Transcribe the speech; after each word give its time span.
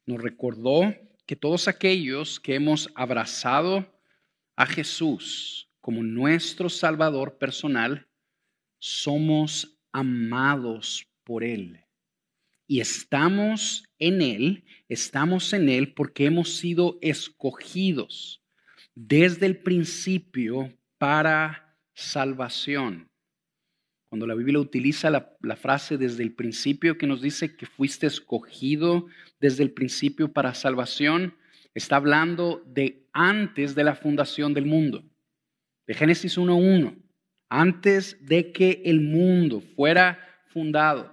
Nos 0.06 0.22
recordó 0.22 0.94
que 1.26 1.34
todos 1.34 1.66
aquellos 1.66 2.38
que 2.38 2.54
hemos 2.54 2.90
abrazado 2.94 3.92
a 4.54 4.66
Jesús 4.66 5.68
como 5.80 6.04
nuestro 6.04 6.68
Salvador 6.68 7.36
personal, 7.36 8.06
somos 8.78 9.76
amados 9.90 11.08
por 11.24 11.42
Él. 11.42 11.80
Y 12.68 12.78
estamos 12.80 13.84
en 13.98 14.22
Él, 14.22 14.64
estamos 14.88 15.52
en 15.52 15.68
Él 15.68 15.92
porque 15.92 16.26
hemos 16.26 16.56
sido 16.56 16.98
escogidos 17.02 18.43
desde 18.94 19.46
el 19.46 19.58
principio 19.58 20.72
para 20.98 21.76
salvación. 21.94 23.08
Cuando 24.08 24.26
la 24.26 24.34
Biblia 24.34 24.60
utiliza 24.60 25.10
la, 25.10 25.56
frase 25.56 25.98
desde 25.98 26.22
el 26.22 26.32
principio 26.32 26.96
que 26.96 27.06
nos 27.06 27.20
dice 27.20 27.56
que 27.56 27.66
fuiste 27.66 28.06
escogido 28.06 29.06
desde 29.40 29.64
el 29.64 29.72
principio 29.72 30.32
para 30.32 30.54
salvación, 30.54 31.34
está 31.74 31.96
hablando 31.96 32.62
de 32.66 33.08
antes 33.12 33.74
de 33.74 33.82
la 33.82 33.96
fundación 33.96 34.54
del 34.54 34.66
mundo. 34.66 35.04
De 35.86 35.94
Génesis 35.94 36.38
1.1, 36.38 36.96
antes 37.48 38.24
de 38.24 38.52
que 38.52 38.82
el 38.84 39.00
mundo 39.00 39.60
fuera 39.60 40.20
fundado. 40.46 41.12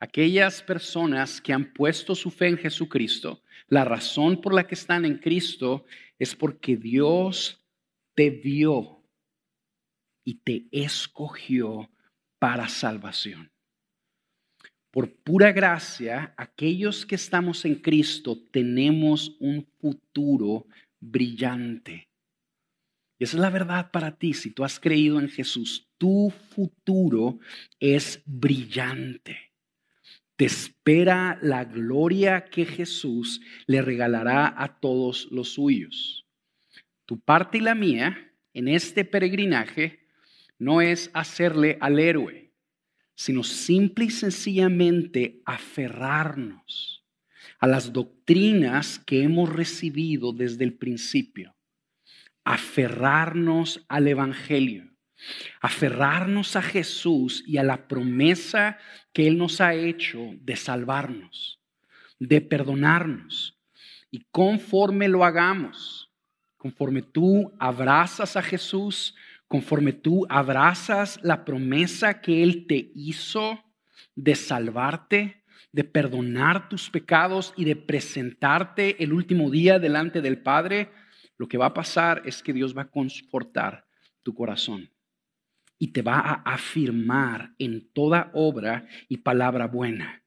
Aquellas 0.00 0.62
personas 0.62 1.40
que 1.40 1.52
han 1.52 1.72
puesto 1.74 2.14
su 2.14 2.30
fe 2.30 2.48
en 2.48 2.56
Jesucristo, 2.56 3.42
la 3.68 3.84
razón 3.84 4.40
por 4.40 4.54
la 4.54 4.66
que 4.66 4.74
están 4.74 5.04
en 5.04 5.18
Cristo 5.18 5.84
es 6.18 6.34
porque 6.34 6.76
Dios 6.76 7.64
te 8.14 8.30
vio 8.30 9.02
y 10.24 10.34
te 10.36 10.66
escogió 10.70 11.90
para 12.38 12.68
salvación. 12.68 13.50
Por 14.90 15.12
pura 15.12 15.50
gracia, 15.52 16.34
aquellos 16.36 17.04
que 17.04 17.16
estamos 17.16 17.64
en 17.64 17.74
Cristo 17.74 18.38
tenemos 18.52 19.36
un 19.40 19.66
futuro 19.80 20.66
brillante. 21.00 22.08
Y 23.18 23.24
esa 23.24 23.36
es 23.36 23.40
la 23.40 23.50
verdad 23.50 23.90
para 23.90 24.16
ti. 24.16 24.34
Si 24.34 24.50
tú 24.50 24.64
has 24.64 24.78
creído 24.78 25.18
en 25.18 25.28
Jesús, 25.28 25.88
tu 25.98 26.32
futuro 26.50 27.38
es 27.80 28.22
brillante. 28.24 29.53
Te 30.36 30.46
espera 30.46 31.38
la 31.42 31.64
gloria 31.64 32.44
que 32.46 32.64
Jesús 32.64 33.40
le 33.66 33.82
regalará 33.82 34.52
a 34.56 34.80
todos 34.80 35.28
los 35.30 35.50
suyos. 35.50 36.26
Tu 37.06 37.20
parte 37.20 37.58
y 37.58 37.60
la 37.60 37.74
mía 37.74 38.32
en 38.52 38.66
este 38.66 39.04
peregrinaje 39.04 40.00
no 40.58 40.80
es 40.80 41.10
hacerle 41.14 41.78
al 41.80 42.00
héroe, 42.00 42.52
sino 43.14 43.44
simple 43.44 44.06
y 44.06 44.10
sencillamente 44.10 45.40
aferrarnos 45.44 47.04
a 47.60 47.68
las 47.68 47.92
doctrinas 47.92 48.98
que 48.98 49.22
hemos 49.22 49.52
recibido 49.52 50.32
desde 50.32 50.64
el 50.64 50.74
principio. 50.74 51.54
Aferrarnos 52.44 53.84
al 53.88 54.08
Evangelio 54.08 54.93
aferrarnos 55.60 56.56
a 56.56 56.62
Jesús 56.62 57.42
y 57.46 57.56
a 57.58 57.62
la 57.62 57.88
promesa 57.88 58.78
que 59.12 59.26
Él 59.26 59.38
nos 59.38 59.60
ha 59.60 59.74
hecho 59.74 60.34
de 60.40 60.56
salvarnos, 60.56 61.60
de 62.18 62.40
perdonarnos. 62.40 63.58
Y 64.10 64.26
conforme 64.30 65.08
lo 65.08 65.24
hagamos, 65.24 66.10
conforme 66.56 67.02
tú 67.02 67.52
abrazas 67.58 68.36
a 68.36 68.42
Jesús, 68.42 69.14
conforme 69.48 69.92
tú 69.92 70.26
abrazas 70.28 71.18
la 71.22 71.44
promesa 71.44 72.20
que 72.20 72.42
Él 72.42 72.66
te 72.66 72.90
hizo 72.94 73.62
de 74.14 74.34
salvarte, 74.34 75.42
de 75.72 75.84
perdonar 75.84 76.68
tus 76.68 76.88
pecados 76.88 77.52
y 77.56 77.64
de 77.64 77.74
presentarte 77.74 79.02
el 79.02 79.12
último 79.12 79.50
día 79.50 79.78
delante 79.78 80.20
del 80.20 80.40
Padre, 80.40 80.90
lo 81.36 81.48
que 81.48 81.58
va 81.58 81.66
a 81.66 81.74
pasar 81.74 82.22
es 82.24 82.42
que 82.42 82.52
Dios 82.52 82.76
va 82.76 82.82
a 82.82 82.90
confortar 82.90 83.84
tu 84.22 84.34
corazón 84.34 84.93
y 85.84 85.88
te 85.88 86.00
va 86.00 86.18
a 86.18 86.54
afirmar 86.54 87.54
en 87.58 87.92
toda 87.92 88.30
obra 88.32 88.88
y 89.06 89.18
palabra 89.18 89.66
buena. 89.66 90.24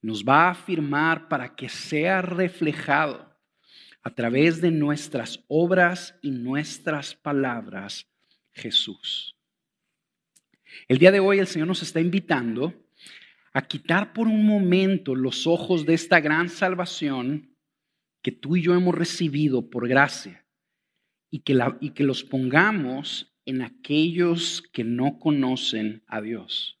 Nos 0.00 0.24
va 0.24 0.46
a 0.46 0.52
afirmar 0.52 1.28
para 1.28 1.54
que 1.54 1.68
sea 1.68 2.22
reflejado 2.22 3.30
a 4.02 4.14
través 4.14 4.62
de 4.62 4.70
nuestras 4.70 5.44
obras 5.48 6.18
y 6.22 6.30
nuestras 6.30 7.14
palabras 7.14 8.10
Jesús. 8.52 9.36
El 10.88 10.96
día 10.96 11.12
de 11.12 11.20
hoy 11.20 11.40
el 11.40 11.46
Señor 11.46 11.68
nos 11.68 11.82
está 11.82 12.00
invitando 12.00 12.72
a 13.52 13.60
quitar 13.60 14.14
por 14.14 14.28
un 14.28 14.46
momento 14.46 15.14
los 15.14 15.46
ojos 15.46 15.84
de 15.84 15.92
esta 15.92 16.20
gran 16.20 16.48
salvación 16.48 17.54
que 18.22 18.32
tú 18.32 18.56
y 18.56 18.62
yo 18.62 18.74
hemos 18.74 18.94
recibido 18.94 19.68
por 19.68 19.86
gracia 19.86 20.46
y 21.28 21.40
que, 21.40 21.52
la, 21.52 21.76
y 21.82 21.90
que 21.90 22.02
los 22.02 22.24
pongamos 22.24 23.29
en 23.50 23.62
aquellos 23.62 24.62
que 24.72 24.84
no 24.84 25.18
conocen 25.18 26.04
a 26.06 26.20
Dios, 26.20 26.78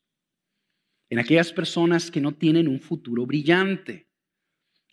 en 1.08 1.18
aquellas 1.18 1.52
personas 1.52 2.12
que 2.12 2.20
no 2.20 2.30
tienen 2.30 2.68
un 2.68 2.80
futuro 2.80 3.26
brillante, 3.26 4.06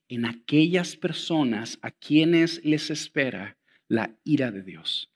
en 0.07 0.25
aquellas 0.25 0.95
personas 0.95 1.77
a 1.83 1.91
quienes 1.91 2.65
les 2.65 2.89
espera 2.89 3.59
la 3.87 4.17
ira 4.23 4.49
de 4.49 4.63
Dios. 4.63 5.13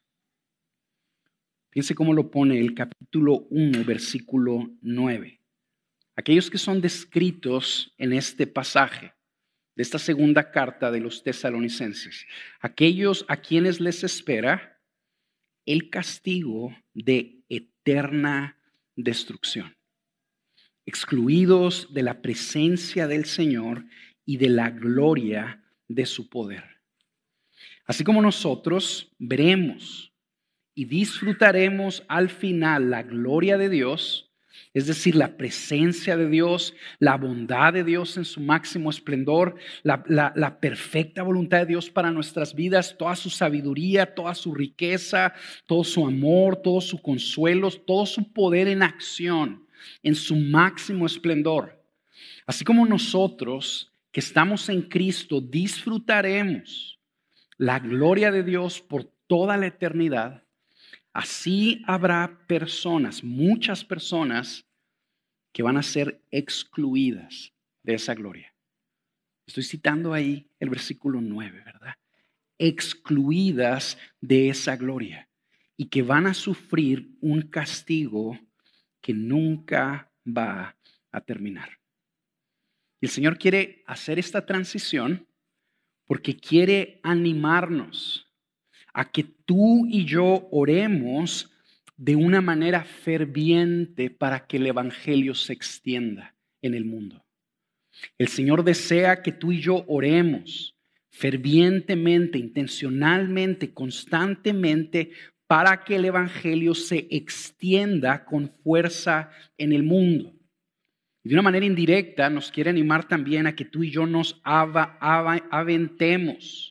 Fíjense 1.71 1.95
cómo 1.95 2.13
lo 2.13 2.29
pone 2.29 2.59
el 2.59 2.75
capítulo 2.75 3.47
1, 3.49 3.83
versículo 3.83 4.69
9. 4.81 5.41
Aquellos 6.15 6.51
que 6.51 6.59
son 6.59 6.79
descritos 6.79 7.95
en 7.97 8.13
este 8.13 8.45
pasaje 8.45 9.13
de 9.75 9.81
esta 9.81 9.97
segunda 9.97 10.51
carta 10.51 10.91
de 10.91 10.99
los 10.99 11.23
tesalonicenses, 11.23 12.27
aquellos 12.59 13.25
a 13.27 13.37
quienes 13.37 13.79
les 13.79 14.03
espera 14.03 14.71
el 15.65 15.89
castigo 15.89 16.75
de 16.93 17.43
eterna 17.49 18.57
destrucción, 18.95 19.75
excluidos 20.85 21.93
de 21.93 22.03
la 22.03 22.21
presencia 22.21 23.07
del 23.07 23.25
Señor 23.25 23.85
y 24.25 24.37
de 24.37 24.49
la 24.49 24.69
gloria 24.69 25.63
de 25.87 26.05
su 26.05 26.29
poder. 26.29 26.63
Así 27.85 28.03
como 28.03 28.21
nosotros 28.21 29.11
veremos 29.19 30.13
y 30.73 30.85
disfrutaremos 30.85 32.03
al 32.07 32.29
final 32.29 32.89
la 32.89 33.03
gloria 33.03 33.57
de 33.57 33.69
Dios, 33.69 34.30
es 34.73 34.87
decir, 34.87 35.15
la 35.15 35.35
presencia 35.35 36.15
de 36.15 36.29
Dios, 36.29 36.73
la 36.99 37.17
bondad 37.17 37.73
de 37.73 37.83
Dios 37.83 38.15
en 38.15 38.23
su 38.23 38.39
máximo 38.39 38.89
esplendor, 38.89 39.55
la, 39.83 40.57
perfecta 40.61 41.23
voluntad 41.23 41.59
de 41.59 41.65
Dios 41.65 41.89
para 41.89 42.11
nuestras 42.11 42.55
vidas, 42.55 42.95
toda 42.97 43.15
su 43.17 43.29
sabiduría, 43.29 44.15
toda 44.15 44.33
su 44.33 44.53
riqueza, 44.53 45.33
todo 45.65 45.83
su 45.83 46.05
amor, 46.05 46.55
todo 46.57 46.79
su 46.79 47.01
consuelo, 47.01 47.69
todo 47.69 48.05
su 48.05 48.31
poder 48.31 48.69
en 48.69 48.81
acción, 48.81 49.67
en 50.03 50.15
su 50.15 50.37
máximo 50.37 51.05
esplendor. 51.05 51.83
Así 52.45 52.63
como 52.63 52.85
nosotros 52.85 53.91
que 54.11 54.21
estamos 54.21 54.69
en 54.69 54.83
Cristo 54.83 55.41
disfrutaremos 55.41 56.99
la 57.57 57.79
gloria 57.79 58.31
de 58.31 58.43
Dios 58.43 58.81
por 58.81 59.03
toda 59.27 59.57
la 59.57 59.67
eternidad, 59.67 60.43
Así 61.13 61.83
habrá 61.87 62.45
personas, 62.47 63.23
muchas 63.23 63.83
personas, 63.83 64.65
que 65.53 65.63
van 65.63 65.77
a 65.77 65.83
ser 65.83 66.23
excluidas 66.31 67.53
de 67.83 67.95
esa 67.95 68.13
gloria. 68.13 68.55
Estoy 69.45 69.63
citando 69.63 70.13
ahí 70.13 70.49
el 70.59 70.69
versículo 70.69 71.19
9, 71.19 71.61
¿verdad? 71.65 71.95
Excluidas 72.57 73.97
de 74.21 74.49
esa 74.49 74.77
gloria 74.77 75.27
y 75.75 75.87
que 75.87 76.03
van 76.03 76.27
a 76.27 76.33
sufrir 76.33 77.17
un 77.19 77.41
castigo 77.41 78.39
que 79.01 79.13
nunca 79.13 80.11
va 80.25 80.77
a 81.11 81.21
terminar. 81.21 81.79
Y 83.01 83.07
el 83.07 83.11
Señor 83.11 83.37
quiere 83.37 83.83
hacer 83.87 84.19
esta 84.19 84.45
transición 84.45 85.27
porque 86.05 86.37
quiere 86.37 86.99
animarnos 87.03 88.30
a 88.93 89.11
que 89.11 89.23
tú 89.23 89.85
y 89.87 90.05
yo 90.05 90.47
oremos 90.51 91.51
de 91.97 92.15
una 92.15 92.41
manera 92.41 92.83
ferviente 92.83 94.09
para 94.09 94.47
que 94.47 94.57
el 94.57 94.67
Evangelio 94.67 95.35
se 95.35 95.53
extienda 95.53 96.35
en 96.61 96.73
el 96.73 96.85
mundo. 96.85 97.23
El 98.17 98.27
Señor 98.27 98.63
desea 98.63 99.21
que 99.21 99.31
tú 99.31 99.51
y 99.51 99.59
yo 99.59 99.85
oremos 99.87 100.75
fervientemente, 101.11 102.37
intencionalmente, 102.37 103.73
constantemente, 103.73 105.11
para 105.45 105.83
que 105.83 105.97
el 105.97 106.05
Evangelio 106.05 106.73
se 106.73 107.07
extienda 107.11 108.23
con 108.23 108.49
fuerza 108.63 109.29
en 109.57 109.73
el 109.73 109.83
mundo. 109.83 110.33
De 111.23 111.33
una 111.33 111.43
manera 111.43 111.65
indirecta 111.65 112.29
nos 112.29 112.49
quiere 112.51 112.69
animar 112.69 113.07
también 113.07 113.45
a 113.45 113.55
que 113.55 113.65
tú 113.65 113.83
y 113.83 113.91
yo 113.91 114.07
nos 114.07 114.41
aventemos, 115.51 116.70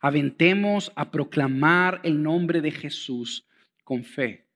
aventemos 0.00 0.92
a 0.96 1.10
proclamar 1.10 2.00
el 2.04 2.22
nombre 2.22 2.60
de 2.60 2.70
Jesús 2.70 3.46
con 3.84 4.04
fe, 4.04 4.46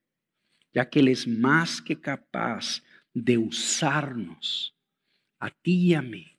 ya 0.72 0.88
que 0.88 1.00
Él 1.00 1.08
es 1.08 1.26
más 1.26 1.80
que 1.80 2.00
capaz 2.00 2.82
de 3.12 3.38
usarnos 3.38 4.74
a 5.38 5.50
ti 5.50 5.88
y 5.88 5.94
a 5.94 6.02
mí 6.02 6.38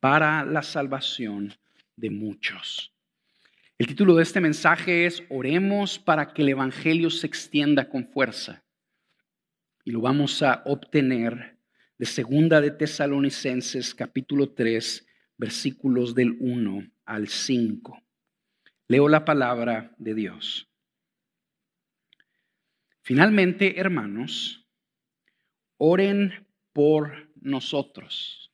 para 0.00 0.44
la 0.44 0.62
salvación 0.62 1.54
de 1.96 2.10
muchos. 2.10 2.92
El 3.78 3.86
título 3.86 4.14
de 4.16 4.22
este 4.22 4.40
mensaje 4.40 5.06
es 5.06 5.22
Oremos 5.30 5.98
para 5.98 6.32
que 6.32 6.42
el 6.42 6.50
Evangelio 6.50 7.08
se 7.10 7.26
extienda 7.26 7.88
con 7.88 8.06
fuerza. 8.06 8.62
Y 9.84 9.90
lo 9.90 10.02
vamos 10.02 10.42
a 10.42 10.62
obtener 10.66 11.56
de 11.96 12.06
Segunda 12.06 12.60
de 12.60 12.70
Tesalonicenses 12.72 13.94
capítulo 13.94 14.50
3 14.50 15.06
versículos 15.38 16.14
del 16.14 16.36
1 16.40 16.90
al 17.06 17.28
5. 17.28 18.02
Leo 18.90 19.08
la 19.08 19.24
palabra 19.24 19.94
de 19.98 20.14
Dios. 20.14 20.68
Finalmente, 23.02 23.78
hermanos, 23.78 24.66
oren 25.76 26.48
por 26.72 27.30
nosotros, 27.40 28.52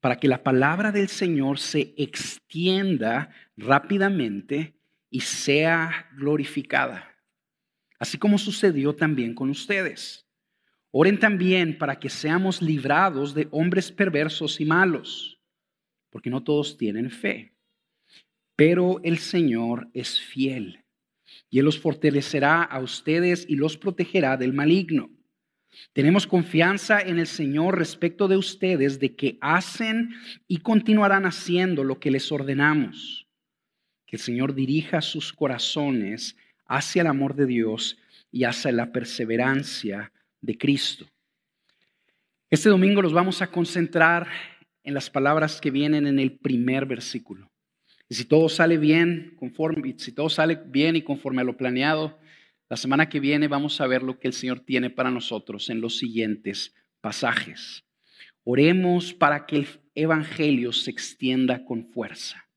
para 0.00 0.16
que 0.16 0.28
la 0.28 0.42
palabra 0.42 0.92
del 0.92 1.08
Señor 1.08 1.58
se 1.58 1.94
extienda 1.96 3.30
rápidamente 3.56 4.76
y 5.08 5.20
sea 5.20 6.10
glorificada, 6.14 7.16
así 7.98 8.18
como 8.18 8.36
sucedió 8.36 8.94
también 8.94 9.34
con 9.34 9.48
ustedes 9.48 10.22
Oren 10.94 11.18
también 11.18 11.78
para 11.78 11.98
que 11.98 12.10
seamos 12.10 12.60
librados 12.60 13.32
de 13.32 13.48
hombres 13.50 13.90
perversos 13.90 14.60
y 14.60 14.66
malos, 14.66 15.40
porque 16.10 16.28
no 16.28 16.44
todos 16.44 16.76
tienen 16.76 17.10
fe. 17.10 17.51
Pero 18.56 19.00
el 19.02 19.18
Señor 19.18 19.88
es 19.94 20.20
fiel 20.20 20.84
y 21.50 21.58
Él 21.58 21.64
los 21.64 21.78
fortalecerá 21.78 22.62
a 22.62 22.80
ustedes 22.80 23.44
y 23.48 23.56
los 23.56 23.76
protegerá 23.76 24.36
del 24.36 24.52
maligno. 24.52 25.10
Tenemos 25.92 26.26
confianza 26.26 27.00
en 27.00 27.18
el 27.18 27.26
Señor 27.26 27.78
respecto 27.78 28.28
de 28.28 28.36
ustedes 28.36 28.98
de 29.00 29.14
que 29.14 29.38
hacen 29.40 30.14
y 30.48 30.58
continuarán 30.58 31.24
haciendo 31.24 31.84
lo 31.84 31.98
que 31.98 32.10
les 32.10 32.30
ordenamos. 32.30 33.26
Que 34.06 34.16
el 34.16 34.22
Señor 34.22 34.54
dirija 34.54 35.00
sus 35.00 35.32
corazones 35.32 36.36
hacia 36.66 37.02
el 37.02 37.08
amor 37.08 37.34
de 37.34 37.46
Dios 37.46 37.98
y 38.30 38.44
hacia 38.44 38.72
la 38.72 38.92
perseverancia 38.92 40.12
de 40.40 40.56
Cristo. 40.56 41.06
Este 42.50 42.68
domingo 42.68 43.02
nos 43.02 43.12
vamos 43.12 43.40
a 43.40 43.46
concentrar 43.46 44.28
en 44.84 44.94
las 44.94 45.08
palabras 45.08 45.60
que 45.60 45.70
vienen 45.70 46.06
en 46.06 46.18
el 46.18 46.32
primer 46.38 46.86
versículo. 46.86 47.51
Y 48.12 48.14
si 48.14 48.26
todo 48.26 48.50
sale 48.50 48.76
bien, 48.76 49.38
si 49.96 50.12
todo 50.12 50.28
sale 50.28 50.60
bien 50.66 50.96
y 50.96 51.00
conforme 51.00 51.40
a 51.40 51.46
lo 51.46 51.56
planeado, 51.56 52.18
la 52.68 52.76
semana 52.76 53.08
que 53.08 53.20
viene 53.20 53.48
vamos 53.48 53.80
a 53.80 53.86
ver 53.86 54.02
lo 54.02 54.18
que 54.18 54.28
el 54.28 54.34
Señor 54.34 54.60
tiene 54.60 54.90
para 54.90 55.10
nosotros 55.10 55.70
en 55.70 55.80
los 55.80 55.96
siguientes 55.96 56.74
pasajes. 57.00 57.86
Oremos 58.44 59.14
para 59.14 59.46
que 59.46 59.56
el 59.56 59.68
Evangelio 59.94 60.74
se 60.74 60.90
extienda 60.90 61.64
con 61.64 61.86
fuerza. 61.86 62.50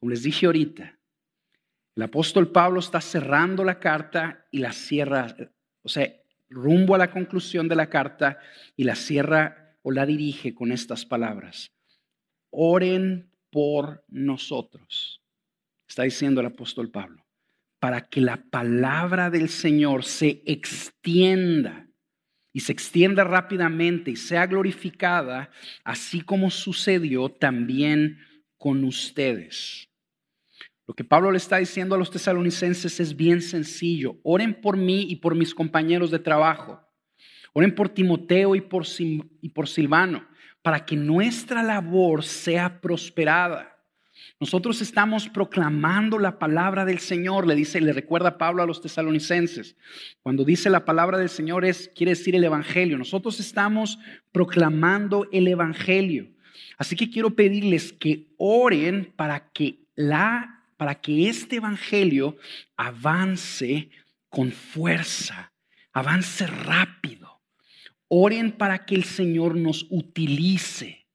Como 0.00 0.10
les 0.10 0.24
dije 0.24 0.46
ahorita, 0.46 0.98
el 1.94 2.02
apóstol 2.02 2.50
Pablo 2.50 2.80
está 2.80 3.00
cerrando 3.00 3.62
la 3.62 3.78
carta 3.78 4.48
y 4.50 4.58
la 4.58 4.72
cierra, 4.72 5.32
o 5.82 5.88
sea, 5.88 6.12
rumbo 6.48 6.96
a 6.96 6.98
la 6.98 7.12
conclusión 7.12 7.68
de 7.68 7.76
la 7.76 7.88
carta 7.88 8.40
y 8.74 8.82
la 8.82 8.96
cierra 8.96 9.76
o 9.82 9.92
la 9.92 10.04
dirige 10.06 10.56
con 10.56 10.72
estas 10.72 11.06
palabras. 11.06 11.70
Oren 12.50 13.30
por 13.56 14.04
nosotros, 14.08 15.22
está 15.88 16.02
diciendo 16.02 16.42
el 16.42 16.48
apóstol 16.48 16.90
Pablo, 16.90 17.24
para 17.80 18.06
que 18.06 18.20
la 18.20 18.44
palabra 18.50 19.30
del 19.30 19.48
Señor 19.48 20.04
se 20.04 20.42
extienda 20.44 21.88
y 22.52 22.60
se 22.60 22.72
extienda 22.72 23.24
rápidamente 23.24 24.10
y 24.10 24.16
sea 24.16 24.46
glorificada, 24.46 25.48
así 25.84 26.20
como 26.20 26.50
sucedió 26.50 27.30
también 27.30 28.18
con 28.58 28.84
ustedes. 28.84 29.88
Lo 30.86 30.92
que 30.92 31.04
Pablo 31.04 31.30
le 31.30 31.38
está 31.38 31.56
diciendo 31.56 31.94
a 31.94 31.98
los 31.98 32.10
tesalonicenses 32.10 33.00
es 33.00 33.16
bien 33.16 33.40
sencillo. 33.40 34.20
Oren 34.22 34.60
por 34.60 34.76
mí 34.76 35.06
y 35.08 35.16
por 35.16 35.34
mis 35.34 35.54
compañeros 35.54 36.10
de 36.10 36.18
trabajo. 36.18 36.78
Oren 37.54 37.74
por 37.74 37.88
Timoteo 37.88 38.54
y 38.54 38.60
por, 38.60 38.84
y 38.98 39.48
por 39.48 39.66
Silvano, 39.66 40.28
para 40.66 40.84
que 40.84 40.96
nuestra 40.96 41.62
labor 41.62 42.24
sea 42.24 42.80
prosperada. 42.80 43.78
Nosotros 44.40 44.82
estamos 44.82 45.28
proclamando 45.28 46.18
la 46.18 46.40
palabra 46.40 46.84
del 46.84 46.98
Señor, 46.98 47.46
le 47.46 47.54
dice, 47.54 47.80
le 47.80 47.92
recuerda 47.92 48.36
Pablo 48.36 48.64
a 48.64 48.66
los 48.66 48.80
tesalonicenses. 48.80 49.76
Cuando 50.24 50.44
dice 50.44 50.68
la 50.68 50.84
palabra 50.84 51.18
del 51.18 51.28
Señor 51.28 51.64
es 51.64 51.88
quiere 51.94 52.14
decir 52.16 52.34
el 52.34 52.42
evangelio. 52.42 52.98
Nosotros 52.98 53.38
estamos 53.38 54.00
proclamando 54.32 55.28
el 55.30 55.46
evangelio. 55.46 56.30
Así 56.78 56.96
que 56.96 57.10
quiero 57.10 57.36
pedirles 57.36 57.92
que 57.92 58.26
oren 58.36 59.12
para 59.14 59.52
que 59.52 59.84
la 59.94 60.64
para 60.76 60.96
que 60.96 61.28
este 61.28 61.56
Evangelio 61.56 62.38
avance 62.76 63.88
con 64.28 64.50
fuerza, 64.50 65.52
avance 65.92 66.44
rápido. 66.44 67.35
Oren 68.08 68.52
para 68.52 68.84
que 68.84 68.94
el 68.94 69.04
Señor 69.04 69.56
nos 69.56 69.86
utilice 69.90 71.06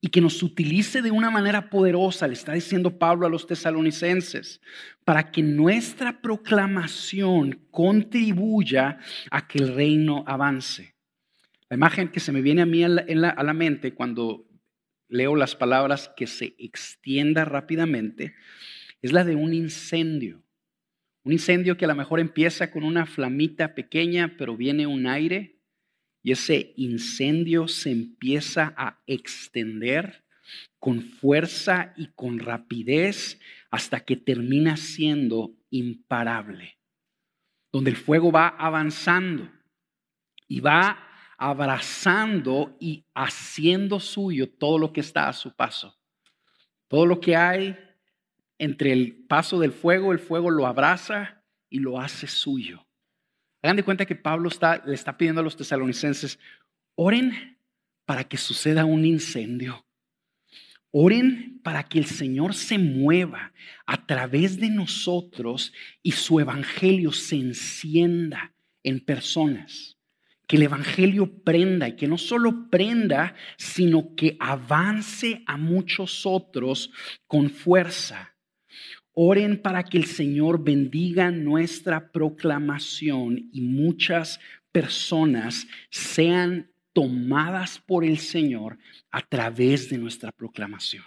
y 0.00 0.08
que 0.08 0.20
nos 0.20 0.42
utilice 0.42 1.02
de 1.02 1.10
una 1.10 1.30
manera 1.30 1.68
poderosa, 1.68 2.28
le 2.28 2.34
está 2.34 2.52
diciendo 2.52 2.98
Pablo 2.98 3.26
a 3.26 3.30
los 3.30 3.46
tesalonicenses, 3.46 4.60
para 5.04 5.32
que 5.32 5.42
nuestra 5.42 6.20
proclamación 6.20 7.66
contribuya 7.70 8.98
a 9.30 9.48
que 9.48 9.58
el 9.58 9.74
reino 9.74 10.22
avance. 10.26 10.94
La 11.68 11.76
imagen 11.76 12.08
que 12.08 12.20
se 12.20 12.30
me 12.30 12.42
viene 12.42 12.62
a 12.62 12.66
mí 12.66 12.84
a 12.84 12.88
la, 12.88 13.52
mente 13.52 13.94
cuando 13.94 14.46
leo 15.08 15.34
las 15.34 15.56
palabras 15.56 16.12
que 16.16 16.28
se 16.28 16.54
extienda 16.58 17.44
rápidamente 17.44 18.34
es 19.02 19.12
la 19.12 19.24
de 19.24 19.34
un 19.34 19.52
incendio. 19.52 20.44
Un 21.24 21.32
incendio 21.32 21.76
que 21.76 21.86
a 21.86 21.88
lo 21.88 21.96
mejor 21.96 22.20
empieza 22.20 22.70
con 22.70 22.84
una 22.84 23.06
flamita 23.06 23.74
pequeña, 23.74 24.36
pero 24.38 24.56
viene 24.56 24.86
un 24.86 25.08
aire 25.08 25.55
y 26.26 26.32
ese 26.32 26.74
incendio 26.76 27.68
se 27.68 27.92
empieza 27.92 28.74
a 28.76 29.00
extender 29.06 30.24
con 30.80 31.00
fuerza 31.00 31.94
y 31.96 32.08
con 32.16 32.40
rapidez 32.40 33.38
hasta 33.70 34.00
que 34.00 34.16
termina 34.16 34.76
siendo 34.76 35.54
imparable. 35.70 36.80
Donde 37.72 37.90
el 37.90 37.96
fuego 37.96 38.32
va 38.32 38.48
avanzando 38.48 39.48
y 40.48 40.58
va 40.58 40.98
abrazando 41.38 42.76
y 42.80 43.04
haciendo 43.14 44.00
suyo 44.00 44.50
todo 44.50 44.80
lo 44.80 44.92
que 44.92 45.02
está 45.02 45.28
a 45.28 45.32
su 45.32 45.54
paso. 45.54 45.96
Todo 46.88 47.06
lo 47.06 47.20
que 47.20 47.36
hay 47.36 47.78
entre 48.58 48.90
el 48.90 49.26
paso 49.28 49.60
del 49.60 49.70
fuego, 49.70 50.10
el 50.10 50.18
fuego 50.18 50.50
lo 50.50 50.66
abraza 50.66 51.44
y 51.70 51.78
lo 51.78 52.00
hace 52.00 52.26
suyo. 52.26 52.85
Hagan 53.62 53.76
de 53.76 53.82
cuenta 53.82 54.06
que 54.06 54.14
Pablo 54.14 54.50
le 54.86 54.94
está 54.94 55.16
pidiendo 55.16 55.40
a 55.40 55.44
los 55.44 55.56
tesalonicenses, 55.56 56.38
oren 56.94 57.58
para 58.04 58.24
que 58.24 58.36
suceda 58.36 58.84
un 58.84 59.04
incendio. 59.04 59.86
Oren 60.92 61.60
para 61.62 61.82
que 61.82 61.98
el 61.98 62.06
Señor 62.06 62.54
se 62.54 62.78
mueva 62.78 63.52
a 63.84 64.06
través 64.06 64.58
de 64.58 64.70
nosotros 64.70 65.72
y 66.02 66.12
su 66.12 66.40
evangelio 66.40 67.12
se 67.12 67.36
encienda 67.36 68.54
en 68.82 69.00
personas. 69.00 69.98
Que 70.46 70.56
el 70.56 70.62
evangelio 70.62 71.42
prenda 71.42 71.88
y 71.88 71.96
que 71.96 72.06
no 72.06 72.16
solo 72.16 72.70
prenda, 72.70 73.34
sino 73.58 74.14
que 74.14 74.36
avance 74.38 75.42
a 75.46 75.56
muchos 75.56 76.24
otros 76.24 76.92
con 77.26 77.50
fuerza. 77.50 78.35
Oren 79.18 79.62
para 79.62 79.82
que 79.82 79.96
el 79.96 80.04
Señor 80.04 80.62
bendiga 80.62 81.30
nuestra 81.30 82.12
proclamación 82.12 83.48
y 83.50 83.62
muchas 83.62 84.38
personas 84.70 85.66
sean 85.88 86.70
tomadas 86.92 87.78
por 87.78 88.04
el 88.04 88.18
Señor 88.18 88.78
a 89.10 89.22
través 89.22 89.88
de 89.88 89.96
nuestra 89.96 90.32
proclamación. 90.32 91.02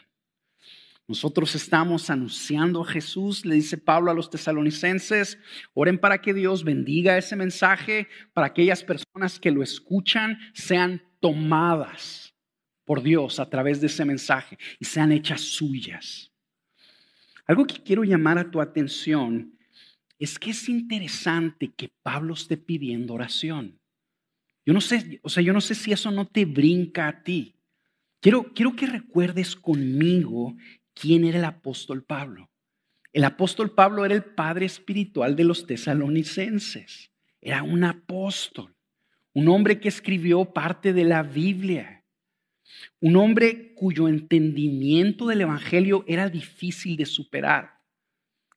Nosotros 1.08 1.54
estamos 1.54 2.10
anunciando 2.10 2.82
a 2.82 2.86
Jesús, 2.88 3.46
le 3.46 3.54
dice 3.54 3.78
Pablo 3.78 4.10
a 4.10 4.16
los 4.16 4.32
tesalonicenses, 4.32 5.38
oren 5.76 6.00
para 6.00 6.20
que 6.20 6.34
Dios 6.34 6.64
bendiga 6.64 7.16
ese 7.16 7.36
mensaje, 7.36 8.08
para 8.34 8.48
aquellas 8.48 8.84
personas 8.84 9.40
que 9.40 9.52
lo 9.52 9.62
escuchan 9.62 10.40
sean 10.56 11.04
tomadas 11.20 12.34
por 12.86 13.04
Dios 13.04 13.40
a 13.40 13.48
través 13.48 13.82
de 13.82 13.86
ese 13.86 14.04
mensaje 14.04 14.58
y 14.80 14.86
sean 14.86 15.12
hechas 15.12 15.42
suyas. 15.42 16.29
Algo 17.50 17.66
que 17.66 17.82
quiero 17.82 18.04
llamar 18.04 18.38
a 18.38 18.52
tu 18.52 18.62
atención 18.62 19.58
es 20.20 20.38
que 20.38 20.52
es 20.52 20.70
interesante 20.70 21.74
que 21.76 21.90
Pablo 22.04 22.36
esté 22.36 22.58
pidiendo 22.58 23.16
oración. 23.16 23.80
Yo 24.64 24.72
no 24.72 24.82
sé, 24.82 25.20
o 25.24 25.30
sea, 25.30 25.42
yo 25.42 25.52
no 25.52 25.60
sé 25.60 25.74
si 25.74 25.92
eso 25.92 26.12
no 26.12 26.28
te 26.28 26.46
brinca 26.46 27.08
a 27.08 27.24
ti. 27.24 27.56
Quiero, 28.20 28.54
quiero 28.54 28.76
que 28.76 28.86
recuerdes 28.86 29.56
conmigo 29.56 30.56
quién 30.94 31.24
era 31.24 31.40
el 31.40 31.46
apóstol 31.46 32.04
Pablo. 32.04 32.52
El 33.14 33.24
apóstol 33.24 33.74
Pablo 33.74 34.06
era 34.06 34.14
el 34.14 34.26
padre 34.26 34.68
espiritual 34.68 35.36
de 35.36 35.46
los 35.46 35.66
tesalonicenses. 35.66 37.10
Era 37.42 37.64
un 37.64 37.84
apóstol, 37.84 38.76
un 39.34 39.48
hombre 39.48 39.80
que 39.80 39.88
escribió 39.88 40.54
parte 40.54 40.94
de 40.94 41.04
la 41.04 41.24
Biblia, 41.24 41.99
un 43.00 43.16
hombre 43.16 43.74
cuyo 43.76 44.08
entendimiento 44.08 45.28
del 45.28 45.42
Evangelio 45.42 46.04
era 46.08 46.30
difícil 46.30 46.98
de 46.98 47.06
superar. 47.06 47.80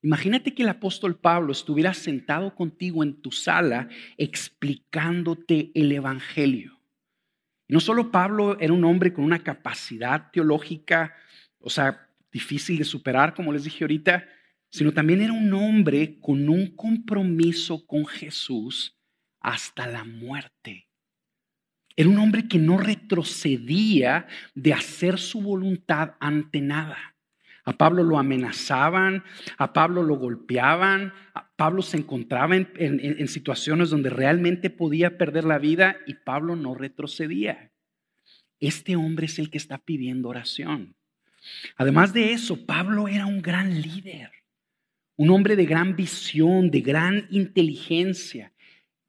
Imagínate 0.01 0.53
que 0.53 0.63
el 0.63 0.69
apóstol 0.69 1.17
Pablo 1.17 1.53
estuviera 1.53 1.93
sentado 1.93 2.53
contigo 2.55 3.03
en 3.03 3.21
tu 3.21 3.31
sala 3.31 3.87
explicándote 4.17 5.71
el 5.73 5.91
Evangelio. 5.91 6.79
no 7.69 7.79
solo 7.79 8.11
Pablo 8.11 8.59
era 8.59 8.73
un 8.73 8.83
hombre 8.83 9.13
con 9.13 9.23
una 9.23 9.39
capacidad 9.39 10.29
teológica, 10.31 11.15
o 11.59 11.69
sea, 11.69 12.07
difícil 12.31 12.77
de 12.77 12.83
superar, 12.83 13.33
como 13.33 13.53
les 13.53 13.63
dije 13.63 13.83
ahorita, 13.83 14.27
sino 14.69 14.91
también 14.91 15.21
era 15.21 15.33
un 15.33 15.53
hombre 15.53 16.19
con 16.19 16.49
un 16.49 16.75
compromiso 16.75 17.85
con 17.85 18.05
Jesús 18.05 18.97
hasta 19.39 19.87
la 19.87 20.03
muerte. 20.03 20.87
Era 21.95 22.09
un 22.09 22.17
hombre 22.17 22.47
que 22.47 22.57
no 22.57 22.77
retrocedía 22.77 24.27
de 24.55 24.73
hacer 24.73 25.19
su 25.19 25.41
voluntad 25.41 26.13
ante 26.19 26.61
nada. 26.61 27.13
A 27.65 27.73
Pablo 27.73 28.03
lo 28.03 28.19
amenazaban, 28.19 29.23
a 29.57 29.71
Pablo 29.71 30.03
lo 30.03 30.15
golpeaban, 30.17 31.13
a 31.33 31.49
Pablo 31.55 31.81
se 31.81 31.97
encontraba 31.97 32.57
en, 32.57 32.67
en, 32.77 33.27
situaciones 33.29 33.89
donde 33.89 34.09
realmente 34.09 34.69
podía 34.69 35.17
perder 35.17 35.45
la 35.45 35.59
vida 35.59 35.95
y 36.05 36.15
Pablo 36.15 36.57
no 36.57 36.75
retrocedía. 36.75 37.71
Este 38.59 38.95
hombre 38.97 39.27
es 39.27 39.39
el 39.39 39.49
que 39.49 39.57
está 39.57 39.77
pidiendo 39.77 40.29
oración. 40.29 40.95
Además 41.77 42.13
de 42.13 42.33
eso, 42.33 42.65
Pablo 42.65 43.07
era 43.07 43.25
un 43.25 43.41
gran 43.41 43.81
líder, 43.81 44.31
un 45.15 45.29
hombre 45.29 45.55
de 45.55 45.65
gran 45.65 45.95
visión, 45.95 46.69
de 46.69 46.81
gran 46.81 47.27
inteligencia. 47.29 48.52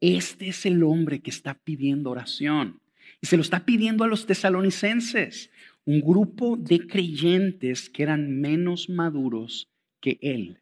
Este 0.01 0.49
es 0.49 0.67
el 0.67 0.83
hombre 0.83 1.21
que 1.21 1.31
está 1.31 1.55
pidiendo 1.55 2.11
oración. 2.11 2.81
Y 3.21 3.27
se 3.27 3.37
lo 3.37 3.43
está 3.43 3.65
pidiendo 3.65 4.05
a 4.05 4.09
los 4.09 4.27
tesalonicenses, 4.27 5.51
un 5.85 6.01
grupo 6.01 6.57
de 6.57 6.87
creyentes 6.87 7.89
que 7.91 8.03
eran 8.03 8.41
menos 8.41 8.89
maduros 8.89 9.71
que 10.01 10.19
él, 10.21 10.61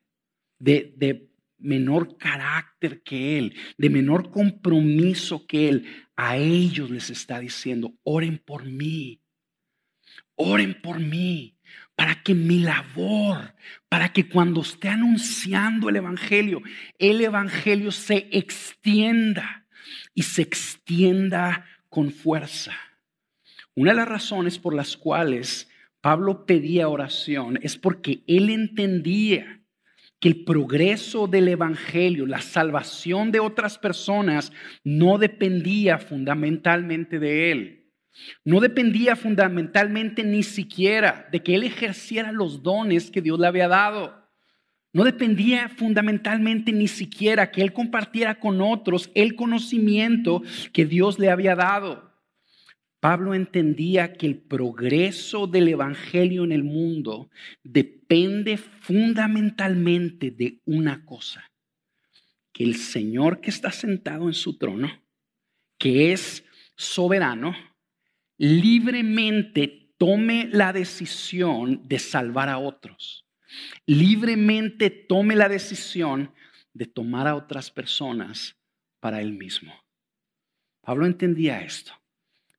de, 0.58 0.92
de 0.96 1.28
menor 1.58 2.16
carácter 2.16 3.02
que 3.02 3.38
él, 3.38 3.54
de 3.78 3.90
menor 3.90 4.30
compromiso 4.30 5.46
que 5.46 5.68
él. 5.68 5.86
A 6.16 6.36
ellos 6.36 6.90
les 6.90 7.10
está 7.10 7.40
diciendo, 7.40 7.94
oren 8.02 8.38
por 8.38 8.64
mí, 8.64 9.20
oren 10.34 10.80
por 10.80 11.00
mí 11.00 11.56
para 11.96 12.22
que 12.22 12.34
mi 12.34 12.60
labor, 12.60 13.54
para 13.88 14.12
que 14.12 14.28
cuando 14.28 14.62
esté 14.62 14.88
anunciando 14.88 15.88
el 15.88 15.96
Evangelio, 15.96 16.62
el 16.98 17.20
Evangelio 17.20 17.92
se 17.92 18.28
extienda 18.32 19.66
y 20.14 20.22
se 20.22 20.42
extienda 20.42 21.66
con 21.88 22.10
fuerza. 22.10 22.72
Una 23.74 23.90
de 23.90 23.96
las 23.96 24.08
razones 24.08 24.58
por 24.58 24.74
las 24.74 24.96
cuales 24.96 25.68
Pablo 26.00 26.46
pedía 26.46 26.88
oración 26.88 27.58
es 27.62 27.76
porque 27.76 28.22
él 28.26 28.50
entendía 28.50 29.60
que 30.18 30.28
el 30.28 30.44
progreso 30.44 31.26
del 31.26 31.48
Evangelio, 31.48 32.26
la 32.26 32.40
salvación 32.40 33.32
de 33.32 33.40
otras 33.40 33.78
personas, 33.78 34.52
no 34.84 35.18
dependía 35.18 35.98
fundamentalmente 35.98 37.18
de 37.18 37.52
él 37.52 37.81
no 38.44 38.60
dependía 38.60 39.16
fundamentalmente 39.16 40.24
ni 40.24 40.42
siquiera 40.42 41.28
de 41.32 41.42
que 41.42 41.54
él 41.54 41.64
ejerciera 41.64 42.32
los 42.32 42.62
dones 42.62 43.10
que 43.10 43.22
Dios 43.22 43.38
le 43.38 43.46
había 43.46 43.68
dado. 43.68 44.22
No 44.92 45.04
dependía 45.04 45.70
fundamentalmente 45.70 46.72
ni 46.72 46.86
siquiera 46.86 47.50
que 47.50 47.62
él 47.62 47.72
compartiera 47.72 48.38
con 48.38 48.60
otros 48.60 49.10
el 49.14 49.34
conocimiento 49.34 50.42
que 50.72 50.84
Dios 50.84 51.18
le 51.18 51.30
había 51.30 51.54
dado. 51.54 52.12
Pablo 53.00 53.34
entendía 53.34 54.12
que 54.12 54.26
el 54.26 54.38
progreso 54.38 55.46
del 55.46 55.68
Evangelio 55.68 56.44
en 56.44 56.52
el 56.52 56.62
mundo 56.62 57.30
depende 57.64 58.58
fundamentalmente 58.58 60.30
de 60.30 60.60
una 60.66 61.04
cosa, 61.04 61.50
que 62.52 62.62
el 62.62 62.76
Señor 62.76 63.40
que 63.40 63.50
está 63.50 63.72
sentado 63.72 64.28
en 64.28 64.34
su 64.34 64.56
trono, 64.56 65.02
que 65.78 66.12
es 66.12 66.44
soberano, 66.76 67.56
libremente 68.42 69.94
tome 69.98 70.48
la 70.50 70.72
decisión 70.72 71.86
de 71.86 72.00
salvar 72.00 72.48
a 72.48 72.58
otros. 72.58 73.24
Libremente 73.86 74.90
tome 74.90 75.36
la 75.36 75.48
decisión 75.48 76.34
de 76.72 76.86
tomar 76.86 77.28
a 77.28 77.36
otras 77.36 77.70
personas 77.70 78.56
para 78.98 79.22
él 79.22 79.34
mismo. 79.34 79.72
Pablo 80.80 81.06
entendía 81.06 81.62
esto. 81.62 81.92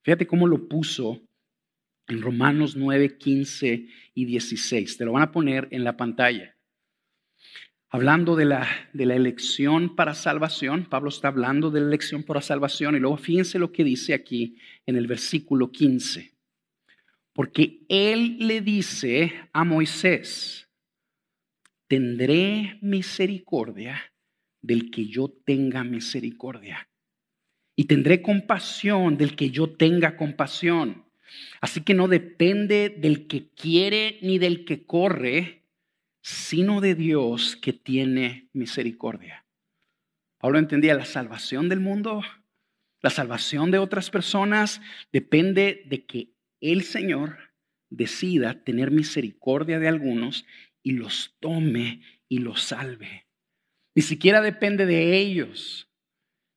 Fíjate 0.03 0.25
cómo 0.25 0.47
lo 0.47 0.69
puso 0.69 1.21
en 2.07 2.21
Romanos 2.21 2.77
9, 2.77 3.17
15 3.17 3.87
y 4.13 4.25
16. 4.25 4.97
Te 4.97 5.03
lo 5.03 5.11
van 5.11 5.23
a 5.23 5.31
poner 5.33 5.67
en 5.71 5.83
la 5.83 5.97
pantalla. 5.97 6.55
Hablando 7.95 8.35
de 8.35 8.45
la, 8.45 8.67
de 8.93 9.05
la 9.05 9.13
elección 9.13 9.95
para 9.95 10.15
salvación, 10.15 10.85
Pablo 10.85 11.09
está 11.09 11.27
hablando 11.27 11.69
de 11.69 11.79
la 11.79 11.85
elección 11.85 12.23
para 12.23 12.41
salvación 12.41 12.95
y 12.95 12.99
luego 12.99 13.17
fíjense 13.17 13.59
lo 13.59 13.71
que 13.71 13.83
dice 13.83 14.15
aquí 14.15 14.57
en 14.87 14.95
el 14.95 15.05
versículo 15.05 15.71
15. 15.71 16.33
Porque 17.33 17.85
él 17.89 18.37
le 18.39 18.61
dice 18.61 19.31
a 19.53 19.63
Moisés, 19.63 20.67
tendré 21.87 22.79
misericordia 22.81 24.11
del 24.59 24.89
que 24.89 25.05
yo 25.05 25.29
tenga 25.45 25.83
misericordia. 25.83 26.89
Y 27.75 27.83
tendré 27.83 28.23
compasión 28.23 29.17
del 29.17 29.35
que 29.35 29.51
yo 29.51 29.69
tenga 29.69 30.17
compasión. 30.17 31.05
Así 31.61 31.81
que 31.81 31.93
no 31.93 32.07
depende 32.07 32.89
del 32.89 33.27
que 33.27 33.51
quiere 33.51 34.17
ni 34.23 34.39
del 34.39 34.65
que 34.65 34.83
corre, 34.83 35.62
sino 36.23 36.81
de 36.81 36.95
Dios 36.95 37.57
que 37.57 37.73
tiene 37.73 38.49
misericordia. 38.53 39.45
Pablo 40.39 40.57
entendía 40.57 40.95
la 40.95 41.05
salvación 41.05 41.69
del 41.69 41.81
mundo, 41.81 42.23
la 43.01 43.09
salvación 43.09 43.69
de 43.69 43.77
otras 43.77 44.09
personas 44.09 44.81
depende 45.11 45.83
de 45.85 46.05
que 46.05 46.29
el 46.61 46.83
Señor 46.83 47.37
decida 47.89 48.63
tener 48.63 48.89
misericordia 48.89 49.79
de 49.79 49.89
algunos 49.89 50.45
y 50.81 50.93
los 50.93 51.35
tome 51.41 52.01
y 52.29 52.39
los 52.39 52.63
salve. 52.63 53.27
Ni 53.93 54.01
siquiera 54.01 54.41
depende 54.41 54.85
de 54.85 55.17
ellos. 55.17 55.89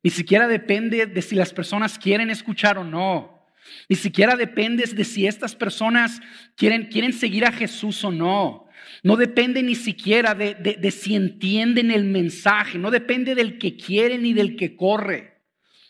Ni 0.04 0.10
siquiera 0.10 0.46
depende 0.46 1.06
de 1.06 1.22
si 1.22 1.34
las 1.34 1.52
personas 1.52 1.98
quieren 1.98 2.30
escuchar 2.30 2.78
o 2.78 2.84
no. 2.84 3.44
Ni 3.88 3.96
siquiera 3.96 4.36
depende 4.36 4.86
de 4.86 5.04
si 5.04 5.26
estas 5.26 5.56
personas 5.56 6.20
quieren, 6.54 6.86
quieren 6.86 7.12
seguir 7.12 7.44
a 7.44 7.50
Jesús 7.50 8.04
o 8.04 8.12
no. 8.12 8.65
No 9.02 9.16
depende 9.16 9.62
ni 9.62 9.74
siquiera 9.74 10.34
de, 10.34 10.90
si 10.90 11.14
entienden 11.14 11.90
el 11.90 12.04
mensaje, 12.04 12.78
no 12.78 12.90
depende 12.90 13.34
del 13.34 13.58
que 13.58 13.76
quiere 13.76 14.18
ni 14.18 14.32
del 14.32 14.56
que 14.56 14.76
corre. 14.76 15.42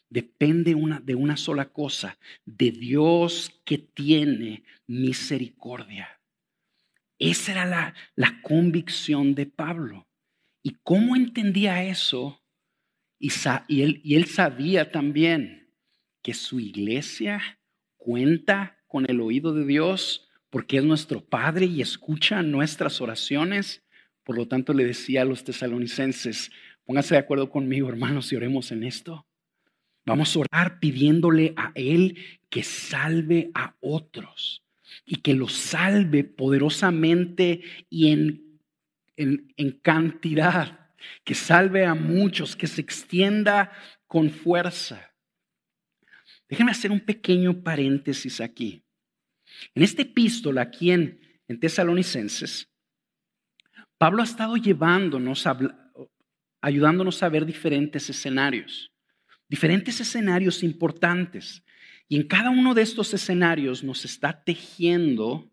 Depende 0.09 0.75
una, 0.75 1.01
de 1.01 1.15
una 1.15 1.37
sola 1.37 1.67
cosa, 1.67 2.19
de 2.45 2.71
Dios 2.71 3.61
que 3.65 3.79
tiene 3.79 4.63
misericordia. 4.87 6.21
Esa 7.19 7.53
era 7.53 7.65
la, 7.65 7.95
la 8.15 8.41
convicción 8.43 9.35
de 9.35 9.47
Pablo. 9.47 10.07
¿Y 10.63 10.77
cómo 10.83 11.17
entendía 11.17 11.85
eso? 11.85 12.43
Y, 13.19 13.31
y, 13.69 13.83
él, 13.83 14.01
y 14.05 14.17
él 14.17 14.27
sabía 14.27 14.91
también 14.91 15.71
que 16.23 16.35
su 16.35 16.61
iglesia 16.61 17.61
cuenta 17.97 18.79
con 18.87 19.09
el 19.09 19.21
oído 19.21 19.55
de 19.55 19.65
Dios 19.65 20.26
porque 20.57 20.79
es 20.79 20.85
nuestro 20.85 21.23
Padre 21.23 21.67
y 21.67 21.83
escucha 21.83 22.43
nuestras 22.43 23.03
oraciones. 23.03 23.85
Por 24.25 24.39
lo 24.39 24.49
tanto, 24.49 24.73
le 24.73 24.87
decía 24.87 25.21
a 25.21 25.27
los 25.27 25.45
tesalonicenses, 25.45 26.51
pónganse 26.87 27.13
de 27.15 27.19
acuerdo 27.19 27.51
conmigo, 27.51 27.91
hermanos, 27.91 28.33
y 28.33 28.37
oremos 28.37 28.73
en 28.73 28.83
esto. 28.83 29.27
Vamos 30.07 30.35
a 30.35 30.39
orar 30.39 30.81
pidiéndole 30.81 31.53
a 31.59 31.73
Él 31.75 32.17
que 32.49 32.63
salve 32.63 33.51
a 33.53 33.77
otros. 33.81 34.63
y 35.05 35.17
que 35.17 35.35
los 35.35 35.53
salve 35.53 36.25
poderosamente 36.25 37.61
y 37.91 38.13
en, 38.13 38.59
en, 39.19 39.53
en 39.59 39.73
cantidad, 39.73 40.89
que 41.23 41.35
salve 41.35 41.85
a 41.85 41.95
muchos, 41.95 42.57
que 42.57 42.67
se 42.67 42.81
extienda 42.81 43.73
con 44.07 44.31
fuerza. 44.31 45.13
Déjenme 46.49 46.71
hacer 46.71 46.93
un 46.93 47.01
pequeño 47.01 47.63
paréntesis 47.63 48.41
aquí. 48.41 48.86
En 49.75 49.83
esta 49.83 50.03
epístola, 50.03 50.63
aquí 50.63 50.91
en, 50.91 51.21
en 51.49 51.61
Tesalonicenses, 51.61 52.69
Pablo 53.99 54.23
ha 54.23 54.25
estado 54.25 54.57
llevándonos, 54.57 55.45
ayudándonos 56.61 57.23
a 57.23 57.29
ver 57.29 57.47
diferentes 57.47 58.11
escenarios, 58.11 58.93
diferentes 59.49 60.01
escenarios 60.01 60.63
importantes. 60.63 61.63
Y 62.09 62.17
en 62.17 62.25
cada 62.25 62.51
uno 62.51 62.75
de 62.75 62.83
estos 62.83 63.15
escenarios 63.15 63.83
nos 63.83 64.05
está 64.05 64.45
tejiendo 64.45 65.51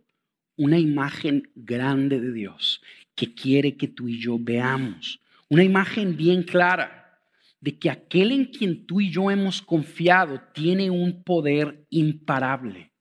una 0.55 0.77
imagen 0.77 1.49
grande 1.55 2.19
de 2.19 2.31
Dios 2.31 2.81
que 3.15 3.33
quiere 3.33 3.75
que 3.75 3.87
tú 3.87 4.07
y 4.07 4.19
yo 4.19 4.37
veamos. 4.39 5.19
Una 5.49 5.63
imagen 5.63 6.15
bien 6.17 6.43
clara 6.43 7.19
de 7.59 7.77
que 7.77 7.89
aquel 7.89 8.31
en 8.31 8.45
quien 8.45 8.85
tú 8.85 9.01
y 9.01 9.09
yo 9.09 9.31
hemos 9.31 9.61
confiado 9.61 10.41
tiene 10.53 10.89
un 10.89 11.23
poder 11.23 11.85
imparable. 11.89 12.92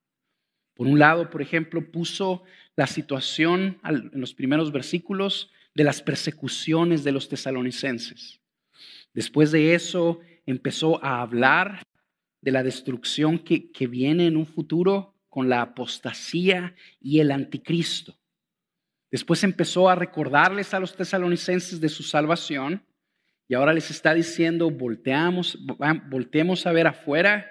Por 0.74 0.86
un 0.86 0.98
lado, 0.98 1.30
por 1.30 1.42
ejemplo, 1.42 1.90
puso 1.90 2.42
la 2.76 2.86
situación 2.86 3.78
en 3.84 4.20
los 4.20 4.34
primeros 4.34 4.72
versículos 4.72 5.50
de 5.74 5.84
las 5.84 6.02
persecuciones 6.02 7.04
de 7.04 7.12
los 7.12 7.28
tesalonicenses. 7.28 8.40
Después 9.14 9.52
de 9.52 9.74
eso, 9.74 10.20
empezó 10.46 11.02
a 11.04 11.20
hablar 11.20 11.82
de 12.40 12.50
la 12.50 12.62
destrucción 12.62 13.38
que, 13.38 13.70
que 13.70 13.86
viene 13.86 14.26
en 14.26 14.36
un 14.36 14.46
futuro 14.46 15.14
con 15.28 15.48
la 15.48 15.62
apostasía 15.62 16.74
y 17.00 17.20
el 17.20 17.30
anticristo. 17.30 18.18
Después 19.10 19.44
empezó 19.44 19.88
a 19.88 19.94
recordarles 19.94 20.72
a 20.72 20.80
los 20.80 20.96
tesalonicenses 20.96 21.80
de 21.80 21.88
su 21.88 22.02
salvación 22.02 22.82
y 23.46 23.54
ahora 23.54 23.74
les 23.74 23.90
está 23.90 24.14
diciendo, 24.14 24.70
volteamos, 24.70 25.58
volteemos 26.08 26.66
a 26.66 26.72
ver 26.72 26.86
afuera 26.86 27.50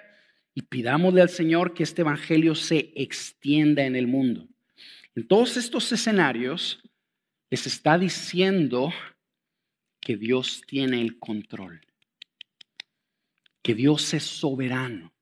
y 0.54 0.62
pidámosle 0.62 1.22
al 1.22 1.30
Señor 1.30 1.74
que 1.74 1.82
este 1.82 2.02
Evangelio 2.02 2.54
se 2.54 2.92
extienda 2.94 3.84
en 3.84 3.96
el 3.96 4.06
mundo. 4.06 4.48
En 5.14 5.26
todos 5.26 5.56
estos 5.56 5.90
escenarios 5.92 6.82
les 7.50 7.66
está 7.66 7.98
diciendo 7.98 8.92
que 10.00 10.16
Dios 10.16 10.62
tiene 10.66 11.00
el 11.00 11.18
control, 11.18 11.80
que 13.62 13.74
Dios 13.74 14.14
es 14.14 14.24
soberano. 14.24 15.12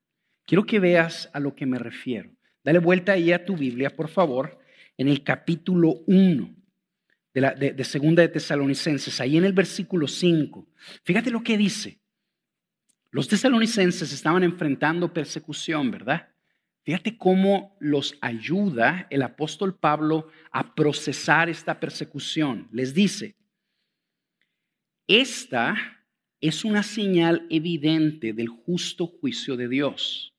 Quiero 0.46 0.64
que 0.64 0.80
veas 0.80 1.30
a 1.32 1.40
lo 1.40 1.54
que 1.54 1.66
me 1.66 1.78
refiero. 1.78 2.30
Dale 2.64 2.78
vuelta 2.78 3.12
ahí 3.12 3.32
a 3.32 3.44
tu 3.44 3.56
Biblia, 3.56 3.94
por 3.94 4.08
favor, 4.08 4.58
en 4.96 5.08
el 5.08 5.22
capítulo 5.22 6.02
1 6.06 6.54
de, 7.32 7.40
la, 7.40 7.84
Segunda 7.84 8.22
de 8.22 8.28
Tesalonicenses, 8.28 9.20
ahí 9.20 9.36
en 9.36 9.44
el 9.44 9.52
versículo 9.52 10.06
5. 10.06 10.68
Fíjate 11.04 11.30
lo 11.30 11.42
que 11.42 11.56
dice. 11.56 12.00
Los 13.10 13.28
tesalonicenses 13.28 14.12
estaban 14.12 14.44
enfrentando 14.44 15.12
persecución, 15.12 15.90
¿verdad? 15.90 16.28
Fíjate 16.82 17.16
cómo 17.16 17.76
los 17.80 18.16
ayuda 18.20 19.06
el 19.10 19.22
apóstol 19.22 19.78
Pablo 19.78 20.28
a 20.50 20.74
procesar 20.74 21.48
esta 21.48 21.78
persecución. 21.78 22.68
Les 22.72 22.94
dice, 22.94 23.36
esta 25.06 25.76
es 26.40 26.64
una 26.64 26.82
señal 26.82 27.46
evidente 27.50 28.32
del 28.32 28.48
justo 28.48 29.06
juicio 29.06 29.56
de 29.56 29.68
Dios, 29.68 30.34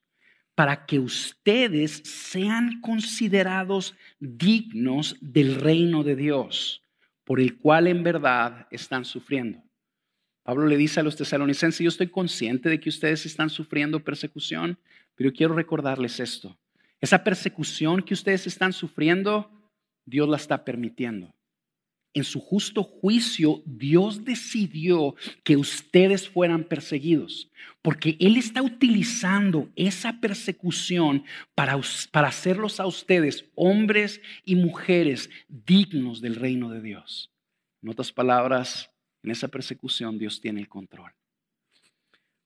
para 0.56 0.86
que 0.86 1.00
ustedes 1.00 2.02
sean 2.06 2.82
considerados 2.82 3.96
dignos 4.20 5.18
del 5.22 5.56
reino 5.56 6.04
de 6.04 6.16
Dios 6.16 6.82
por 7.24 7.40
el 7.40 7.58
cual 7.58 7.88
en 7.88 8.04
verdad 8.04 8.68
están 8.72 9.06
sufriendo. 9.06 9.64
Pablo 10.52 10.68
le 10.68 10.76
dice 10.76 11.00
a 11.00 11.04
los 11.04 11.16
tesalonicenses, 11.16 11.80
yo 11.80 11.88
estoy 11.88 12.08
consciente 12.08 12.68
de 12.68 12.82
que 12.82 12.90
ustedes 12.90 13.26
están 13.26 13.50
sufriendo 13.50 14.04
persecución, 14.04 14.78
pero 15.16 15.32
quiero 15.32 15.56
recordarles 15.56 16.20
esto. 16.20 16.58
Esa 17.00 17.24
persecución 17.24 18.02
que 18.02 18.14
ustedes 18.14 18.46
están 18.46 18.74
sufriendo, 18.74 19.50
Dios 20.06 20.28
la 20.28 20.36
está 20.36 20.66
permitiendo 20.66 21.34
en 22.14 22.24
su 22.24 22.40
justo 22.40 22.84
juicio, 22.84 23.62
Dios 23.66 24.26
decidió 24.26 25.16
que 25.44 25.56
ustedes 25.56 26.28
fueran 26.28 26.66
perseguidos, 26.66 27.50
porque 27.82 28.18
Él 28.20 28.38
está 28.38 28.62
utilizando 28.62 29.70
esa 29.76 30.20
persecución 30.20 31.24
para, 31.56 31.80
para 32.12 32.28
hacerlos 32.28 32.80
a 32.80 32.86
ustedes 32.86 33.46
hombres 33.56 34.22
y 34.44 34.56
mujeres 34.56 35.30
dignos 35.48 36.22
del 36.22 36.36
reino 36.36 36.70
de 36.70 36.82
Dios. 36.82 37.32
En 37.82 37.90
otras 37.90 38.12
palabras, 38.12 38.91
en 39.24 39.32
esa 39.32 39.48
persecución 39.48 40.18
Dios 40.18 40.42
tiene 40.42 40.60
el 40.60 40.70
control. 40.70 41.12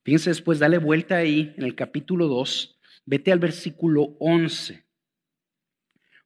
Fíjense 0.03 0.29
después, 0.29 0.59
dale 0.59 0.77
vuelta 0.77 1.17
ahí 1.17 1.53
en 1.57 1.63
el 1.63 1.75
capítulo 1.75 2.27
2, 2.27 2.79
vete 3.05 3.31
al 3.31 3.39
versículo 3.39 4.15
11. 4.19 4.85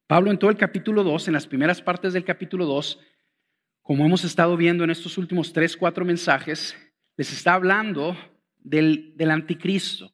Pablo 0.06 0.32
en 0.32 0.40
todo 0.40 0.50
el 0.50 0.58
capítulo 0.58 1.04
2, 1.04 1.28
en 1.28 1.34
las 1.34 1.48
primeras 1.48 1.82
partes 1.82 2.14
del 2.14 2.26
capítulo 2.26 2.66
2, 2.66 3.00
como 3.82 4.06
hemos 4.06 4.24
estado 4.24 4.58
viendo 4.58 4.84
en 4.84 4.90
estos 4.90 5.18
últimos 5.18 5.54
tres, 5.54 5.78
cuatro 5.78 6.04
mensajes, 6.04 6.76
les 7.16 7.32
está 7.32 7.54
hablando 7.54 8.18
del, 8.58 9.14
del 9.16 9.32
anticristo, 9.32 10.14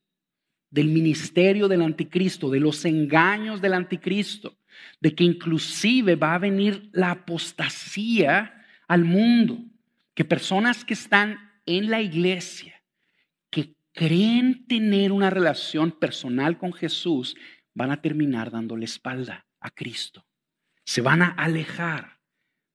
del 0.69 0.89
ministerio 0.89 1.67
del 1.67 1.81
anticristo, 1.81 2.49
de 2.49 2.59
los 2.59 2.85
engaños 2.85 3.61
del 3.61 3.73
anticristo, 3.73 4.57
de 4.99 5.15
que 5.15 5.23
inclusive 5.23 6.15
va 6.15 6.35
a 6.35 6.39
venir 6.39 6.89
la 6.93 7.11
apostasía 7.11 8.65
al 8.87 9.05
mundo, 9.05 9.63
que 10.15 10.25
personas 10.25 10.85
que 10.85 10.93
están 10.93 11.37
en 11.65 11.91
la 11.91 12.01
iglesia, 12.01 12.81
que 13.51 13.75
creen 13.93 14.65
tener 14.65 15.11
una 15.11 15.29
relación 15.29 15.91
personal 15.91 16.57
con 16.57 16.73
Jesús, 16.73 17.35
van 17.73 17.91
a 17.91 18.01
terminar 18.01 18.49
dándole 18.49 18.85
espalda 18.85 19.45
a 19.59 19.69
Cristo. 19.69 20.25
Se 20.85 21.01
van 21.01 21.21
a 21.21 21.27
alejar. 21.27 22.19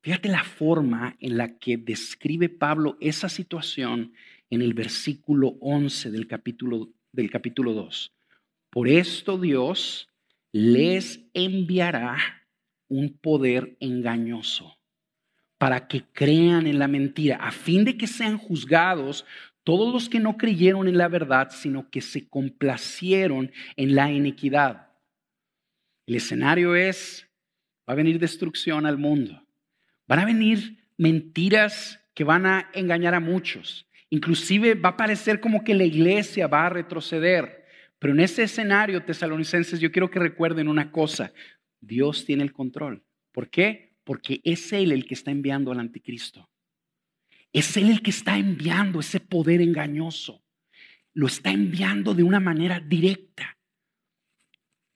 Fíjate 0.02 0.28
la 0.28 0.44
forma 0.44 1.16
en 1.18 1.38
la 1.38 1.58
que 1.58 1.78
describe 1.78 2.48
Pablo 2.48 2.98
esa 3.00 3.28
situación 3.28 4.12
en 4.50 4.62
el 4.62 4.74
versículo 4.74 5.56
11 5.60 6.10
del 6.10 6.26
capítulo, 6.26 6.92
del 7.12 7.30
capítulo 7.30 7.72
2. 7.72 8.12
Por 8.70 8.88
esto 8.88 9.38
Dios 9.38 10.08
les 10.52 11.24
enviará 11.32 12.18
un 12.88 13.16
poder 13.18 13.76
engañoso 13.80 14.79
para 15.60 15.88
que 15.88 16.04
crean 16.14 16.66
en 16.66 16.78
la 16.78 16.88
mentira, 16.88 17.36
a 17.36 17.50
fin 17.50 17.84
de 17.84 17.98
que 17.98 18.06
sean 18.06 18.38
juzgados 18.38 19.26
todos 19.62 19.92
los 19.92 20.08
que 20.08 20.18
no 20.18 20.38
creyeron 20.38 20.88
en 20.88 20.96
la 20.96 21.06
verdad, 21.06 21.50
sino 21.50 21.90
que 21.90 22.00
se 22.00 22.26
complacieron 22.26 23.52
en 23.76 23.94
la 23.94 24.10
iniquidad. 24.10 24.88
El 26.06 26.14
escenario 26.14 26.74
es, 26.74 27.28
va 27.86 27.92
a 27.92 27.96
venir 27.96 28.18
destrucción 28.18 28.86
al 28.86 28.96
mundo. 28.96 29.46
Van 30.08 30.20
a 30.20 30.24
venir 30.24 30.82
mentiras 30.96 32.02
que 32.14 32.24
van 32.24 32.46
a 32.46 32.70
engañar 32.72 33.14
a 33.14 33.20
muchos. 33.20 33.86
Inclusive 34.08 34.76
va 34.76 34.88
a 34.88 34.96
parecer 34.96 35.40
como 35.40 35.62
que 35.62 35.74
la 35.74 35.84
iglesia 35.84 36.46
va 36.46 36.64
a 36.64 36.70
retroceder. 36.70 37.66
Pero 37.98 38.14
en 38.14 38.20
ese 38.20 38.44
escenario, 38.44 39.04
tesalonicenses, 39.04 39.78
yo 39.78 39.92
quiero 39.92 40.10
que 40.10 40.20
recuerden 40.20 40.68
una 40.68 40.90
cosa. 40.90 41.34
Dios 41.82 42.24
tiene 42.24 42.44
el 42.44 42.54
control. 42.54 43.04
¿Por 43.30 43.50
qué? 43.50 43.89
Porque 44.10 44.40
es 44.42 44.72
Él 44.72 44.90
el 44.90 45.06
que 45.06 45.14
está 45.14 45.30
enviando 45.30 45.70
al 45.70 45.78
anticristo. 45.78 46.50
Es 47.52 47.76
Él 47.76 47.90
el 47.90 48.02
que 48.02 48.10
está 48.10 48.38
enviando 48.38 48.98
ese 48.98 49.20
poder 49.20 49.60
engañoso. 49.60 50.42
Lo 51.12 51.28
está 51.28 51.52
enviando 51.52 52.12
de 52.12 52.24
una 52.24 52.40
manera 52.40 52.80
directa. 52.80 53.56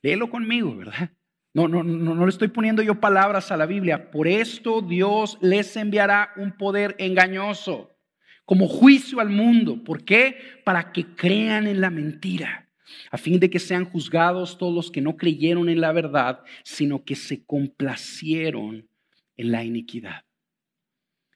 Léelo 0.03 0.29
conmigo, 0.29 0.75
¿verdad? 0.75 1.13
No, 1.53 1.69
no, 1.69 1.85
no, 1.85 2.17
no 2.17 2.27
le 2.27 2.31
estoy 2.31 2.49
poniendo 2.49 2.83
yo 2.83 2.99
palabras 2.99 3.53
a 3.53 3.57
la 3.57 3.67
Biblia. 3.67 4.11
Por 4.11 4.27
esto 4.27 4.83
Dios 4.83 5.39
les 5.41 5.77
enviará 5.77 6.33
un 6.35 6.57
poder 6.57 6.97
engañoso 6.99 7.97
como 8.45 8.67
juicio 8.67 9.21
al 9.21 9.31
mundo. 9.31 9.85
¿Por 9.85 10.05
qué? 10.05 10.39
Para 10.65 10.91
que 10.91 11.15
crean 11.15 11.69
en 11.69 11.81
la 11.81 11.91
mentira, 11.91 12.69
a 13.13 13.17
fin 13.17 13.39
de 13.39 13.49
que 13.49 13.61
sean 13.61 13.85
juzgados 13.85 14.59
todos 14.59 14.75
los 14.75 14.91
que 14.91 15.01
no 15.01 15.17
creyeron 15.17 15.69
en 15.69 15.81
la 15.81 15.93
verdad, 15.93 16.43
sino 16.65 17.05
que 17.05 17.15
se 17.15 17.45
complacieron 17.45 18.89
en 19.37 19.53
la 19.53 19.65
iniquidad. 19.65 20.25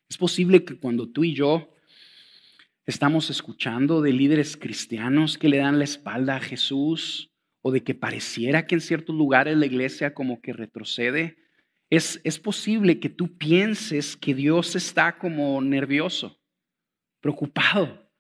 Es 0.09 0.17
posible 0.17 0.65
que 0.65 0.79
cuando 0.79 1.09
tú 1.09 1.25
y 1.25 1.35
yo 1.35 1.75
estamos 2.87 3.29
escuchando 3.31 4.01
de 4.01 4.13
líderes 4.13 4.57
cristianos 4.57 5.37
que 5.37 5.49
le 5.49 5.59
dan 5.59 5.79
la 5.79 5.85
espalda 5.85 6.37
a 6.37 6.41
Jesús, 6.41 7.31
o 7.61 7.73
de 7.73 7.83
que 7.83 7.95
pareciera 7.95 8.67
que 8.67 8.77
en 8.77 8.81
ciertos 8.81 9.15
lugares 9.15 9.57
la 9.57 9.67
iglesia 9.67 10.15
como 10.15 10.41
que 10.41 10.53
retrocede, 10.53 11.37
es, 11.91 12.21
es 12.25 12.39
posible 12.39 13.01
que 13.01 13.09
tú 13.09 13.37
pienses 13.37 14.17
que 14.17 14.35
Dios 14.35 14.77
está 14.77 15.19
como 15.19 15.61
nervioso, 15.61 16.41
preocupado, 17.21 18.11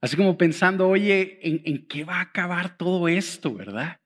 así 0.00 0.16
como 0.16 0.38
pensando, 0.38 0.88
oye, 0.88 1.38
¿en, 1.42 1.62
¿en 1.64 1.86
qué 1.86 2.04
va 2.04 2.16
a 2.16 2.22
acabar 2.22 2.76
todo 2.76 3.08
esto, 3.08 3.54
verdad? 3.54 4.00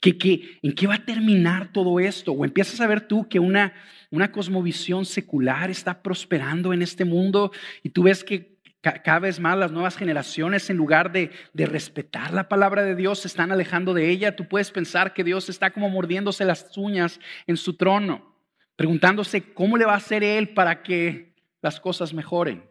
¿Que, 0.00 0.58
en 0.62 0.72
qué 0.74 0.86
va 0.86 0.94
a 0.94 1.04
terminar 1.04 1.72
todo 1.72 1.98
esto? 1.98 2.32
O 2.32 2.44
empiezas 2.44 2.80
a 2.80 2.86
ver 2.86 3.00
tú 3.08 3.28
que 3.28 3.40
una, 3.40 3.72
una 4.10 4.30
cosmovisión 4.30 5.04
secular 5.04 5.70
está 5.70 6.02
prosperando 6.02 6.72
en 6.72 6.82
este 6.82 7.04
mundo 7.04 7.50
y 7.82 7.90
tú 7.90 8.04
ves 8.04 8.22
que 8.22 8.58
cada 8.80 9.18
vez 9.18 9.40
más 9.40 9.58
las 9.58 9.72
nuevas 9.72 9.96
generaciones, 9.96 10.70
en 10.70 10.76
lugar 10.76 11.10
de, 11.10 11.30
de, 11.52 11.66
respetar 11.66 12.32
la 12.32 12.48
palabra 12.48 12.84
de 12.84 12.94
Dios, 12.94 13.20
se 13.20 13.28
están 13.28 13.50
alejando 13.50 13.92
de 13.92 14.08
ella. 14.08 14.36
Tú 14.36 14.46
puedes 14.48 14.70
pensar 14.70 15.14
que 15.14 15.24
Dios 15.24 15.48
está 15.48 15.72
como 15.72 15.90
mordiéndose 15.90 16.44
las 16.44 16.76
uñas 16.76 17.18
en 17.46 17.56
su 17.56 17.74
trono, 17.74 18.36
preguntándose 18.76 19.52
cómo 19.52 19.76
le 19.76 19.84
va 19.84 19.94
a 19.94 19.98
hacer 19.98 20.22
Él 20.22 20.50
para 20.50 20.82
que 20.82 21.34
las 21.60 21.80
cosas 21.80 22.14
mejoren. 22.14 22.64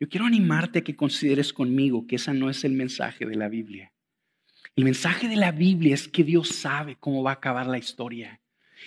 Yo 0.00 0.08
quiero 0.08 0.26
animarte 0.26 0.78
a 0.78 0.84
que 0.84 0.96
consideres 0.96 1.52
conmigo 1.52 2.06
que 2.06 2.16
ese 2.16 2.32
no 2.32 2.48
es 2.48 2.64
el 2.64 2.72
mensaje 2.72 3.26
de 3.26 3.36
la 3.36 3.48
Biblia. 3.48 3.92
El 4.78 4.84
mensaje 4.84 5.26
de 5.26 5.34
la 5.34 5.50
Biblia 5.50 5.92
es 5.92 6.06
que 6.06 6.22
Dios 6.22 6.50
sabe 6.50 6.96
cómo 7.00 7.24
va 7.24 7.32
a 7.32 7.34
acabar 7.34 7.66
la 7.66 7.78
historia 7.78 8.38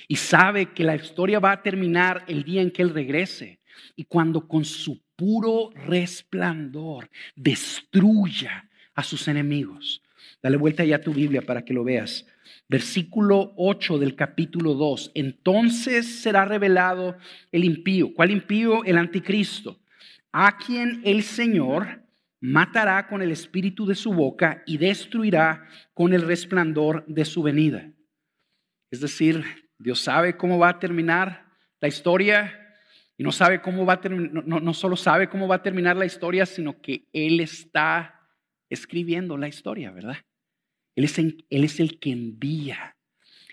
y 0.07 0.15
sabe 0.15 0.67
que 0.67 0.85
la 0.85 0.95
historia 0.95 1.41
va 1.41 1.51
a 1.51 1.61
terminar 1.61 2.23
el 2.29 2.45
día 2.45 2.61
en 2.61 2.71
que 2.71 2.81
Él 2.81 2.91
regrese 2.91 3.59
y 3.97 4.05
cuando 4.05 4.47
con 4.47 4.63
su 4.63 5.01
puro 5.17 5.71
resplandor 5.75 7.09
destruya 7.35 8.69
a 8.95 9.03
sus 9.03 9.27
enemigos. 9.27 10.01
Dale 10.41 10.55
vuelta 10.55 10.85
ya 10.85 10.95
a 10.95 11.01
tu 11.01 11.13
Biblia 11.13 11.41
para 11.41 11.65
que 11.65 11.73
lo 11.73 11.83
veas. 11.83 12.25
Versículo 12.69 13.51
8 13.57 13.97
del 13.99 14.15
capítulo 14.15 14.75
2. 14.75 15.11
Entonces 15.13 16.21
será 16.21 16.45
revelado 16.45 17.17
el 17.51 17.65
impío. 17.65 18.13
¿Cuál 18.13 18.31
impío? 18.31 18.85
El 18.85 18.97
anticristo. 18.97 19.81
A 20.31 20.57
quien 20.57 21.01
el 21.03 21.23
Señor 21.23 22.00
matará 22.41 23.07
con 23.07 23.21
el 23.21 23.31
espíritu 23.31 23.85
de 23.85 23.95
su 23.95 24.11
boca 24.11 24.63
y 24.65 24.77
destruirá 24.77 25.67
con 25.93 26.13
el 26.13 26.23
resplandor 26.23 27.05
de 27.07 27.23
su 27.23 27.43
venida. 27.43 27.93
Es 28.89 28.99
decir, 28.99 29.45
Dios 29.77 30.01
sabe 30.01 30.35
cómo 30.35 30.57
va 30.57 30.69
a 30.69 30.79
terminar 30.79 31.45
la 31.79 31.87
historia 31.87 32.57
y 33.15 33.23
no 33.23 33.31
sabe 33.31 33.61
cómo 33.61 33.85
va 33.85 33.93
a 33.93 34.01
terminar, 34.01 34.43
no, 34.45 34.73
solo 34.73 34.95
sabe 34.95 35.29
cómo 35.29 35.47
va 35.47 35.55
a 35.55 35.63
terminar 35.63 35.95
la 35.95 36.05
historia, 36.05 36.45
sino 36.47 36.81
que 36.81 37.07
Él 37.13 37.39
está 37.39 38.19
escribiendo 38.69 39.37
la 39.37 39.47
historia, 39.47 39.91
¿verdad? 39.91 40.17
Él 40.95 41.05
es, 41.05 41.17
él 41.19 41.39
es 41.49 41.79
el 41.79 41.99
que 41.99 42.11
envía 42.11 42.97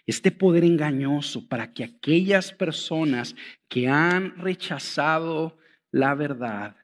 este 0.07 0.33
poder 0.33 0.65
engañoso 0.65 1.47
para 1.47 1.73
que 1.73 1.85
aquellas 1.85 2.53
personas 2.53 3.37
que 3.69 3.89
han 3.89 4.39
rechazado 4.39 5.59
la 5.93 6.15
verdad 6.15 6.77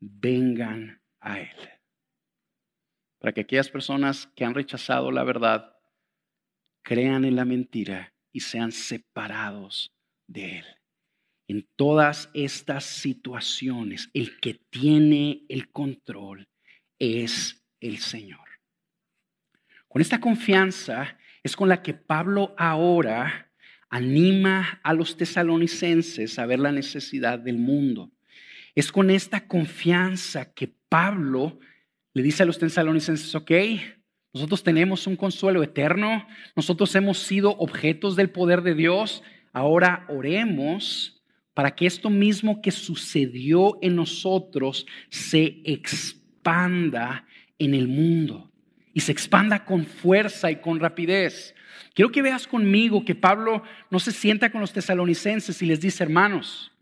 vengan 0.00 1.00
a 1.24 1.40
Él. 1.40 1.70
Para 3.18 3.32
que 3.32 3.40
aquellas 3.40 3.70
personas 3.70 4.28
que 4.36 4.44
han 4.44 4.54
rechazado 4.54 5.10
la 5.10 5.24
verdad 5.24 5.76
crean 6.82 7.24
en 7.24 7.34
la 7.34 7.44
mentira 7.44 8.14
y 8.30 8.40
sean 8.40 8.70
separados 8.70 9.92
de 10.28 10.58
Él. 10.58 10.66
En 11.48 11.68
todas 11.76 12.30
estas 12.34 12.84
situaciones, 12.84 14.10
el 14.14 14.38
que 14.40 14.54
tiene 14.70 15.44
el 15.48 15.70
control 15.70 16.48
es 16.98 17.62
el 17.80 17.98
Señor. 17.98 18.48
Con 19.88 20.00
esta 20.00 20.20
confianza 20.20 21.18
es 21.42 21.54
con 21.54 21.68
la 21.68 21.82
que 21.82 21.94
Pablo 21.94 22.54
ahora 22.58 23.52
anima 23.90 24.80
a 24.82 24.92
los 24.92 25.16
tesalonicenses 25.16 26.38
a 26.38 26.46
ver 26.46 26.58
la 26.58 26.72
necesidad 26.72 27.38
del 27.38 27.58
mundo. 27.58 28.13
Es 28.74 28.90
con 28.90 29.10
esta 29.10 29.46
confianza 29.46 30.52
que 30.52 30.72
Pablo 30.88 31.58
le 32.12 32.22
dice 32.22 32.42
a 32.42 32.46
los 32.46 32.58
tesalonicenses, 32.58 33.34
ok, 33.34 33.50
nosotros 34.32 34.64
tenemos 34.64 35.06
un 35.06 35.16
consuelo 35.16 35.62
eterno, 35.62 36.26
nosotros 36.56 36.94
hemos 36.96 37.18
sido 37.18 37.56
objetos 37.58 38.16
del 38.16 38.30
poder 38.30 38.62
de 38.62 38.74
Dios, 38.74 39.22
ahora 39.52 40.04
oremos 40.08 41.22
para 41.54 41.74
que 41.76 41.86
esto 41.86 42.10
mismo 42.10 42.60
que 42.60 42.72
sucedió 42.72 43.78
en 43.80 43.94
nosotros 43.94 44.86
se 45.08 45.62
expanda 45.64 47.26
en 47.58 47.74
el 47.74 47.86
mundo 47.86 48.50
y 48.92 49.00
se 49.00 49.12
expanda 49.12 49.64
con 49.64 49.86
fuerza 49.86 50.50
y 50.50 50.56
con 50.56 50.80
rapidez. 50.80 51.54
Quiero 51.94 52.10
que 52.10 52.22
veas 52.22 52.48
conmigo 52.48 53.04
que 53.04 53.14
Pablo 53.14 53.62
no 53.88 54.00
se 54.00 54.10
sienta 54.10 54.50
con 54.50 54.60
los 54.60 54.72
tesalonicenses 54.72 55.62
y 55.62 55.66
les 55.66 55.80
dice, 55.80 56.02
hermanos, 56.02 56.73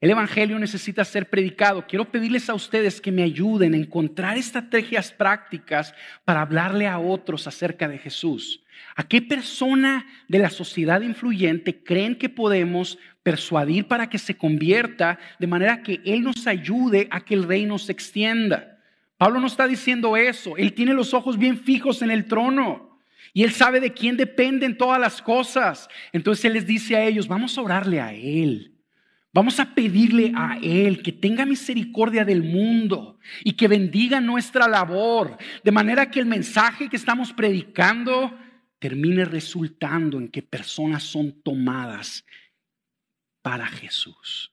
el 0.00 0.10
Evangelio 0.10 0.58
necesita 0.58 1.04
ser 1.04 1.30
predicado. 1.30 1.86
Quiero 1.86 2.10
pedirles 2.10 2.50
a 2.50 2.54
ustedes 2.54 3.00
que 3.00 3.12
me 3.12 3.22
ayuden 3.22 3.74
a 3.74 3.78
encontrar 3.78 4.36
estrategias 4.36 5.12
prácticas 5.12 5.94
para 6.24 6.42
hablarle 6.42 6.86
a 6.86 6.98
otros 6.98 7.46
acerca 7.46 7.88
de 7.88 7.98
Jesús. 7.98 8.62
¿A 8.96 9.04
qué 9.04 9.22
persona 9.22 10.06
de 10.28 10.38
la 10.40 10.50
sociedad 10.50 11.00
influyente 11.00 11.82
creen 11.82 12.16
que 12.16 12.28
podemos 12.28 12.98
persuadir 13.22 13.88
para 13.88 14.08
que 14.10 14.18
se 14.18 14.36
convierta 14.36 15.18
de 15.38 15.46
manera 15.46 15.82
que 15.82 16.00
Él 16.04 16.22
nos 16.22 16.46
ayude 16.46 17.08
a 17.10 17.24
que 17.24 17.34
el 17.34 17.44
reino 17.44 17.78
se 17.78 17.92
extienda? 17.92 18.78
Pablo 19.16 19.40
no 19.40 19.46
está 19.46 19.66
diciendo 19.66 20.16
eso. 20.16 20.56
Él 20.56 20.74
tiene 20.74 20.92
los 20.92 21.14
ojos 21.14 21.38
bien 21.38 21.58
fijos 21.58 22.02
en 22.02 22.10
el 22.10 22.26
trono. 22.26 22.98
Y 23.32 23.42
él 23.42 23.52
sabe 23.52 23.80
de 23.80 23.92
quién 23.92 24.16
dependen 24.16 24.76
todas 24.76 25.00
las 25.00 25.22
cosas. 25.22 25.88
Entonces 26.12 26.44
él 26.44 26.52
les 26.52 26.66
dice 26.66 26.96
a 26.96 27.04
ellos, 27.04 27.26
vamos 27.26 27.56
a 27.56 27.62
orarle 27.62 28.00
a 28.00 28.12
él. 28.12 28.73
Vamos 29.34 29.58
a 29.58 29.74
pedirle 29.74 30.30
a 30.36 30.60
Él 30.62 31.02
que 31.02 31.10
tenga 31.10 31.44
misericordia 31.44 32.24
del 32.24 32.44
mundo 32.44 33.18
y 33.42 33.54
que 33.54 33.66
bendiga 33.66 34.20
nuestra 34.20 34.68
labor, 34.68 35.36
de 35.64 35.72
manera 35.72 36.08
que 36.08 36.20
el 36.20 36.26
mensaje 36.26 36.88
que 36.88 36.94
estamos 36.94 37.32
predicando 37.32 38.38
termine 38.78 39.24
resultando 39.24 40.20
en 40.20 40.28
que 40.28 40.40
personas 40.40 41.02
son 41.02 41.32
tomadas 41.42 42.24
para 43.42 43.66
Jesús. 43.66 44.52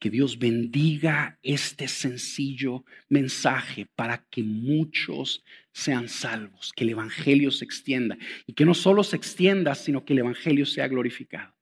Que 0.00 0.10
Dios 0.10 0.40
bendiga 0.40 1.38
este 1.44 1.86
sencillo 1.86 2.84
mensaje 3.08 3.86
para 3.94 4.26
que 4.30 4.42
muchos 4.42 5.44
sean 5.72 6.08
salvos, 6.08 6.72
que 6.74 6.82
el 6.82 6.90
Evangelio 6.90 7.52
se 7.52 7.64
extienda 7.64 8.18
y 8.48 8.54
que 8.54 8.64
no 8.64 8.74
solo 8.74 9.04
se 9.04 9.14
extienda, 9.14 9.76
sino 9.76 10.04
que 10.04 10.14
el 10.14 10.20
Evangelio 10.20 10.66
sea 10.66 10.88
glorificado. 10.88 11.57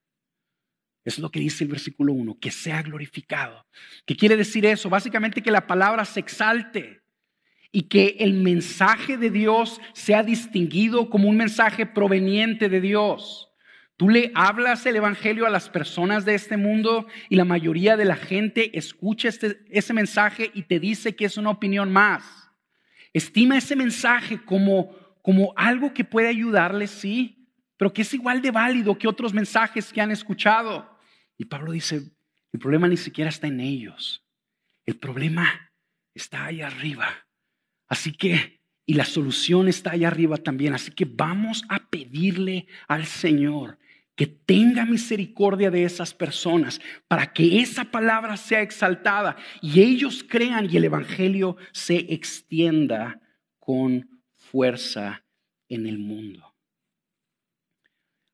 Es 1.07 1.21
lo 1.21 1.31
que 1.31 1.39
dice 1.39 1.63
el 1.63 1.71
versículo 1.71 2.13
1, 2.13 2.41
que 2.41 2.51
sea 2.51 2.83
glorificado. 2.83 3.65
¿Qué 4.05 4.17
quiere 4.17 4.37
decir 4.37 4.67
eso? 4.67 4.91
Básicamente 4.91 5.41
que 5.41 5.53
la 5.53 5.69
palabra 5.69 6.05
se 6.05 6.19
exalte 6.19 7.01
y 7.71 7.83
que 7.83 8.17
el 8.19 8.35
mensaje 8.35 9.17
de 9.17 9.31
Dios 9.31 9.81
sea 9.93 10.25
distinguido 10.25 11.09
como 11.09 11.29
un 11.29 11.37
mensaje 11.37 11.87
proveniente 11.87 12.69
de 12.69 12.81
Dios. 12.81 13.53
Tú 13.97 14.09
le 14.09 14.33
hablas 14.35 14.85
el 14.85 14.97
Evangelio 14.97 15.47
a 15.47 15.51
las 15.51 15.71
personas 15.71 16.25
de 16.25 16.35
este 16.35 16.57
mundo 16.57 17.07
y 17.29 17.37
la 17.37 17.45
mayoría 17.45 17.97
de 17.97 18.05
la 18.05 18.17
gente 18.17 18.77
escucha 18.77 19.29
este, 19.29 19.61
ese 19.71 19.93
mensaje 19.93 20.51
y 20.55 20.65
te 20.65 20.81
dice 20.81 21.15
que 21.15 21.27
es 21.27 21.37
una 21.37 21.51
opinión 21.51 21.93
más. 21.93 22.51
Estima 23.13 23.57
ese 23.57 23.77
mensaje 23.77 24.45
como, 24.45 24.91
como 25.23 25.53
algo 25.55 25.95
que 25.95 26.03
puede 26.03 26.27
ayudarles, 26.27 26.91
sí, 26.91 27.47
pero 27.77 27.93
que 27.93 28.03
es 28.03 28.13
igual 28.13 28.43
de 28.43 28.51
válido 28.51 28.99
que 28.99 29.07
otros 29.07 29.33
mensajes 29.33 29.93
que 29.93 30.01
han 30.01 30.11
escuchado. 30.11 30.96
Y 31.39 31.47
Pablo 31.47 31.73
dice, 31.73 32.13
el 32.53 32.61
problema 32.61 32.89
ni 32.89 32.97
siquiera 32.97 33.31
está 33.31 33.47
en 33.47 33.61
ellos. 33.61 34.25
El 34.85 34.97
problema 34.97 35.73
está 36.15 36.47
ahí 36.47 36.63
arriba. 36.63 37.09
Así 37.89 38.13
que, 38.13 38.61
y 38.87 38.95
la 38.95 39.05
solución 39.05 39.69
está 39.69 39.93
ahí 39.93 40.05
arriba 40.05 40.37
también. 40.37 40.75
Así 40.75 40.93
que 40.93 41.05
vamos 41.05 41.65
a 41.69 41.89
pedirle 41.91 42.67
al 42.89 43.05
Señor 43.05 43.79
que 44.15 44.27
tenga 44.27 44.87
misericordia 44.87 45.71
de 45.71 45.85
esas 45.85 46.15
personas 46.15 46.81
para 47.07 47.33
que 47.35 47.61
esa 47.61 47.85
palabra 47.85 48.37
sea 48.39 48.63
exaltada 48.63 49.37
y 49.61 49.83
ellos 49.83 50.25
crean 50.27 50.69
y 50.71 50.77
el 50.79 50.85
Evangelio 50.85 51.59
se 51.73 51.97
extienda 52.15 53.21
con 53.59 54.23
fuerza 54.35 55.25
en 55.69 55.87
el 55.87 55.99
mundo. 55.99 56.55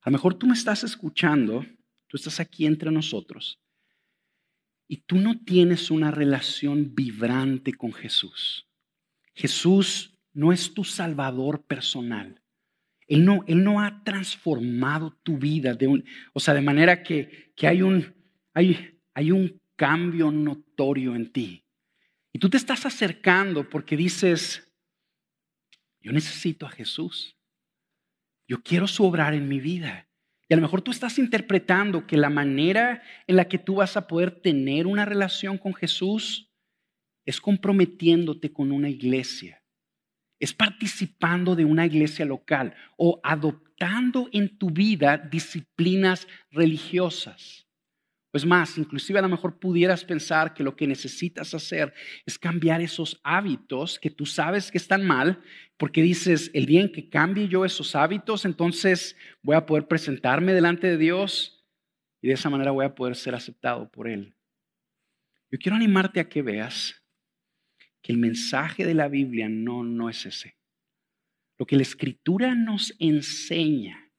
A 0.02 0.10
lo 0.10 0.12
mejor 0.12 0.34
tú 0.34 0.46
me 0.46 0.54
estás 0.54 0.84
escuchando 0.84 1.66
Tú 2.12 2.18
estás 2.18 2.40
aquí 2.40 2.66
entre 2.66 2.90
nosotros 2.90 3.58
y 4.86 4.98
tú 4.98 5.16
no 5.16 5.40
tienes 5.40 5.90
una 5.90 6.10
relación 6.10 6.94
vibrante 6.94 7.72
con 7.72 7.90
Jesús. 7.90 8.68
Jesús 9.32 10.18
no 10.34 10.52
es 10.52 10.74
tu 10.74 10.84
salvador 10.84 11.64
personal. 11.64 12.42
Él 13.06 13.24
no, 13.24 13.44
él 13.46 13.64
no 13.64 13.80
ha 13.80 14.04
transformado 14.04 15.18
tu 15.22 15.38
vida, 15.38 15.72
de 15.72 15.86
un, 15.86 16.04
o 16.34 16.40
sea, 16.40 16.52
de 16.52 16.60
manera 16.60 17.02
que, 17.02 17.54
que 17.56 17.66
hay, 17.66 17.80
un, 17.80 18.14
hay, 18.52 19.00
hay 19.14 19.32
un 19.32 19.58
cambio 19.74 20.30
notorio 20.30 21.16
en 21.16 21.32
ti. 21.32 21.64
Y 22.30 22.38
tú 22.38 22.50
te 22.50 22.58
estás 22.58 22.84
acercando 22.84 23.70
porque 23.70 23.96
dices, 23.96 24.70
yo 25.98 26.12
necesito 26.12 26.66
a 26.66 26.70
Jesús. 26.70 27.38
Yo 28.46 28.62
quiero 28.62 28.86
su 28.86 29.02
obrar 29.02 29.32
en 29.32 29.48
mi 29.48 29.60
vida. 29.60 30.10
Y 30.52 30.54
a 30.54 30.56
lo 30.56 30.60
mejor 30.64 30.82
tú 30.82 30.90
estás 30.90 31.18
interpretando 31.18 32.06
que 32.06 32.18
la 32.18 32.28
manera 32.28 33.02
en 33.26 33.36
la 33.36 33.48
que 33.48 33.56
tú 33.56 33.76
vas 33.76 33.96
a 33.96 34.06
poder 34.06 34.42
tener 34.42 34.86
una 34.86 35.06
relación 35.06 35.56
con 35.56 35.72
Jesús 35.72 36.52
es 37.24 37.40
comprometiéndote 37.40 38.52
con 38.52 38.70
una 38.70 38.90
iglesia, 38.90 39.62
es 40.38 40.52
participando 40.52 41.56
de 41.56 41.64
una 41.64 41.86
iglesia 41.86 42.26
local 42.26 42.74
o 42.98 43.18
adoptando 43.24 44.28
en 44.30 44.58
tu 44.58 44.68
vida 44.68 45.16
disciplinas 45.16 46.28
religiosas. 46.50 47.66
Pues 48.32 48.46
más, 48.46 48.78
inclusive 48.78 49.18
a 49.18 49.22
lo 49.22 49.28
mejor 49.28 49.58
pudieras 49.58 50.06
pensar 50.06 50.54
que 50.54 50.62
lo 50.62 50.74
que 50.74 50.86
necesitas 50.86 51.52
hacer 51.52 51.92
es 52.24 52.38
cambiar 52.38 52.80
esos 52.80 53.20
hábitos 53.22 53.98
que 53.98 54.08
tú 54.08 54.24
sabes 54.24 54.70
que 54.70 54.78
están 54.78 55.06
mal, 55.06 55.42
porque 55.76 56.00
dices, 56.00 56.50
el 56.54 56.64
día 56.64 56.80
en 56.80 56.90
que 56.90 57.10
cambie 57.10 57.46
yo 57.46 57.66
esos 57.66 57.94
hábitos, 57.94 58.46
entonces 58.46 59.18
voy 59.42 59.54
a 59.54 59.66
poder 59.66 59.86
presentarme 59.86 60.54
delante 60.54 60.86
de 60.86 60.96
Dios 60.96 61.62
y 62.22 62.28
de 62.28 62.34
esa 62.34 62.48
manera 62.48 62.70
voy 62.70 62.86
a 62.86 62.94
poder 62.94 63.16
ser 63.16 63.34
aceptado 63.34 63.90
por 63.90 64.08
Él. 64.08 64.34
Yo 65.50 65.58
quiero 65.58 65.76
animarte 65.76 66.18
a 66.18 66.28
que 66.30 66.40
veas 66.40 67.04
que 68.00 68.12
el 68.12 68.18
mensaje 68.18 68.86
de 68.86 68.94
la 68.94 69.08
Biblia 69.08 69.50
no, 69.50 69.84
no 69.84 70.08
es 70.08 70.24
ese. 70.24 70.56
Lo 71.58 71.66
que 71.66 71.76
la 71.76 71.82
Escritura 71.82 72.54
nos 72.54 72.94
enseña 72.98 74.10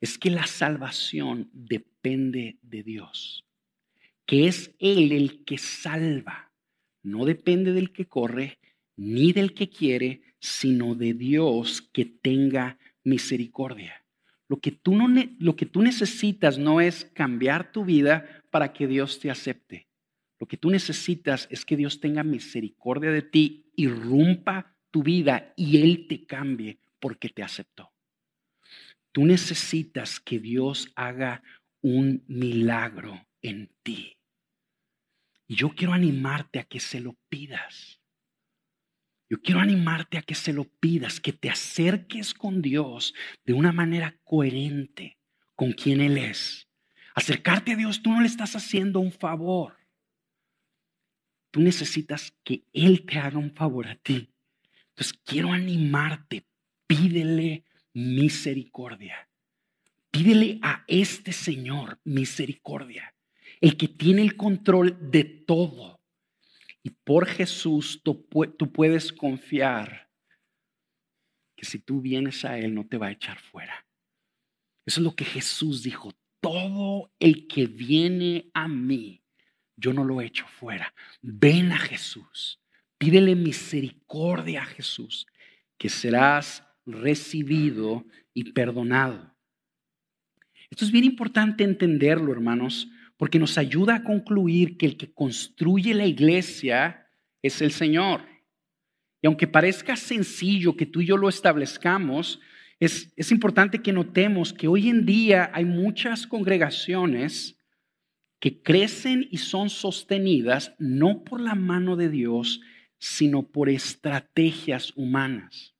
es 0.00 0.16
que 0.16 0.30
la 0.30 0.46
salvación 0.46 1.50
depende 1.52 1.91
de 2.02 2.82
Dios, 2.82 3.44
que 4.26 4.48
es 4.48 4.74
Él 4.80 5.12
el 5.12 5.44
que 5.44 5.58
salva. 5.58 6.50
No 7.02 7.24
depende 7.24 7.72
del 7.72 7.92
que 7.92 8.06
corre 8.06 8.58
ni 8.96 9.32
del 9.32 9.54
que 9.54 9.68
quiere, 9.68 10.22
sino 10.40 10.94
de 10.94 11.14
Dios 11.14 11.80
que 11.92 12.04
tenga 12.04 12.78
misericordia. 13.04 14.04
Lo 14.48 14.58
que, 14.58 14.72
tú 14.72 14.94
no, 14.94 15.06
lo 15.38 15.56
que 15.56 15.66
tú 15.66 15.80
necesitas 15.80 16.58
no 16.58 16.80
es 16.80 17.06
cambiar 17.14 17.72
tu 17.72 17.84
vida 17.84 18.42
para 18.50 18.72
que 18.72 18.86
Dios 18.86 19.18
te 19.20 19.30
acepte. 19.30 19.88
Lo 20.38 20.46
que 20.46 20.56
tú 20.56 20.70
necesitas 20.70 21.46
es 21.50 21.64
que 21.64 21.76
Dios 21.76 22.00
tenga 22.00 22.24
misericordia 22.24 23.12
de 23.12 23.22
ti, 23.22 23.70
irrumpa 23.76 24.76
tu 24.90 25.02
vida 25.02 25.54
y 25.56 25.80
Él 25.80 26.06
te 26.08 26.26
cambie 26.26 26.80
porque 26.98 27.28
te 27.28 27.42
aceptó. 27.42 27.92
Tú 29.12 29.24
necesitas 29.26 30.18
que 30.18 30.38
Dios 30.38 30.90
haga 30.96 31.42
un 31.82 32.24
milagro 32.26 33.26
en 33.42 33.70
ti. 33.82 34.16
Y 35.46 35.56
yo 35.56 35.70
quiero 35.74 35.92
animarte 35.92 36.60
a 36.60 36.64
que 36.64 36.80
se 36.80 37.00
lo 37.00 37.18
pidas. 37.28 38.00
Yo 39.28 39.40
quiero 39.40 39.60
animarte 39.60 40.18
a 40.18 40.22
que 40.22 40.34
se 40.34 40.52
lo 40.52 40.64
pidas, 40.64 41.20
que 41.20 41.32
te 41.32 41.50
acerques 41.50 42.34
con 42.34 42.62
Dios 42.62 43.14
de 43.44 43.52
una 43.52 43.72
manera 43.72 44.18
coherente 44.24 45.18
con 45.54 45.72
quien 45.72 46.00
Él 46.00 46.18
es. 46.18 46.68
Acercarte 47.14 47.72
a 47.72 47.76
Dios, 47.76 48.02
tú 48.02 48.10
no 48.10 48.20
le 48.20 48.26
estás 48.26 48.56
haciendo 48.56 49.00
un 49.00 49.12
favor. 49.12 49.76
Tú 51.50 51.60
necesitas 51.60 52.34
que 52.44 52.64
Él 52.72 53.04
te 53.04 53.18
haga 53.18 53.38
un 53.38 53.54
favor 53.54 53.86
a 53.86 53.96
ti. 53.96 54.32
Entonces 54.90 55.18
quiero 55.24 55.52
animarte, 55.52 56.46
pídele 56.86 57.64
misericordia. 57.92 59.28
Pídele 60.12 60.58
a 60.60 60.84
este 60.88 61.32
Señor 61.32 61.98
misericordia, 62.04 63.14
el 63.62 63.78
que 63.78 63.88
tiene 63.88 64.20
el 64.20 64.36
control 64.36 64.98
de 65.10 65.24
todo. 65.24 66.02
Y 66.82 66.90
por 66.90 67.26
Jesús 67.26 68.02
tú, 68.04 68.28
puedes 68.28 69.10
confiar 69.10 70.10
que 71.56 71.64
si 71.64 71.78
tú 71.78 72.02
vienes 72.02 72.44
a 72.44 72.58
Él 72.58 72.74
no 72.74 72.86
te 72.86 72.98
va 72.98 73.06
a 73.06 73.12
echar 73.12 73.38
fuera. 73.38 73.86
Eso 74.84 75.00
es 75.00 75.04
lo 75.04 75.16
que 75.16 75.24
Jesús 75.24 75.82
dijo. 75.82 76.12
Todo 76.40 77.10
el 77.18 77.46
que 77.48 77.66
viene 77.66 78.50
a 78.52 78.68
mí, 78.68 79.22
yo 79.76 79.94
no 79.94 80.04
lo 80.04 80.20
echo 80.20 80.46
fuera. 80.46 80.92
Ven 81.22 81.72
a 81.72 81.78
Jesús. 81.78 82.60
Pídele 82.98 83.34
misericordia 83.34 84.62
a 84.62 84.66
Jesús, 84.66 85.26
que 85.78 85.88
serás 85.88 86.64
recibido 86.84 88.04
y 88.34 88.52
perdonado. 88.52 89.31
Esto 90.72 90.86
es 90.86 90.90
bien 90.90 91.04
importante 91.04 91.64
entenderlo, 91.64 92.32
hermanos, 92.32 92.88
porque 93.18 93.38
nos 93.38 93.58
ayuda 93.58 93.96
a 93.96 94.02
concluir 94.02 94.78
que 94.78 94.86
el 94.86 94.96
que 94.96 95.12
construye 95.12 95.92
la 95.92 96.06
iglesia 96.06 97.08
es 97.42 97.60
el 97.60 97.72
Señor. 97.72 98.22
Y 99.20 99.26
aunque 99.26 99.46
parezca 99.46 99.96
sencillo 99.96 100.74
que 100.74 100.86
tú 100.86 101.02
y 101.02 101.06
yo 101.08 101.18
lo 101.18 101.28
establezcamos, 101.28 102.40
es, 102.80 103.12
es 103.16 103.30
importante 103.32 103.82
que 103.82 103.92
notemos 103.92 104.54
que 104.54 104.66
hoy 104.66 104.88
en 104.88 105.04
día 105.04 105.50
hay 105.52 105.66
muchas 105.66 106.26
congregaciones 106.26 107.58
que 108.40 108.62
crecen 108.62 109.28
y 109.30 109.36
son 109.36 109.68
sostenidas 109.68 110.74
no 110.78 111.22
por 111.22 111.42
la 111.42 111.54
mano 111.54 111.96
de 111.96 112.08
Dios, 112.08 112.62
sino 112.96 113.42
por 113.42 113.68
estrategias 113.68 114.94
humanas 114.96 115.74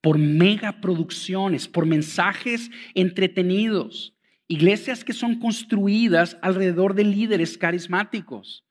por 0.00 0.16
megaproducciones, 0.16 1.68
por 1.68 1.84
mensajes 1.84 2.70
entretenidos, 2.94 4.14
iglesias 4.50 5.04
que 5.04 5.12
son 5.12 5.38
construidas 5.38 6.36
alrededor 6.42 6.94
de 6.94 7.04
líderes 7.04 7.56
carismáticos. 7.56 8.64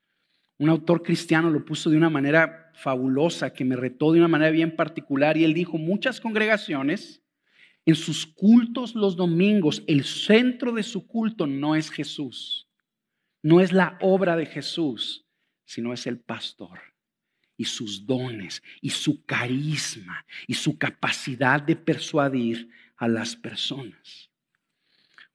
Un 0.58 0.68
autor 0.68 1.02
cristiano 1.02 1.48
lo 1.48 1.64
puso 1.64 1.88
de 1.88 1.96
una 1.96 2.10
manera 2.10 2.70
fabulosa, 2.74 3.54
que 3.54 3.64
me 3.64 3.76
retó 3.76 4.12
de 4.12 4.18
una 4.18 4.28
manera 4.28 4.50
bien 4.50 4.76
particular, 4.76 5.38
y 5.38 5.44
él 5.44 5.54
dijo, 5.54 5.78
muchas 5.78 6.20
congregaciones, 6.20 7.22
en 7.86 7.94
sus 7.94 8.26
cultos 8.26 8.94
los 8.94 9.16
domingos, 9.16 9.82
el 9.86 10.04
centro 10.04 10.72
de 10.72 10.82
su 10.82 11.06
culto 11.06 11.46
no 11.46 11.74
es 11.74 11.90
Jesús, 11.90 12.68
no 13.42 13.62
es 13.62 13.72
la 13.72 13.96
obra 14.02 14.36
de 14.36 14.44
Jesús, 14.44 15.24
sino 15.64 15.94
es 15.94 16.06
el 16.06 16.20
pastor 16.20 16.78
y 17.56 17.64
sus 17.64 18.04
dones 18.04 18.62
y 18.82 18.90
su 18.90 19.24
carisma 19.24 20.26
y 20.46 20.52
su 20.52 20.76
capacidad 20.76 21.62
de 21.62 21.74
persuadir 21.74 22.68
a 22.98 23.08
las 23.08 23.34
personas. 23.34 24.29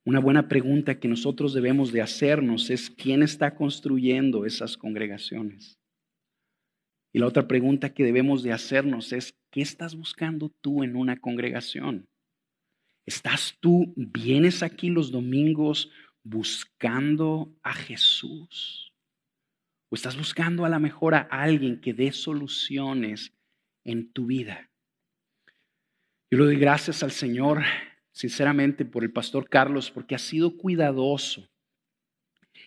Una 0.06 0.20
buena 0.20 0.48
pregunta 0.48 1.00
que 1.00 1.08
nosotros 1.08 1.54
debemos 1.54 1.92
de 1.92 2.02
hacernos 2.02 2.70
es 2.70 2.92
quién 2.92 3.24
está 3.24 3.56
construyendo 3.56 4.46
esas 4.46 4.78
congregaciones. 4.78 5.80
Y 7.12 7.20
la 7.20 7.26
otra 7.26 7.48
pregunta 7.48 7.94
que 7.94 8.04
debemos 8.04 8.44
de 8.44 8.52
hacernos 8.52 9.12
es 9.14 9.36
¿qué 9.50 9.62
estás 9.62 9.96
buscando 9.96 10.50
tú 10.62 10.84
en 10.84 10.96
una 10.96 11.18
congregación? 11.18 12.08
¿Estás 13.08 13.58
tú, 13.60 13.94
vienes 13.96 14.62
aquí 14.62 14.90
los 14.90 15.12
domingos 15.12 15.90
buscando 16.24 17.56
a 17.64 17.74
Jesús? 17.74 18.94
¿O 19.90 19.96
estás 19.96 20.18
buscando 20.18 20.66
a 20.66 20.70
la 20.70 20.78
mejor 20.78 21.16
a 21.16 21.22
alguien 21.22 21.82
que 21.82 21.94
dé 21.94 22.12
soluciones 22.12 23.32
en 23.84 24.12
tu 24.12 24.28
vida? 24.28 24.70
Yo 26.30 26.40
le 26.40 26.46
doy 26.46 26.58
gracias 26.58 27.02
al 27.02 27.12
Señor, 27.12 27.64
sinceramente, 28.16 28.86
por 28.86 29.04
el 29.04 29.12
pastor 29.12 29.50
Carlos, 29.50 29.92
porque 29.92 30.16
ha 30.16 30.20
sido 30.20 30.56
cuidadoso 30.56 31.50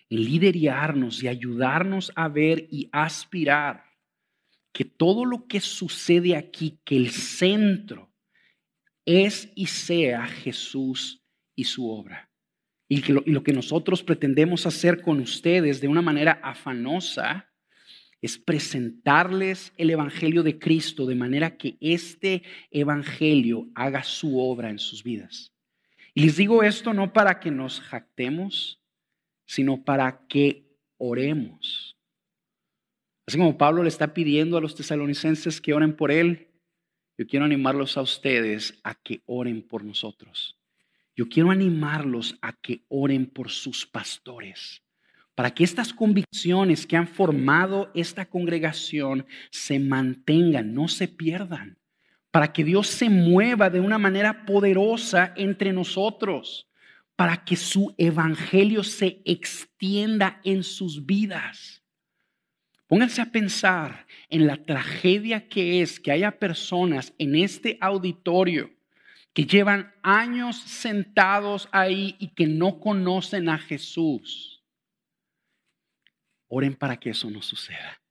en 0.09 0.23
liderarnos 0.23 1.23
y 1.23 1.27
ayudarnos 1.27 2.11
a 2.15 2.27
ver 2.27 2.67
y 2.69 2.87
aspirar 2.91 3.83
que 4.71 4.85
todo 4.85 5.25
lo 5.25 5.47
que 5.47 5.59
sucede 5.59 6.35
aquí, 6.35 6.79
que 6.85 6.95
el 6.95 7.09
centro 7.09 8.13
es 9.05 9.51
y 9.55 9.65
sea 9.65 10.27
Jesús 10.27 11.25
y 11.55 11.63
su 11.63 11.89
obra. 11.89 12.29
Y 12.87 13.01
lo, 13.11 13.43
que 13.43 13.53
nosotros 13.53 14.03
pretendemos 14.03 14.67
hacer 14.67 15.01
con 15.01 15.19
ustedes 15.19 15.81
de 15.81 15.87
una 15.87 16.03
manera 16.03 16.39
afanosa 16.43 17.48
es 18.21 18.37
presentarles 18.37 19.73
el 19.77 19.89
Evangelio 19.89 20.43
de 20.43 20.59
Cristo 20.59 21.05
de 21.05 21.15
manera 21.15 21.57
que 21.57 21.77
este 21.79 22.43
Evangelio 22.71 23.67
haga 23.75 24.03
su 24.03 24.39
obra 24.39 24.69
en 24.69 24.79
sus 24.79 25.03
vidas. 25.03 25.53
Y 26.13 26.23
les 26.25 26.37
digo 26.37 26.63
esto 26.63 26.93
no 26.93 27.13
para 27.13 27.39
que 27.39 27.51
nos 27.51 27.79
jactemos, 27.79 28.81
sino 29.45 29.83
para 29.83 30.27
que 30.27 30.65
oremos. 30.97 31.97
Así 33.25 33.37
como 33.37 33.57
Pablo 33.57 33.83
le 33.83 33.89
está 33.89 34.13
pidiendo 34.13 34.57
a 34.57 34.61
los 34.61 34.75
tesalonicenses 34.75 35.61
que 35.61 35.73
oren 35.73 35.95
por 35.95 36.11
él, 36.11 36.49
yo 37.17 37.27
quiero 37.27 37.45
animarlos 37.45 37.97
a 37.97 38.01
ustedes 38.01 38.79
a 38.83 38.95
que 38.95 39.21
oren 39.25 39.61
por 39.61 39.83
nosotros. 39.83 40.57
Yo 41.15 41.27
quiero 41.27 41.51
animarlos 41.51 42.37
a 42.41 42.53
que 42.53 42.85
oren 42.87 43.27
por 43.27 43.49
sus 43.49 43.85
pastores, 43.85 44.81
para 45.39 45.51
que 45.51 45.63
estas 45.63 45.93
convicciones 45.93 46.85
que 46.85 46.97
han 46.97 47.07
formado 47.07 47.89
esta 47.95 48.25
congregación 48.25 49.25
se 49.51 49.79
mantengan, 49.79 50.73
no 50.73 50.89
se 50.89 51.07
pierdan, 51.07 51.77
para 52.29 52.51
que 52.51 52.65
Dios 52.65 52.87
se 52.87 53.09
mueva 53.09 53.69
de 53.69 53.79
una 53.79 53.97
manera 53.97 54.45
poderosa 54.45 55.33
entre 55.37 55.71
nosotros, 55.71 56.67
para 57.15 57.45
que 57.45 57.55
su 57.55 57.95
evangelio 57.97 58.83
se 58.83 59.21
extienda 59.23 60.41
en 60.43 60.61
sus 60.61 61.05
vidas. 61.05 61.83
Pónganse 62.87 63.21
a 63.21 63.31
pensar 63.31 64.07
en 64.27 64.45
la 64.45 64.57
tragedia 64.57 65.47
que 65.47 65.81
es 65.81 66.01
que 66.01 66.11
haya 66.11 66.37
personas 66.37 67.13
en 67.17 67.35
este 67.35 67.77
auditorio 67.79 68.71
que 69.33 69.45
llevan 69.45 69.93
años 70.03 70.57
sentados 70.57 71.69
ahí 71.71 72.17
y 72.19 72.27
que 72.27 72.45
no 72.45 72.81
conocen 72.81 73.47
a 73.47 73.57
Jesús. 73.57 74.58
Oren 76.49 76.75
para 76.75 76.97
que 76.97 77.11
eso 77.11 77.29
no 77.29 77.41
suceda. 77.41 78.01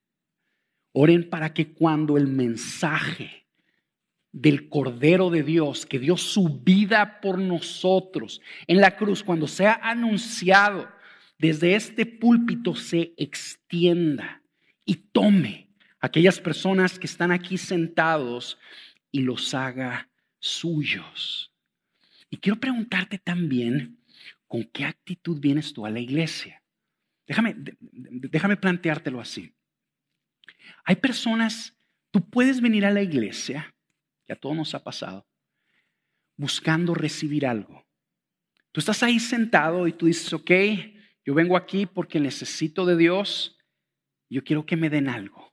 Oren 0.92 1.28
para 1.28 1.52
que 1.52 1.74
cuando 1.74 2.16
el 2.16 2.26
mensaje 2.26 3.46
del 4.32 4.68
Cordero 4.68 5.30
de 5.30 5.42
Dios, 5.42 5.84
que 5.84 5.98
dio 5.98 6.16
su 6.16 6.60
vida 6.60 7.20
por 7.20 7.38
nosotros 7.38 8.40
en 8.66 8.80
la 8.80 8.96
cruz, 8.96 9.22
cuando 9.22 9.46
sea 9.46 9.80
anunciado 9.82 10.88
desde 11.38 11.74
este 11.74 12.06
púlpito, 12.06 12.74
se 12.74 13.12
extienda 13.16 14.42
y 14.84 14.94
tome 14.94 15.68
aquellas 16.00 16.40
personas 16.40 16.98
que 16.98 17.06
están 17.06 17.32
aquí 17.32 17.58
sentados 17.58 18.58
y 19.10 19.20
los 19.20 19.54
haga 19.54 20.08
suyos. 20.38 21.52
Y 22.30 22.36
quiero 22.36 22.60
preguntarte 22.60 23.18
también, 23.18 23.98
¿con 24.46 24.64
qué 24.64 24.84
actitud 24.84 25.40
vienes 25.40 25.72
tú 25.72 25.86
a 25.86 25.90
la 25.90 26.00
iglesia? 26.00 26.62
Déjame, 27.28 27.54
déjame 27.92 28.56
planteártelo 28.56 29.20
así. 29.20 29.54
Hay 30.84 30.96
personas, 30.96 31.76
tú 32.10 32.28
puedes 32.28 32.62
venir 32.62 32.86
a 32.86 32.90
la 32.90 33.02
iglesia, 33.02 33.74
que 34.24 34.32
a 34.32 34.36
todos 34.36 34.56
nos 34.56 34.74
ha 34.74 34.82
pasado, 34.82 35.26
buscando 36.36 36.94
recibir 36.94 37.46
algo. 37.46 37.86
Tú 38.72 38.80
estás 38.80 39.02
ahí 39.02 39.20
sentado 39.20 39.86
y 39.86 39.92
tú 39.92 40.06
dices, 40.06 40.32
ok, 40.32 40.50
yo 41.24 41.34
vengo 41.34 41.56
aquí 41.56 41.84
porque 41.84 42.18
necesito 42.18 42.86
de 42.86 42.96
Dios, 42.96 43.58
yo 44.30 44.42
quiero 44.42 44.64
que 44.64 44.76
me 44.76 44.88
den 44.88 45.08
algo. 45.08 45.52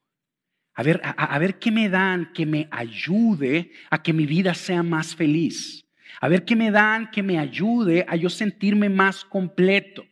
A 0.73 0.83
ver, 0.83 1.01
a, 1.03 1.39
ver 1.39 1.59
qué 1.59 1.71
me 1.71 1.89
dan 1.89 2.31
que 2.33 2.45
me 2.45 2.67
ayude 2.71 3.71
a 3.89 4.01
que 4.01 4.13
mi 4.13 4.25
vida 4.25 4.53
sea 4.53 4.83
más 4.83 5.15
feliz. 5.15 5.85
A 6.21 6.27
ver 6.27 6.43
qué 6.45 6.55
me 6.55 6.71
dan 6.71 7.11
que 7.11 7.23
me 7.23 7.39
ayude 7.39 8.05
a 8.07 8.15
yo 8.15 8.29
sentirme 8.29 8.89
más 8.89 9.23
completo. 9.23 10.05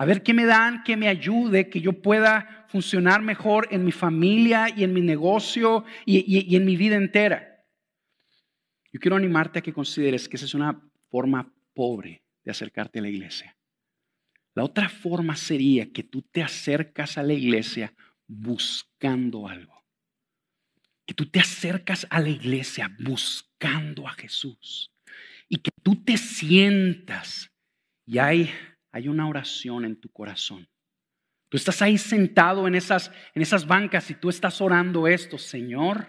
A 0.00 0.06
ver 0.06 0.22
qué 0.22 0.32
me 0.32 0.46
dan 0.46 0.82
que 0.82 0.96
me 0.96 1.08
ayude, 1.08 1.68
que 1.68 1.82
yo 1.82 1.92
pueda 1.92 2.64
funcionar 2.68 3.20
mejor 3.20 3.68
en 3.70 3.84
mi 3.84 3.92
familia 3.92 4.68
y 4.74 4.82
en 4.82 4.94
mi 4.94 5.02
negocio 5.02 5.84
y, 6.06 6.56
en 6.56 6.64
mi 6.64 6.74
vida 6.74 6.96
entera. 6.96 7.66
Yo 8.90 8.98
quiero 8.98 9.16
animarte 9.16 9.58
a 9.58 9.62
que 9.62 9.74
consideres 9.74 10.26
que 10.26 10.38
esa 10.38 10.46
es 10.46 10.54
una 10.54 10.80
forma 11.10 11.52
pobre 11.74 12.24
de 12.42 12.50
acercarte 12.50 12.98
a 12.98 13.02
la 13.02 13.10
iglesia. 13.10 13.54
La 14.54 14.64
otra 14.64 14.88
forma 14.88 15.36
sería 15.36 15.92
que 15.92 16.02
tú 16.02 16.22
te 16.22 16.42
acercas 16.42 17.18
a 17.18 17.22
la 17.22 17.34
iglesia 17.34 17.92
buscando 18.26 19.48
algo. 19.48 19.84
Que 21.04 21.12
tú 21.12 21.26
te 21.26 21.40
acercas 21.40 22.06
a 22.08 22.20
la 22.20 22.30
iglesia 22.30 22.90
buscando 23.00 24.08
a 24.08 24.12
Jesús. 24.12 24.90
Y 25.46 25.58
que 25.58 25.72
tú 25.82 26.02
te 26.02 26.16
sientas 26.16 27.50
y 28.06 28.16
hay 28.16 28.50
hay 28.92 29.08
una 29.08 29.28
oración 29.28 29.84
en 29.84 29.96
tu 29.96 30.08
corazón. 30.10 30.68
Tú 31.48 31.56
estás 31.56 31.82
ahí 31.82 31.98
sentado 31.98 32.68
en 32.68 32.74
esas, 32.74 33.10
en 33.34 33.42
esas 33.42 33.66
bancas 33.66 34.10
y 34.10 34.14
tú 34.14 34.28
estás 34.28 34.60
orando 34.60 35.08
esto, 35.08 35.36
Señor, 35.36 36.08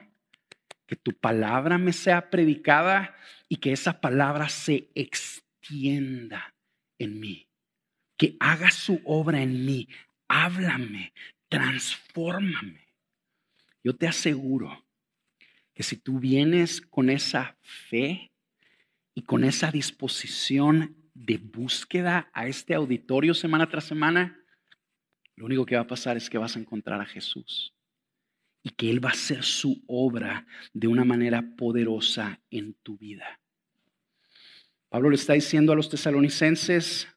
que 0.86 0.96
tu 0.96 1.13
palabra 1.13 1.78
me 1.78 1.94
sea 1.94 2.30
predicada 2.30 3.15
y 3.50 3.58
que 3.58 3.72
esa 3.72 4.00
palabra 4.00 4.50
se 4.50 4.89
extienda 4.94 6.54
en 7.00 7.20
mí, 7.20 7.48
que 8.17 8.38
haga 8.39 8.70
su 8.70 9.02
obra 9.04 9.41
en 9.41 9.65
mí, 9.65 9.88
háblame, 10.28 11.13
transfórmame. 11.50 12.88
Yo 13.84 13.96
te 13.96 14.08
aseguro 14.08 14.86
que 15.74 15.82
si 15.82 15.98
tú 15.98 16.20
vienes 16.20 16.82
con 16.82 17.10
esa 17.10 17.58
fe 17.62 18.32
y 19.15 19.24
con 19.24 19.44
esa 19.44 19.72
disposición 19.72 21.00
de 21.13 21.38
búsqueda 21.38 22.30
a 22.34 22.47
este 22.47 22.74
auditorio 22.74 23.34
semana 23.34 23.67
tras 23.67 23.86
semana, 23.86 24.39
lo 25.36 25.45
único 25.45 25.65
que 25.65 25.76
va 25.76 25.82
a 25.82 25.88
pasar 25.88 26.17
es 26.17 26.30
que 26.30 26.38
vas 26.38 26.56
a 26.56 26.60
encontrar 26.60 27.02
a 27.02 27.06
Jesús 27.06 27.74
y 28.63 28.69
que 28.69 28.89
Él 28.89 29.04
va 29.04 29.10
a 29.10 29.13
hacer 29.13 29.43
su 29.43 29.84
obra 29.88 30.45
de 30.74 30.88
una 30.88 31.04
manera 31.04 31.56
poderosa 31.58 32.41
en 32.50 32.76
tu 32.76 32.97
vida. 32.97 33.39
Pablo 34.89 35.10
le 35.10 35.15
está 35.15 35.34
diciendo 35.34 35.71
a 35.71 35.76
los 35.76 35.89
tesalonicenses, 35.89 37.08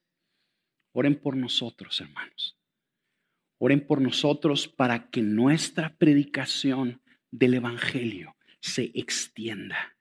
oren 0.92 1.16
por 1.16 1.36
nosotros, 1.36 2.00
hermanos. 2.00 2.56
Oren 3.58 3.86
por 3.86 4.00
nosotros 4.00 4.68
para 4.68 5.10
que 5.10 5.22
nuestra 5.22 5.96
predicación 5.96 7.02
del 7.30 7.54
Evangelio 7.54 8.36
se 8.60 8.90
extienda 8.94 9.96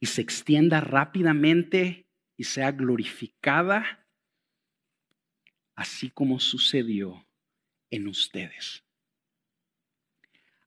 y 0.00 0.06
se 0.06 0.22
extienda 0.22 0.80
rápidamente 0.80 2.06
y 2.40 2.44
sea 2.44 2.72
glorificada, 2.72 4.02
así 5.74 6.08
como 6.08 6.40
sucedió 6.40 7.26
en 7.90 8.08
ustedes. 8.08 8.82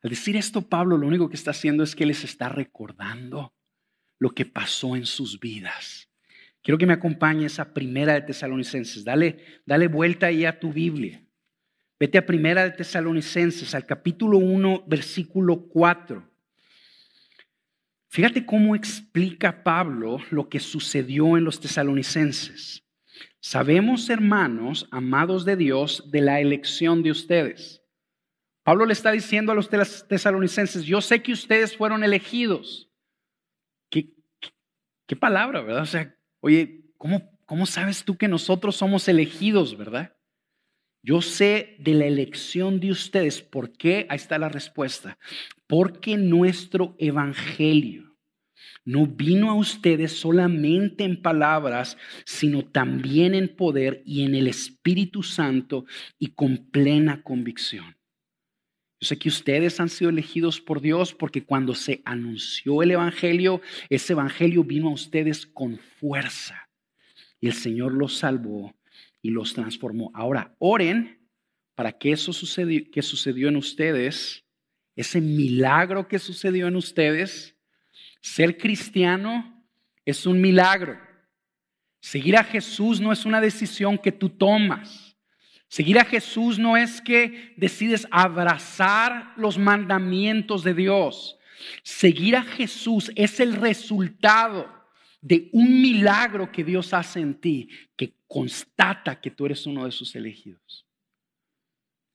Al 0.03 0.11
decir 0.11 0.35
esto, 0.35 0.61
Pablo 0.61 0.99
lo 0.99 1.07
único 1.07 1.29
que 1.29 1.35
está 1.35 1.49
haciendo 1.49 1.83
es 1.83 1.95
que 1.95 2.05
les 2.05 2.23
está 2.23 2.47
recordando 2.47 3.55
lo 4.19 4.35
que 4.35 4.45
pasó 4.45 4.95
en 4.95 5.07
sus 5.07 5.39
vidas. 5.39 6.11
Quiero 6.61 6.77
que 6.77 6.85
me 6.85 6.93
acompañes 6.93 7.57
a 7.57 7.73
Primera 7.73 8.13
de 8.13 8.21
Tesalonicenses. 8.21 9.03
Dale, 9.03 9.43
dale 9.65 9.87
vuelta 9.87 10.27
ahí 10.27 10.45
a 10.45 10.59
tu 10.59 10.71
Biblia. 10.71 11.25
Vete 11.99 12.19
a 12.19 12.25
Primera 12.27 12.65
de 12.65 12.77
Tesalonicenses, 12.77 13.73
al 13.73 13.87
capítulo 13.87 14.37
1, 14.37 14.83
versículo 14.85 15.67
4. 15.69 16.32
Fíjate 18.13 18.45
cómo 18.45 18.75
explica 18.75 19.63
Pablo 19.63 20.19
lo 20.29 20.47
que 20.47 20.59
sucedió 20.59 21.35
en 21.35 21.45
los 21.45 21.59
tesalonicenses. 21.59 22.85
Sabemos, 23.39 24.07
hermanos, 24.07 24.87
amados 24.91 25.45
de 25.45 25.55
Dios, 25.55 26.11
de 26.11 26.21
la 26.21 26.39
elección 26.39 27.01
de 27.01 27.09
ustedes. 27.09 27.81
Pablo 28.61 28.85
le 28.85 28.93
está 28.93 29.11
diciendo 29.11 29.51
a 29.51 29.55
los 29.55 29.67
tesalonicenses, 30.07 30.85
yo 30.85 31.01
sé 31.01 31.23
que 31.23 31.31
ustedes 31.31 31.75
fueron 31.75 32.03
elegidos. 32.03 32.87
¿Qué, 33.89 34.13
qué, 35.07 35.15
palabra, 35.15 35.63
verdad? 35.63 35.81
O 35.81 35.87
sea, 35.87 36.15
oye, 36.39 36.85
¿cómo, 36.99 37.35
¿cómo 37.47 37.65
sabes 37.65 38.05
tú 38.05 38.15
que 38.15 38.27
nosotros 38.27 38.75
somos 38.75 39.07
elegidos, 39.07 39.75
verdad? 39.75 40.15
Yo 41.05 41.21
sé 41.21 41.75
de 41.79 41.93
la 41.95 42.05
elección 42.05 42.79
de 42.79 42.91
ustedes. 42.91 43.41
¿Por 43.41 43.73
qué? 43.73 44.05
Ahí 44.09 44.15
está 44.15 44.39
la 44.39 44.47
respuesta. 44.47 45.17
Porque 45.67 46.15
nuestro 46.15 46.95
evangelio 46.97 48.15
no 48.85 49.05
vino 49.05 49.51
a 49.51 49.55
ustedes 49.55 50.13
solamente 50.13 51.03
en 51.03 51.21
palabras, 51.21 51.97
sino 52.25 52.63
también 52.63 53.35
en 53.35 53.49
poder 53.49 54.01
y 54.05 54.23
en 54.23 54.33
el 54.33 54.47
Espíritu 54.47 55.23
Santo 55.23 55.85
y 56.19 56.27
con 56.27 56.57
plena 56.57 57.21
convicción. 57.21 57.97
Yo 59.01 59.07
sé 59.07 59.17
que 59.17 59.27
ustedes 59.27 59.81
han 59.81 59.89
sido 59.89 60.09
elegidos 60.09 60.61
por 60.61 60.79
Dios 60.79 61.13
porque 61.13 61.43
cuando 61.43 61.75
se 61.75 62.01
anunció 62.05 62.81
el 62.81 62.91
Evangelio, 62.91 63.61
ese 63.89 64.13
Evangelio 64.13 64.63
vino 64.63 64.87
a 64.87 64.93
ustedes 64.93 65.45
con 65.45 65.77
fuerza. 65.77 66.69
Y 67.41 67.47
el 67.47 67.53
Señor 67.53 67.93
los 67.93 68.15
salvó 68.15 68.73
y 69.23 69.31
los 69.31 69.53
transformó. 69.53 70.11
Ahora, 70.13 70.53
oren 70.59 71.17
para 71.73 71.91
que 71.91 72.11
eso 72.11 72.31
sucedió, 72.33 72.83
que 72.91 73.01
sucedió 73.01 73.47
en 73.47 73.55
ustedes, 73.55 74.45
ese 74.95 75.21
milagro 75.21 76.07
que 76.07 76.19
sucedió 76.19 76.67
en 76.67 76.75
ustedes, 76.75 77.55
ser 78.21 78.57
cristiano 78.57 79.65
es 80.05 80.27
un 80.27 80.39
milagro. 80.39 80.99
Seguir 81.99 82.35
a 82.37 82.43
Jesús 82.43 82.99
no 82.99 83.11
es 83.11 83.25
una 83.25 83.41
decisión 83.41 83.97
que 83.97 84.11
tú 84.11 84.29
tomas. 84.29 85.17
Seguir 85.69 85.97
a 85.97 86.05
Jesús 86.05 86.59
no 86.59 86.77
es 86.77 87.01
que 87.01 87.55
decides 87.57 88.05
abrazar 88.11 89.33
los 89.37 89.57
mandamientos 89.57 90.63
de 90.63 90.73
Dios. 90.73 91.39
Seguir 91.81 92.35
a 92.35 92.43
Jesús 92.43 93.11
es 93.15 93.39
el 93.39 93.55
resultado 93.55 94.82
de 95.23 95.49
un 95.53 95.81
milagro 95.81 96.51
que 96.51 96.65
Dios 96.65 96.93
hace 96.93 97.21
en 97.21 97.35
ti, 97.35 97.69
que 97.95 98.13
constata 98.27 99.21
que 99.21 99.31
tú 99.31 99.45
eres 99.45 99.65
uno 99.65 99.85
de 99.85 99.91
sus 99.93 100.13
elegidos. 100.15 100.85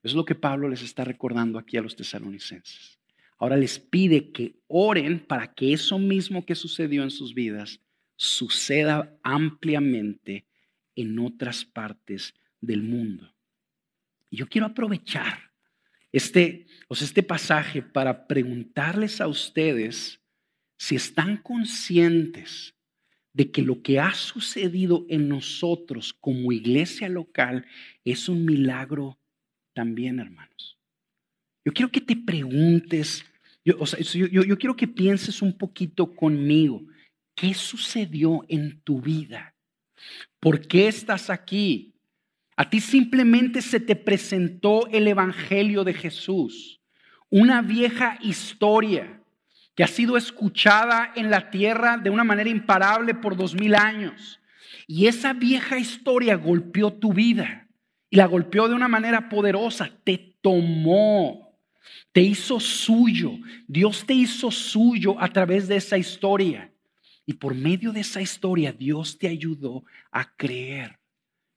Eso 0.03 0.13
es 0.13 0.15
lo 0.15 0.27
que 0.27 0.35
Pablo 0.35 0.69
les 0.69 0.83
está 0.83 1.05
recordando 1.05 1.59
aquí 1.59 1.79
a 1.79 1.81
los 1.81 1.97
tesalonicenses. 1.97 2.99
Ahora 3.39 3.57
les 3.57 3.79
pide 3.79 4.31
que 4.31 4.61
oren 4.67 5.21
para 5.21 5.55
que 5.55 5.73
eso 5.73 5.99
mismo 5.99 6.45
que 6.45 6.55
sucedió 6.55 7.03
en 7.03 7.11
sus 7.11 7.33
vidas 7.33 7.81
suceda 8.15 9.19
ampliamente 9.23 10.45
en 10.95 11.19
otras 11.19 11.65
partes 11.65 12.35
del 12.61 12.83
mundo. 12.83 13.35
Y 14.29 14.37
yo 14.37 14.49
quiero 14.49 14.67
aprovechar 14.67 15.51
este, 16.13 16.67
este 16.91 17.23
pasaje 17.23 17.81
para 17.81 18.27
preguntarles 18.27 19.23
a 19.23 19.29
ustedes 19.29 20.21
si 20.77 20.97
están 20.97 21.39
conscientes 21.39 22.75
de 23.39 23.53
que 23.53 23.63
lo 23.63 23.83
que 23.83 24.01
ha 24.01 24.13
sucedido 24.15 25.07
en 25.09 25.29
nosotros 25.29 26.13
como 26.13 26.51
iglesia 26.51 27.09
local 27.09 27.65
es 28.05 28.29
un 28.29 28.45
milagro 28.45 29.17
también, 29.73 30.19
hermanos. 30.19 30.77
Yo 31.65 31.73
quiero 31.73 31.93
que 31.93 32.01
te 32.01 32.17
preguntes, 32.17 33.25
yo, 33.65 33.77
yo 33.85 34.59
quiero 34.59 34.75
que 34.75 34.89
pienses 34.89 35.41
un 35.41 35.57
poquito 35.57 36.17
conmigo, 36.17 36.83
¿qué 37.37 37.55
sucedió 37.55 38.45
en 38.49 38.81
tu 38.81 39.01
vida? 39.01 39.55
¿Por 40.41 40.67
qué 40.67 40.89
estás 40.89 41.31
aquí? 41.31 41.95
A 42.57 42.69
ti 42.69 42.81
simplemente 42.81 43.63
se 43.63 43.79
te 43.79 43.95
presentó 43.95 44.89
el 44.89 45.07
Evangelio 45.07 45.85
de 45.85 45.95
Jesús, 45.95 46.81
una 47.31 47.63
vieja 47.63 48.19
historia 48.21 49.18
que 49.79 49.85
ha 49.85 49.87
sido 49.87 50.17
escuchada 50.17 51.13
en 51.15 51.31
la 51.31 51.51
tierra 51.51 51.99
de 51.99 52.11
una 52.11 52.25
manera 52.25 52.51
imparable 52.51 53.15
por 53.15 53.37
dos 53.37 53.55
mil 53.55 53.77
años. 53.77 54.41
Y 54.89 55.07
esa 55.07 55.35
vieja 55.35 55.79
historia 55.79 56.35
golpeó 56.35 56.93
tu 56.93 57.13
vida 57.13 57.69
y 58.11 58.17
la 58.17 58.27
golpeó 58.27 58.67
de 58.67 58.75
una 58.75 58.89
manera 58.89 59.29
poderosa, 59.29 59.89
te 60.03 60.37
tomó, 60.41 61.57
te 62.11 62.23
hizo 62.23 62.59
suyo. 62.59 63.35
Dios 63.69 64.05
te 64.05 64.15
hizo 64.15 64.51
suyo 64.51 65.15
a 65.21 65.29
través 65.29 65.69
de 65.69 65.77
esa 65.77 65.97
historia. 65.97 66.73
Y 67.25 67.35
por 67.35 67.55
medio 67.55 67.93
de 67.93 68.01
esa 68.01 68.21
historia 68.21 68.73
Dios 68.73 69.17
te 69.17 69.29
ayudó 69.29 69.85
a 70.11 70.35
creer, 70.35 70.99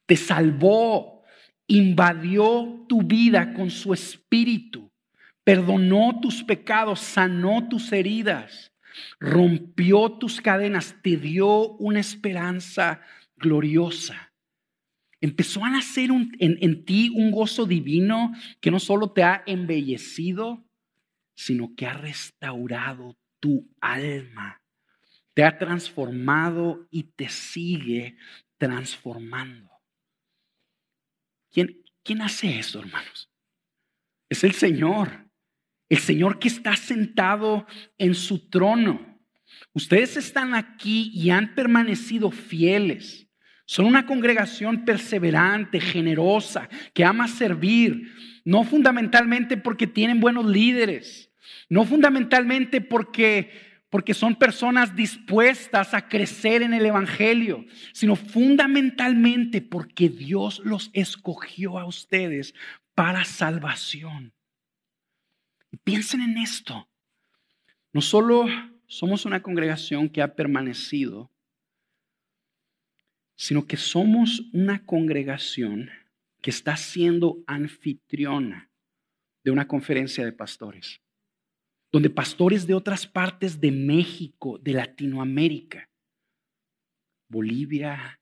te 0.06 0.16
salvó, 0.16 1.24
invadió 1.66 2.86
tu 2.88 3.02
vida 3.02 3.52
con 3.56 3.72
su 3.72 3.96
espíritu 3.96 4.91
perdonó 5.44 6.20
tus 6.22 6.44
pecados, 6.44 7.00
sanó 7.00 7.68
tus 7.68 7.92
heridas, 7.92 8.72
rompió 9.20 10.12
tus 10.14 10.42
cadenas, 10.42 10.96
te 11.02 11.18
dio 11.18 11.70
una 11.78 12.00
esperanza 12.00 13.02
gloriosa. 13.36 14.34
Empezó 15.20 15.64
a 15.64 15.70
nacer 15.70 16.10
en, 16.12 16.58
en 16.62 16.86
ti 16.86 17.10
un 17.14 17.32
gozo 17.32 17.66
divino 17.66 18.34
que 18.60 18.72
no 18.72 18.80
solo 18.80 19.12
te 19.12 19.24
ha 19.24 19.44
embellecido, 19.46 20.66
sino 21.36 21.76
que 21.76 21.86
ha 21.86 21.94
restaurado 21.94 23.18
tu 23.40 23.68
alma, 23.80 24.62
te 25.34 25.44
ha 25.44 25.58
transformado 25.58 26.88
y 26.92 27.04
te 27.04 27.30
sigue 27.30 28.18
transformando. 28.58 29.72
¿Quién, 31.52 31.84
quién 32.04 32.22
hace 32.22 32.60
eso, 32.60 32.80
hermanos? 32.80 33.30
Es 34.30 34.44
el 34.44 34.54
Señor. 34.54 35.31
El 35.92 35.98
Señor 35.98 36.40
que 36.40 36.48
está 36.48 36.78
sentado 36.78 37.68
en 37.98 38.16
su 38.16 38.48
trono. 38.50 39.20
Ustedes 39.74 40.16
están 40.16 40.56
aquí 40.56 41.12
y 41.14 41.32
han 41.32 41.54
permanecido 41.54 42.32
fieles. 42.32 43.28
Son 43.66 43.86
una 43.86 44.06
congregación 44.06 44.86
perseverante, 44.86 45.82
generosa, 45.82 46.70
que 46.94 47.04
ama 47.04 47.28
servir, 47.28 48.10
no 48.46 48.64
fundamentalmente 48.64 49.58
porque 49.58 49.86
tienen 49.86 50.22
buenos 50.22 50.46
líderes, 50.46 51.30
no 51.68 51.84
fundamentalmente 51.84 52.80
porque 52.80 53.70
porque 53.90 54.14
son 54.14 54.36
personas 54.36 54.96
dispuestas 54.96 55.94
a 55.94 56.08
crecer 56.08 56.62
en 56.62 56.74
el 56.74 56.86
evangelio, 56.86 57.66
sino 57.92 58.16
fundamentalmente 58.16 59.62
porque 59.62 60.08
Dios 60.08 60.62
los 60.64 60.90
escogió 60.94 61.78
a 61.78 61.86
ustedes 61.86 62.54
para 62.96 63.26
salvación. 63.26 64.32
Piensen 65.78 66.22
en 66.22 66.38
esto. 66.38 66.90
No 67.94 68.02
solo 68.02 68.46
somos 68.88 69.26
una 69.26 69.42
congregación 69.42 70.10
que 70.10 70.22
ha 70.22 70.36
permanecido, 70.36 71.32
sino 73.36 73.66
que 73.66 73.78
somos 73.78 74.44
una 74.54 74.86
congregación 74.86 75.90
que 76.42 76.50
está 76.50 76.76
siendo 76.76 77.44
anfitriona 77.48 78.70
de 79.44 79.52
una 79.52 79.68
conferencia 79.68 80.26
de 80.26 80.34
pastores, 80.34 81.02
donde 81.92 82.10
pastores 82.10 82.68
de 82.68 82.74
otras 82.74 83.08
partes 83.08 83.60
de 83.60 83.72
México, 83.72 84.60
de 84.60 84.74
Latinoamérica, 84.74 85.90
Bolivia, 87.30 88.20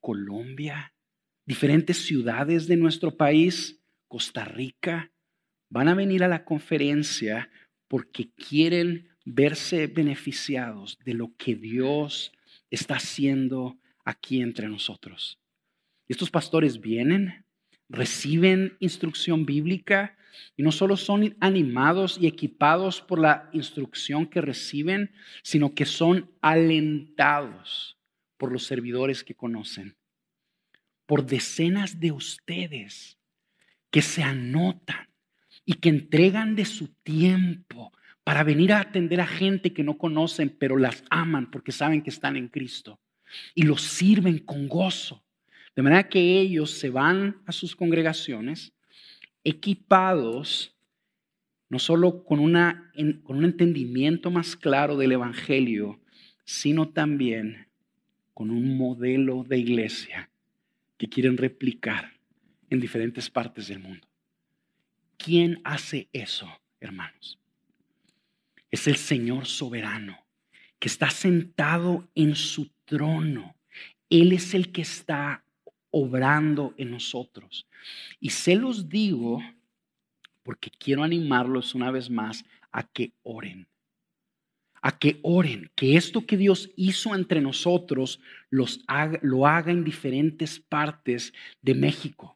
Colombia, 0.00 0.94
diferentes 1.44 1.98
ciudades 2.06 2.66
de 2.66 2.76
nuestro 2.76 3.16
país, 3.16 3.82
Costa 4.08 4.44
Rica, 4.44 5.12
van 5.68 5.88
a 5.88 5.94
venir 5.94 6.22
a 6.24 6.28
la 6.28 6.44
conferencia 6.44 7.50
porque 7.88 8.30
quieren 8.30 9.08
verse 9.24 9.86
beneficiados 9.86 10.98
de 11.04 11.14
lo 11.14 11.34
que 11.36 11.56
Dios 11.56 12.32
está 12.70 12.96
haciendo 12.96 13.78
aquí 14.04 14.40
entre 14.40 14.68
nosotros. 14.68 15.38
estos 16.08 16.30
pastores 16.30 16.80
vienen, 16.80 17.44
reciben 17.88 18.76
instrucción 18.78 19.44
bíblica 19.44 20.16
y 20.56 20.62
no 20.62 20.70
solo 20.70 20.96
son 20.96 21.36
animados 21.40 22.18
y 22.20 22.28
equipados 22.28 23.00
por 23.00 23.18
la 23.18 23.48
instrucción 23.52 24.26
que 24.26 24.40
reciben, 24.40 25.12
sino 25.42 25.74
que 25.74 25.84
son 25.84 26.30
alentados 26.40 27.98
por 28.36 28.52
los 28.52 28.64
servidores 28.64 29.24
que 29.24 29.34
conocen, 29.34 29.96
por 31.06 31.26
decenas 31.26 31.98
de 31.98 32.12
ustedes 32.12 33.18
que 33.90 34.02
se 34.02 34.22
anotan 34.22 35.08
y 35.66 35.74
que 35.74 35.90
entregan 35.90 36.56
de 36.56 36.64
su 36.64 36.88
tiempo 37.02 37.92
para 38.24 38.44
venir 38.44 38.72
a 38.72 38.80
atender 38.80 39.20
a 39.20 39.26
gente 39.26 39.72
que 39.72 39.84
no 39.84 39.98
conocen, 39.98 40.48
pero 40.48 40.78
las 40.78 41.04
aman 41.10 41.50
porque 41.50 41.72
saben 41.72 42.02
que 42.02 42.10
están 42.10 42.36
en 42.36 42.48
Cristo 42.48 42.98
y 43.54 43.62
los 43.62 43.82
sirven 43.82 44.38
con 44.38 44.68
gozo. 44.68 45.22
De 45.74 45.82
manera 45.82 46.08
que 46.08 46.40
ellos 46.40 46.70
se 46.70 46.88
van 46.88 47.42
a 47.44 47.52
sus 47.52 47.76
congregaciones 47.76 48.72
equipados 49.44 50.72
no 51.68 51.78
solo 51.78 52.22
con, 52.24 52.38
con 53.22 53.36
un 53.36 53.44
entendimiento 53.44 54.30
más 54.30 54.56
claro 54.56 54.96
del 54.96 55.12
Evangelio, 55.12 56.00
sino 56.44 56.88
también 56.88 57.66
con 58.34 58.50
un 58.50 58.76
modelo 58.76 59.44
de 59.44 59.58
iglesia 59.58 60.30
que 60.96 61.08
quieren 61.08 61.36
replicar 61.36 62.12
en 62.70 62.80
diferentes 62.80 63.28
partes 63.30 63.68
del 63.68 63.80
mundo. 63.80 64.05
¿Quién 65.16 65.60
hace 65.64 66.08
eso, 66.12 66.48
hermanos? 66.80 67.38
Es 68.70 68.86
el 68.86 68.96
Señor 68.96 69.46
soberano 69.46 70.18
que 70.78 70.88
está 70.88 71.10
sentado 71.10 72.08
en 72.14 72.34
su 72.34 72.70
trono. 72.84 73.56
Él 74.10 74.32
es 74.32 74.54
el 74.54 74.72
que 74.72 74.82
está 74.82 75.44
obrando 75.90 76.74
en 76.76 76.90
nosotros. 76.90 77.66
Y 78.20 78.30
se 78.30 78.54
los 78.54 78.88
digo 78.88 79.42
porque 80.42 80.70
quiero 80.70 81.02
animarlos 81.02 81.74
una 81.74 81.90
vez 81.90 82.10
más 82.10 82.44
a 82.70 82.82
que 82.84 83.12
oren. 83.22 83.66
A 84.82 84.96
que 84.98 85.18
oren, 85.22 85.70
que 85.74 85.96
esto 85.96 86.26
que 86.26 86.36
Dios 86.36 86.70
hizo 86.76 87.14
entre 87.14 87.40
nosotros 87.40 88.20
los 88.50 88.84
lo 89.22 89.46
haga 89.46 89.72
en 89.72 89.82
diferentes 89.82 90.60
partes 90.60 91.32
de 91.62 91.74
México 91.74 92.35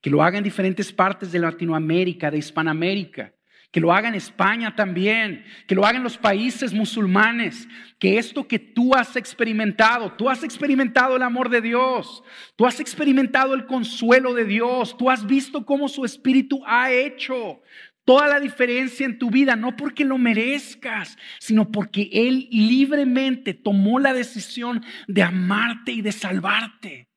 que 0.00 0.10
lo 0.10 0.22
haga 0.22 0.38
en 0.38 0.44
diferentes 0.44 0.92
partes 0.92 1.32
de 1.32 1.38
Latinoamérica, 1.38 2.30
de 2.30 2.38
Hispanoamérica, 2.38 3.34
que 3.70 3.80
lo 3.80 3.92
haga 3.92 4.08
en 4.08 4.16
España 4.16 4.74
también, 4.74 5.44
que 5.68 5.74
lo 5.74 5.86
haga 5.86 5.98
en 5.98 6.02
los 6.02 6.18
países 6.18 6.72
musulmanes, 6.72 7.68
que 7.98 8.18
esto 8.18 8.48
que 8.48 8.58
tú 8.58 8.94
has 8.94 9.14
experimentado, 9.14 10.12
tú 10.12 10.28
has 10.28 10.42
experimentado 10.42 11.16
el 11.16 11.22
amor 11.22 11.50
de 11.50 11.60
Dios, 11.60 12.24
tú 12.56 12.66
has 12.66 12.80
experimentado 12.80 13.54
el 13.54 13.66
consuelo 13.66 14.34
de 14.34 14.44
Dios, 14.44 14.96
tú 14.96 15.08
has 15.08 15.24
visto 15.24 15.64
cómo 15.64 15.88
su 15.88 16.04
espíritu 16.04 16.62
ha 16.66 16.90
hecho 16.90 17.60
toda 18.04 18.26
la 18.26 18.40
diferencia 18.40 19.06
en 19.06 19.18
tu 19.18 19.30
vida, 19.30 19.54
no 19.54 19.76
porque 19.76 20.04
lo 20.04 20.18
merezcas, 20.18 21.16
sino 21.38 21.70
porque 21.70 22.08
Él 22.12 22.48
libremente 22.50 23.54
tomó 23.54 24.00
la 24.00 24.12
decisión 24.12 24.82
de 25.06 25.22
amarte 25.22 25.92
y 25.92 26.02
de 26.02 26.10
salvarte. 26.10 27.08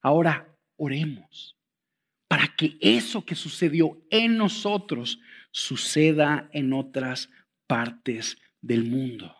Ahora, 0.00 0.48
oremos 0.74 1.56
para 2.32 2.48
que 2.48 2.78
eso 2.80 3.26
que 3.26 3.34
sucedió 3.34 4.02
en 4.08 4.38
nosotros 4.38 5.20
suceda 5.50 6.48
en 6.54 6.72
otras 6.72 7.28
partes 7.66 8.38
del 8.62 8.84
mundo. 8.84 9.36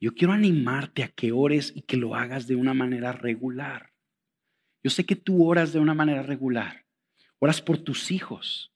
Yo 0.00 0.12
quiero 0.16 0.32
animarte 0.32 1.04
a 1.04 1.08
que 1.10 1.30
ores 1.30 1.72
y 1.76 1.82
que 1.82 1.96
lo 1.96 2.16
hagas 2.16 2.48
de 2.48 2.56
una 2.56 2.74
manera 2.74 3.12
regular. 3.12 3.92
Yo 4.82 4.90
sé 4.90 5.06
que 5.06 5.14
tú 5.14 5.46
oras 5.46 5.72
de 5.72 5.78
una 5.78 5.94
manera 5.94 6.22
regular. 6.22 6.86
Oras 7.38 7.62
por 7.62 7.78
tus 7.78 8.10
hijos 8.10 8.72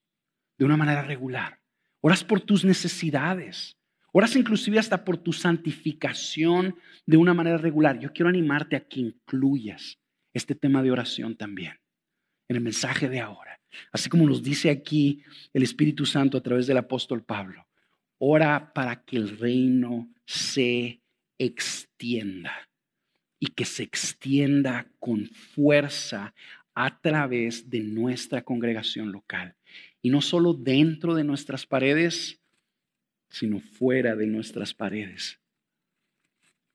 de 0.56 0.64
una 0.64 0.76
manera 0.76 1.02
regular. 1.02 1.58
Oras 2.00 2.22
por 2.22 2.40
tus 2.42 2.64
necesidades. 2.64 3.76
Oras 4.12 4.36
inclusive 4.36 4.78
hasta 4.78 5.04
por 5.04 5.16
tu 5.16 5.32
santificación 5.32 6.76
de 7.06 7.16
una 7.16 7.34
manera 7.34 7.58
regular. 7.58 7.98
Yo 7.98 8.12
quiero 8.12 8.28
animarte 8.28 8.76
a 8.76 8.86
que 8.86 9.00
incluyas 9.00 9.98
este 10.32 10.54
tema 10.54 10.80
de 10.80 10.92
oración 10.92 11.34
también 11.34 11.81
en 12.52 12.56
el 12.56 12.62
mensaje 12.62 13.08
de 13.08 13.20
ahora. 13.20 13.60
Así 13.90 14.08
como 14.08 14.26
nos 14.26 14.42
dice 14.42 14.70
aquí 14.70 15.22
el 15.52 15.62
Espíritu 15.62 16.06
Santo 16.06 16.38
a 16.38 16.42
través 16.42 16.66
del 16.66 16.76
apóstol 16.76 17.22
Pablo, 17.22 17.66
ora 18.18 18.72
para 18.72 19.02
que 19.02 19.16
el 19.16 19.38
reino 19.38 20.08
se 20.26 21.00
extienda 21.38 22.68
y 23.38 23.48
que 23.48 23.64
se 23.64 23.82
extienda 23.82 24.86
con 25.00 25.26
fuerza 25.26 26.34
a 26.74 27.00
través 27.00 27.68
de 27.68 27.80
nuestra 27.80 28.42
congregación 28.42 29.10
local. 29.10 29.56
Y 30.00 30.10
no 30.10 30.20
solo 30.20 30.54
dentro 30.54 31.14
de 31.14 31.24
nuestras 31.24 31.66
paredes, 31.66 32.40
sino 33.28 33.60
fuera 33.60 34.14
de 34.14 34.26
nuestras 34.26 34.74
paredes. 34.74 35.40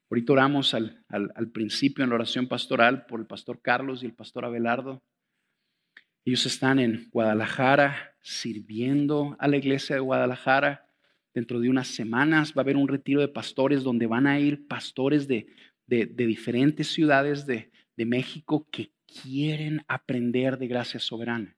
Ahorita 0.09 0.33
oramos 0.33 0.73
al, 0.73 1.03
al 1.09 1.49
principio 1.51 2.03
en 2.03 2.09
la 2.09 2.15
oración 2.15 2.47
pastoral 2.47 3.05
por 3.05 3.19
el 3.19 3.27
pastor 3.27 3.61
Carlos 3.61 4.03
y 4.03 4.05
el 4.05 4.13
pastor 4.13 4.45
Abelardo. 4.45 5.03
Ellos 6.27 6.45
están 6.45 6.77
en 6.79 7.07
Guadalajara 7.09 8.13
sirviendo 8.21 9.37
a 9.39 9.47
la 9.47 9.55
iglesia 9.55 9.95
de 9.95 10.01
Guadalajara 10.01 10.85
dentro 11.33 11.61
de 11.61 11.69
unas 11.69 11.87
semanas 11.87 12.51
va 12.51 12.59
a 12.59 12.63
haber 12.63 12.75
un 12.75 12.89
retiro 12.89 13.21
de 13.21 13.29
pastores 13.29 13.81
donde 13.81 14.07
van 14.07 14.27
a 14.27 14.37
ir 14.37 14.67
pastores 14.67 15.29
de, 15.29 15.47
de, 15.85 16.05
diferentes 16.05 16.91
ciudades 16.91 17.45
de, 17.45 17.71
de 17.95 18.05
México 18.05 18.67
que 18.69 18.91
quieren 19.05 19.85
aprender 19.87 20.57
de 20.57 20.67
gracia 20.67 20.99
soberana. 20.99 21.55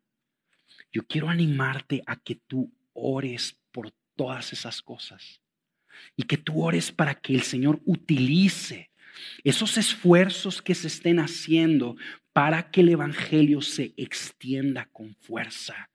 Yo 0.91 1.01
quiero 1.07 1.29
animarte 1.29 2.03
a 2.05 2.17
que 2.17 2.35
tú 2.35 2.71
ores 2.93 3.57
por 3.71 3.89
todas 4.15 4.53
esas 4.53 4.83
cosas 4.83 5.41
y 6.15 6.21
que 6.25 6.37
tú 6.37 6.63
ores 6.63 6.91
para 6.91 7.15
que 7.15 7.33
el 7.33 7.41
Señor 7.41 7.81
utilice 7.85 8.91
esos 9.43 9.79
esfuerzos 9.79 10.61
que 10.61 10.75
se 10.75 10.85
estén 10.85 11.17
haciendo 11.17 11.95
para 12.39 12.71
que 12.71 12.79
el 12.79 12.87
Evangelio 12.87 13.61
se 13.61 13.93
extienda 13.97 14.87
con 14.93 15.13
fuerza. 15.15 15.89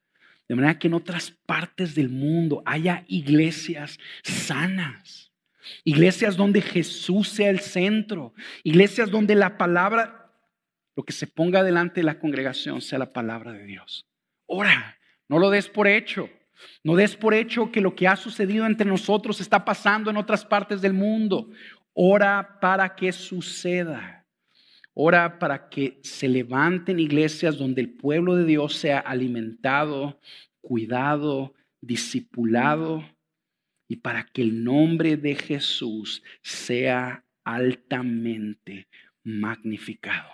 De 0.46 0.54
manera 0.54 0.78
que 0.78 0.88
en 0.88 0.92
otras 0.92 1.30
partes 1.30 1.94
del 1.94 2.10
mundo 2.10 2.62
haya 2.66 3.02
iglesias 3.08 3.98
sanas, 4.22 5.32
iglesias 5.84 6.36
donde 6.36 6.60
Jesús 6.60 7.30
sea 7.30 7.48
el 7.48 7.60
centro, 7.60 8.34
iglesias 8.62 9.10
donde 9.10 9.34
la 9.34 9.56
palabra, 9.56 10.34
lo 10.94 11.02
que 11.02 11.14
se 11.14 11.26
ponga 11.26 11.62
delante 11.62 12.00
de 12.00 12.04
la 12.04 12.18
congregación 12.18 12.82
sea 12.82 12.98
la 12.98 13.14
palabra 13.14 13.52
de 13.52 13.64
Dios. 13.64 14.04
Ora, 14.44 14.98
no 15.30 15.38
lo 15.38 15.48
des 15.48 15.70
por 15.70 15.88
hecho. 15.88 16.28
No 16.82 16.94
des 16.94 17.16
por 17.16 17.32
hecho 17.32 17.72
que 17.72 17.80
lo 17.80 17.94
que 17.94 18.06
ha 18.06 18.16
sucedido 18.16 18.66
entre 18.66 18.86
nosotros 18.86 19.40
está 19.40 19.64
pasando 19.64 20.10
en 20.10 20.18
otras 20.18 20.44
partes 20.44 20.82
del 20.82 20.92
mundo. 20.92 21.48
Ora 21.94 22.58
para 22.60 22.94
que 22.94 23.12
suceda. 23.12 24.23
Ora 24.94 25.40
para 25.40 25.68
que 25.68 25.98
se 26.02 26.28
levanten 26.28 27.00
iglesias 27.00 27.58
donde 27.58 27.80
el 27.80 27.90
pueblo 27.90 28.36
de 28.36 28.44
Dios 28.44 28.76
sea 28.76 29.00
alimentado, 29.00 30.20
cuidado, 30.60 31.54
discipulado 31.80 33.04
y 33.88 33.96
para 33.96 34.24
que 34.24 34.42
el 34.42 34.62
nombre 34.62 35.16
de 35.16 35.34
Jesús 35.34 36.22
sea 36.42 37.24
altamente 37.42 38.86
magnificado. 39.24 40.30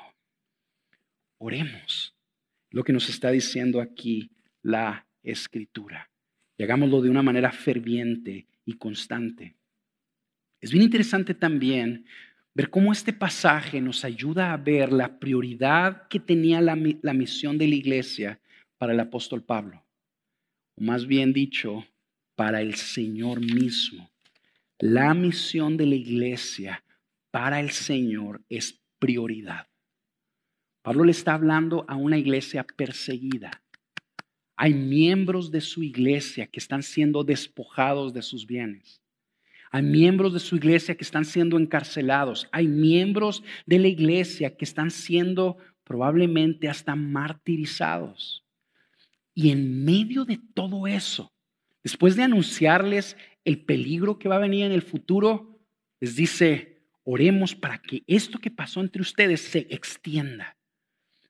Oremos 1.39 2.15
lo 2.71 2.85
que 2.85 2.93
nos 2.93 3.09
está 3.09 3.31
diciendo 3.31 3.81
aquí 3.81 4.31
la 4.63 5.07
escritura 5.23 6.11
y 6.59 6.63
hagámoslo 6.65 7.01
de 7.01 7.09
una 7.09 7.23
manera 7.23 7.51
ferviente 7.51 8.47
y 8.67 8.75
constante. 8.75 9.57
Es 10.61 10.71
bien 10.71 10.85
interesante 10.85 11.33
también 11.33 12.05
ver 12.55 12.71
cómo 12.71 12.93
este 12.93 13.13
pasaje 13.13 13.81
nos 13.81 14.05
ayuda 14.05 14.53
a 14.53 14.57
ver 14.57 14.93
la 14.93 15.19
prioridad 15.19 16.09
que 16.09 16.21
tenía 16.21 16.61
la, 16.61 16.77
la 17.03 17.13
misión 17.13 17.59
de 17.59 17.69
la 17.69 17.75
iglesia 17.75 18.41
para 18.79 18.93
el 18.93 19.01
apóstol 19.01 19.43
Pablo, 19.43 19.85
o 20.77 20.83
más 20.83 21.07
bien 21.07 21.33
dicho, 21.33 21.87
para 22.35 22.61
el 22.63 22.75
Señor 22.75 23.41
mismo. 23.41 24.11
La 24.79 25.13
misión 25.13 25.77
de 25.77 25.87
la 25.87 25.95
iglesia 25.95 26.83
para 27.31 27.61
el 27.61 27.71
Señor 27.71 28.43
es 28.49 28.81
prioridad. 28.99 29.69
Pablo 30.83 31.05
le 31.05 31.11
está 31.13 31.35
hablando 31.35 31.85
a 31.89 31.97
una 31.97 32.17
iglesia 32.17 32.65
perseguida. 32.65 33.63
Hay 34.57 34.75
miembros 34.75 35.51
de 35.51 35.61
su 35.61 35.83
iglesia 35.83 36.47
que 36.47 36.59
están 36.59 36.83
siendo 36.83 37.25
despojados 37.25 38.15
de 38.15 38.23
sus 38.23 38.47
bienes. 38.47 39.00
Hay 39.71 39.83
miembros 39.83 40.33
de 40.33 40.41
su 40.41 40.57
iglesia 40.57 40.97
que 40.97 41.05
están 41.05 41.25
siendo 41.25 41.57
encarcelados. 41.59 42.49
Hay 42.51 42.67
miembros 42.67 43.43
de 43.67 43.79
la 43.79 43.89
iglesia 43.89 44.57
que 44.57 44.65
están 44.65 44.91
siendo 44.91 45.59
probablemente 45.85 46.69
hasta 46.69 46.97
martirizados. 46.97 48.45
Y 49.35 49.51
en 49.51 49.85
medio 49.85 50.25
de 50.25 50.41
todo 50.55 50.87
eso, 50.87 51.33
después 51.83 52.17
de 52.17 52.25
anunciarles 52.25 53.17
el 53.45 53.65
peligro 53.65 54.19
que 54.19 54.29
va 54.29 54.37
a 54.37 54.41
venir 54.41 54.67
en 54.67 54.73
el 54.73 54.83
futuro, 54.83 55.59
les 56.01 56.17
dice, 56.17 56.83
oremos 57.05 57.55
para 57.55 57.79
que 57.79 58.03
esto 58.07 58.39
que 58.39 58.51
pasó 58.51 58.81
entre 58.81 59.03
ustedes 59.03 59.41
se 59.41 59.67
extienda, 59.71 60.57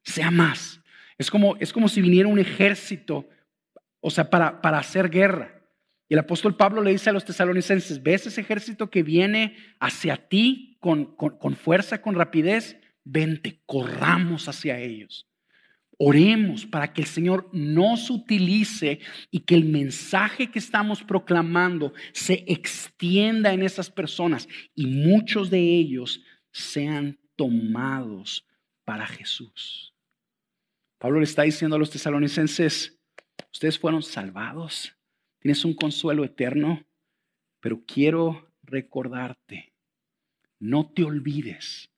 sea 0.03 0.31
más, 0.31 0.81
es 1.19 1.31
como, 1.31 1.57
es 1.57 1.73
como 1.73 1.89
si 1.89 2.01
viniera 2.01 2.29
un 2.29 2.39
ejército, 2.39 3.29
o 4.01 4.11
sea, 4.11 4.31
para, 4.31 4.63
para 4.63 4.79
hacer 4.79 5.11
guerra. 5.11 5.60
Y 6.11 6.15
el 6.15 6.19
apóstol 6.19 6.57
Pablo 6.57 6.83
le 6.83 6.91
dice 6.91 7.09
a 7.09 7.13
los 7.13 7.25
tesalonicenses, 7.25 8.03
¿ves 8.03 8.27
ese 8.27 8.41
ejército 8.41 8.91
que 8.91 9.05
viene 9.05 9.55
hacia 9.79 10.17
ti 10.17 10.77
con, 10.81 11.15
fuerza, 11.57 12.03
con 12.03 12.17
rapidez? 12.17 12.77
Vente, 13.05 13.61
corramos 13.65 14.49
hacia 14.49 14.81
ellos. 14.81 15.29
Oremos 15.99 16.67
para 16.67 16.93
que 16.93 17.03
el 17.03 17.07
Señor 17.07 17.49
nos 17.53 18.11
utilice 18.11 18.99
y 19.31 19.41
que 19.41 19.55
el 19.55 19.67
mensaje 19.67 20.51
que 20.51 20.59
estamos 20.59 21.05
proclamando 21.05 21.95
se 22.13 22.45
extienda 22.49 23.53
en 23.53 23.63
esas 23.63 23.89
personas 23.89 24.49
y 24.75 24.87
muchos 24.87 25.49
de 25.49 25.61
ellos 25.61 26.25
sean 26.51 27.21
tomados 27.37 28.49
para 28.85 29.07
Jesús. 29.07 29.95
Pablo 30.99 31.21
le 31.21 31.25
está 31.25 31.43
diciendo 31.43 31.77
a 31.77 31.79
los 31.79 31.91
tesalonicenses, 31.91 32.99
ustedes 33.53 33.79
fueron 33.79 34.03
salvados, 34.03 34.97
tienes 35.41 35.65
un 35.65 35.75
consuelo 35.75 36.25
eterno, 36.25 36.85
pero 37.61 37.83
quiero 37.85 38.53
recordarte, 38.63 39.73
no 40.59 40.91
te 40.93 41.05
olvides 41.05 41.91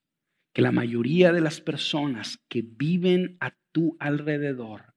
que 0.52 0.62
la 0.62 0.72
mayoría 0.72 1.32
de 1.32 1.40
las 1.40 1.60
personas 1.60 2.38
que 2.48 2.62
viven 2.62 3.36
a 3.40 3.54
tu 3.72 3.96
alrededor 4.00 4.94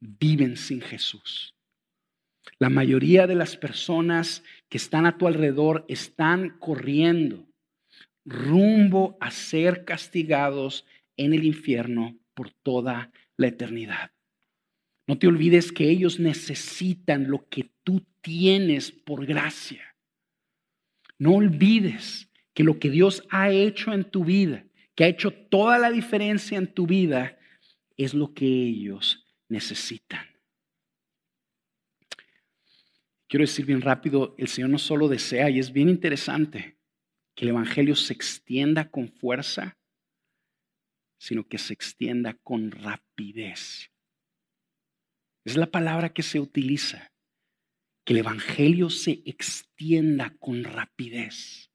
viven 0.00 0.56
sin 0.56 0.80
Jesús. 0.80 1.54
La 2.58 2.70
mayoría 2.70 3.26
de 3.26 3.34
las 3.34 3.56
personas 3.56 4.44
que 4.68 4.78
están 4.78 5.06
a 5.06 5.18
tu 5.18 5.26
alrededor 5.26 5.84
están 5.88 6.58
corriendo 6.58 7.46
rumbo 8.24 9.16
a 9.20 9.30
ser 9.30 9.84
castigados 9.84 10.84
en 11.16 11.32
el 11.32 11.44
infierno 11.44 12.18
por 12.34 12.50
toda 12.50 13.12
la 13.36 13.46
eternidad. 13.46 14.10
No 15.06 15.18
te 15.18 15.26
olvides 15.26 15.72
que 15.72 15.88
ellos 15.88 16.18
necesitan 16.18 17.30
lo 17.30 17.48
que 17.48 17.70
tú 17.84 18.04
tienes 18.20 18.90
por 18.90 19.24
gracia. 19.24 19.96
No 21.18 21.34
olvides 21.34 22.28
que 22.52 22.64
lo 22.64 22.78
que 22.78 22.90
Dios 22.90 23.22
ha 23.30 23.50
hecho 23.50 23.92
en 23.92 24.04
tu 24.04 24.24
vida, 24.24 24.64
que 24.94 25.04
ha 25.04 25.08
hecho 25.08 25.30
toda 25.30 25.78
la 25.78 25.90
diferencia 25.90 26.58
en 26.58 26.72
tu 26.72 26.86
vida, 26.86 27.38
es 27.96 28.14
lo 28.14 28.34
que 28.34 28.46
ellos 28.46 29.24
necesitan. 29.48 30.26
Quiero 33.28 33.44
decir 33.44 33.64
bien 33.64 33.80
rápido, 33.80 34.34
el 34.38 34.48
Señor 34.48 34.70
no 34.70 34.78
solo 34.78 35.08
desea, 35.08 35.50
y 35.50 35.58
es 35.58 35.72
bien 35.72 35.88
interesante, 35.88 36.76
que 37.34 37.44
el 37.44 37.50
Evangelio 37.50 37.96
se 37.96 38.12
extienda 38.12 38.90
con 38.90 39.08
fuerza 39.08 39.76
sino 41.18 41.46
que 41.46 41.58
se 41.58 41.72
extienda 41.72 42.34
con 42.34 42.70
rapidez. 42.70 43.90
Es 45.46 45.56
la 45.56 45.70
palabra 45.70 46.08
que 46.08 46.24
se 46.24 46.40
utiliza, 46.40 47.12
que 48.04 48.14
el 48.14 48.18
Evangelio 48.18 48.90
se 48.90 49.22
extienda 49.24 50.34
con 50.40 50.64
rapidez. 50.64 51.70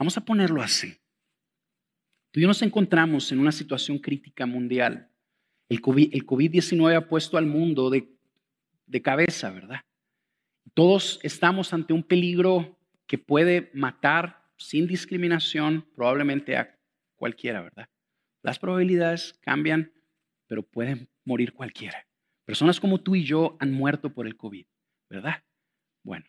Vamos 0.00 0.16
a 0.16 0.24
ponerlo 0.24 0.60
así. 0.60 0.96
Tú 2.32 2.40
y 2.40 2.42
yo 2.42 2.48
nos 2.48 2.60
encontramos 2.60 3.30
en 3.30 3.38
una 3.38 3.52
situación 3.52 4.00
crítica 4.00 4.46
mundial. 4.46 5.08
El 5.68 5.80
COVID-19 5.80 6.96
ha 6.96 7.08
puesto 7.08 7.38
al 7.38 7.46
mundo 7.46 7.88
de, 7.88 8.08
cabeza, 9.00 9.52
¿verdad? 9.52 9.82
Todos 10.74 11.20
estamos 11.22 11.72
ante 11.72 11.92
un 11.92 12.02
peligro 12.02 12.80
que 13.06 13.16
puede 13.16 13.70
matar 13.74 14.50
sin 14.56 14.88
discriminación 14.88 15.86
probablemente 15.94 16.56
a 16.56 16.76
cualquiera, 17.14 17.60
¿verdad? 17.60 17.88
Las 18.42 18.58
probabilidades 18.58 19.38
cambian, 19.40 19.92
pero 20.48 20.64
pueden 20.64 21.08
morir 21.24 21.52
cualquiera. 21.52 22.08
Personas 22.44 22.80
como 22.80 23.00
tú 23.00 23.14
y 23.14 23.24
yo 23.24 23.56
han 23.60 23.72
muerto 23.72 24.12
por 24.12 24.26
el 24.26 24.36
COVID, 24.36 24.66
¿verdad? 25.08 25.44
Bueno, 26.04 26.26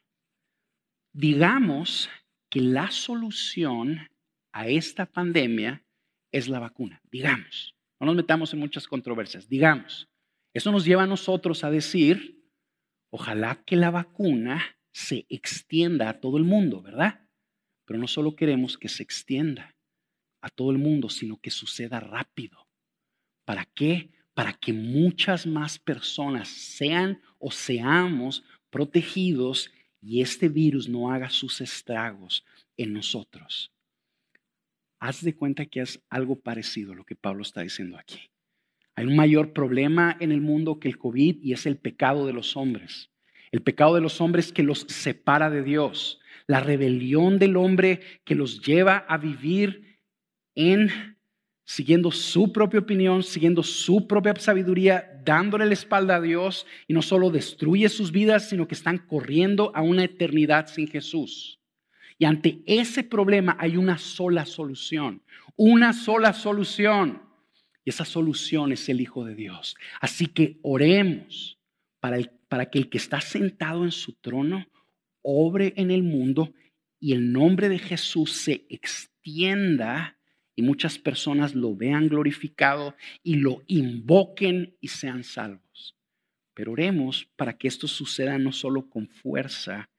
digamos 1.11 2.09
que 2.49 2.61
la 2.61 2.91
solución 2.91 4.07
a 4.51 4.67
esta 4.67 5.05
pandemia 5.05 5.83
es 6.31 6.47
la 6.47 6.59
vacuna, 6.59 7.01
digamos. 7.11 7.75
No 7.99 8.07
nos 8.07 8.15
metamos 8.15 8.53
en 8.53 8.59
muchas 8.59 8.87
controversias, 8.87 9.47
digamos. 9.47 10.07
Eso 10.53 10.71
nos 10.71 10.85
lleva 10.85 11.03
a 11.03 11.07
nosotros 11.07 11.63
a 11.63 11.71
decir, 11.71 12.43
ojalá 13.11 13.63
que 13.65 13.75
la 13.75 13.89
vacuna 13.89 14.77
se 14.91 15.25
extienda 15.29 16.09
a 16.09 16.19
todo 16.19 16.37
el 16.37 16.43
mundo, 16.43 16.81
¿verdad? 16.81 17.27
Pero 17.85 17.99
no 17.99 18.07
solo 18.07 18.35
queremos 18.35 18.77
que 18.77 18.89
se 18.89 19.01
extienda, 19.01 19.75
a 20.43 20.49
todo 20.49 20.71
el 20.71 20.77
mundo, 20.77 21.09
sino 21.09 21.37
que 21.37 21.49
suceda 21.49 22.01
rápido. 22.01 22.67
¿Para 23.45 23.65
qué? 23.65 24.11
Para 24.33 24.53
que 24.53 24.73
muchas 24.73 25.45
más 25.45 25.77
personas 25.77 26.47
sean 26.47 27.21
o 27.39 27.51
seamos 27.51 28.43
protegidos 28.69 29.71
y 30.01 30.21
este 30.21 30.49
virus 30.49 30.89
no 30.89 31.11
haga 31.11 31.29
sus 31.29 31.61
estragos 31.61 32.43
en 32.75 32.93
nosotros. 32.93 33.71
Haz 34.99 35.21
de 35.21 35.35
cuenta 35.35 35.65
que 35.65 35.81
es 35.81 36.01
algo 36.09 36.39
parecido 36.39 36.93
a 36.93 36.95
lo 36.95 37.05
que 37.05 37.15
Pablo 37.15 37.43
está 37.43 37.61
diciendo 37.61 37.97
aquí. 37.97 38.31
Hay 38.95 39.05
un 39.05 39.15
mayor 39.15 39.53
problema 39.53 40.15
en 40.19 40.31
el 40.31 40.41
mundo 40.41 40.79
que 40.79 40.87
el 40.87 40.97
COVID 40.97 41.41
y 41.41 41.53
es 41.53 41.65
el 41.65 41.77
pecado 41.77 42.25
de 42.25 42.33
los 42.33 42.55
hombres. 42.55 43.09
El 43.51 43.61
pecado 43.61 43.95
de 43.95 44.01
los 44.01 44.21
hombres 44.21 44.51
que 44.51 44.63
los 44.63 44.85
separa 44.87 45.49
de 45.49 45.63
Dios. 45.63 46.19
La 46.47 46.59
rebelión 46.59 47.39
del 47.39 47.57
hombre 47.57 48.01
que 48.23 48.35
los 48.35 48.61
lleva 48.61 48.97
a 48.97 49.17
vivir 49.17 49.99
en 50.55 51.12
siguiendo 51.65 52.11
su 52.11 52.51
propia 52.51 52.81
opinión, 52.81 53.23
siguiendo 53.23 53.63
su 53.63 54.07
propia 54.07 54.35
sabiduría, 54.35 55.21
dándole 55.23 55.65
la 55.65 55.73
espalda 55.73 56.17
a 56.17 56.21
Dios 56.21 56.65
y 56.87 56.93
no 56.93 57.01
solo 57.01 57.29
destruye 57.29 57.87
sus 57.89 58.11
vidas, 58.11 58.49
sino 58.49 58.67
que 58.67 58.75
están 58.75 58.97
corriendo 58.97 59.71
a 59.73 59.81
una 59.81 60.03
eternidad 60.03 60.67
sin 60.67 60.87
Jesús. 60.87 61.59
Y 62.17 62.25
ante 62.25 62.61
ese 62.65 63.03
problema 63.03 63.55
hay 63.59 63.77
una 63.77 63.97
sola 63.97 64.45
solución, 64.45 65.21
una 65.55 65.93
sola 65.93 66.33
solución. 66.33 67.21
Y 67.85 67.89
esa 67.89 68.05
solución 68.05 68.71
es 68.71 68.87
el 68.87 69.01
Hijo 69.01 69.25
de 69.25 69.35
Dios. 69.35 69.75
Así 69.99 70.27
que 70.27 70.59
oremos 70.61 71.59
para, 71.99 72.17
para 72.47 72.69
que 72.69 72.79
el 72.79 72.89
que 72.89 72.97
está 72.97 73.19
sentado 73.19 73.83
en 73.83 73.91
su 73.91 74.13
trono 74.13 74.65
obre 75.21 75.73
en 75.75 75.91
el 75.91 76.03
mundo 76.03 76.53
y 76.99 77.13
el 77.13 77.33
nombre 77.33 77.67
de 77.67 77.79
Jesús 77.79 78.31
se 78.31 78.65
extienda 78.69 80.17
y 80.55 80.61
muchas 80.61 80.99
personas 80.99 81.55
lo 81.55 81.75
vean 81.75 82.07
glorificado 82.07 82.95
y 83.23 83.35
lo 83.35 83.63
invoquen 83.67 84.75
y 84.79 84.89
sean 84.89 85.23
salvos. 85.23 85.95
Pero 86.53 86.73
oremos 86.73 87.27
para 87.35 87.57
que 87.57 87.67
esto 87.67 87.87
suceda 87.87 88.37
no 88.37 88.51
solo 88.51 88.89
con 88.89 89.07
fuerza, 89.07 89.89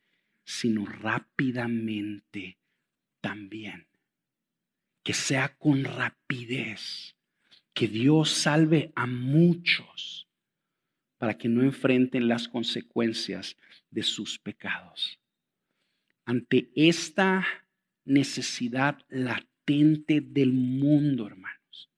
sino 0.44 0.86
rápidamente 0.86 2.58
también. 3.20 3.86
Que 5.02 5.12
sea 5.12 5.56
con 5.56 5.84
rapidez. 5.84 7.16
Que 7.72 7.88
Dios 7.88 8.30
salve 8.30 8.92
a 8.94 9.06
muchos 9.06 10.28
para 11.18 11.36
que 11.36 11.48
no 11.48 11.62
enfrenten 11.62 12.28
las 12.28 12.46
consecuencias 12.46 13.56
de 13.90 14.02
sus 14.02 14.38
pecados. 14.38 15.18
Ante 16.24 16.70
esta 16.76 17.44
necesidad 18.04 18.98
latente, 19.08 19.53
del 19.66 20.52
mundo, 20.52 21.26
hermanos? 21.26 21.90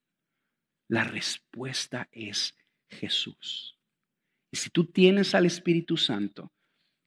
La 0.89 1.05
respuesta 1.05 2.09
es 2.13 2.57
Jesús. 2.89 3.79
Y 4.53 4.57
si 4.57 4.71
tú 4.71 4.85
tienes 4.85 5.35
al 5.35 5.47
Espíritu 5.47 5.97
Santo, 5.97 6.53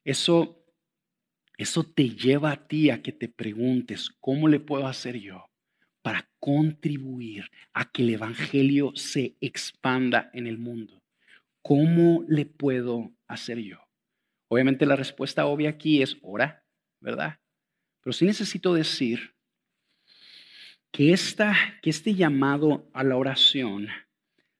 eso, 0.03 0.65
eso 1.57 1.83
te 1.83 2.09
lleva 2.09 2.51
a 2.51 2.67
ti 2.67 2.89
a 2.89 3.01
que 3.01 3.13
te 3.13 3.29
preguntes, 3.29 4.09
¿cómo 4.19 4.47
le 4.47 4.59
puedo 4.59 4.87
hacer 4.87 5.17
yo 5.17 5.45
para 6.01 6.29
contribuir 6.39 7.49
a 7.73 7.89
que 7.89 8.03
el 8.03 8.09
Evangelio 8.11 8.91
se 8.95 9.37
expanda 9.39 10.29
en 10.33 10.47
el 10.47 10.57
mundo? 10.57 11.01
¿Cómo 11.61 12.25
le 12.27 12.45
puedo 12.45 13.13
hacer 13.27 13.59
yo? 13.59 13.77
Obviamente 14.49 14.85
la 14.85 14.95
respuesta 14.95 15.45
obvia 15.45 15.69
aquí 15.69 16.01
es 16.01 16.17
ora, 16.21 16.65
¿verdad? 16.99 17.39
Pero 18.01 18.13
sí 18.13 18.25
necesito 18.25 18.73
decir 18.73 19.35
que, 20.91 21.13
esta, 21.13 21.55
que 21.81 21.89
este 21.89 22.15
llamado 22.15 22.89
a 22.93 23.03
la 23.03 23.15
oración 23.15 23.87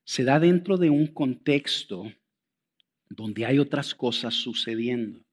se 0.04 0.24
da 0.24 0.40
dentro 0.40 0.76
de 0.76 0.90
un 0.90 1.06
contexto 1.06 2.12
donde 3.08 3.46
hay 3.46 3.58
otras 3.58 3.94
cosas 3.94 4.34
sucediendo. 4.34 5.24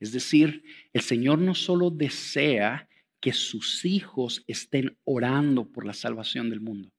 Es 0.00 0.12
decir, 0.12 0.64
el 0.92 1.02
Señor 1.02 1.38
no 1.38 1.54
solo 1.54 1.90
desea 1.90 2.88
que 3.20 3.32
sus 3.32 3.84
hijos 3.84 4.42
estén 4.46 4.98
orando 5.04 5.70
por 5.70 5.86
la 5.86 5.94
salvación 5.94 6.50
del 6.50 6.60
mundo, 6.60 6.90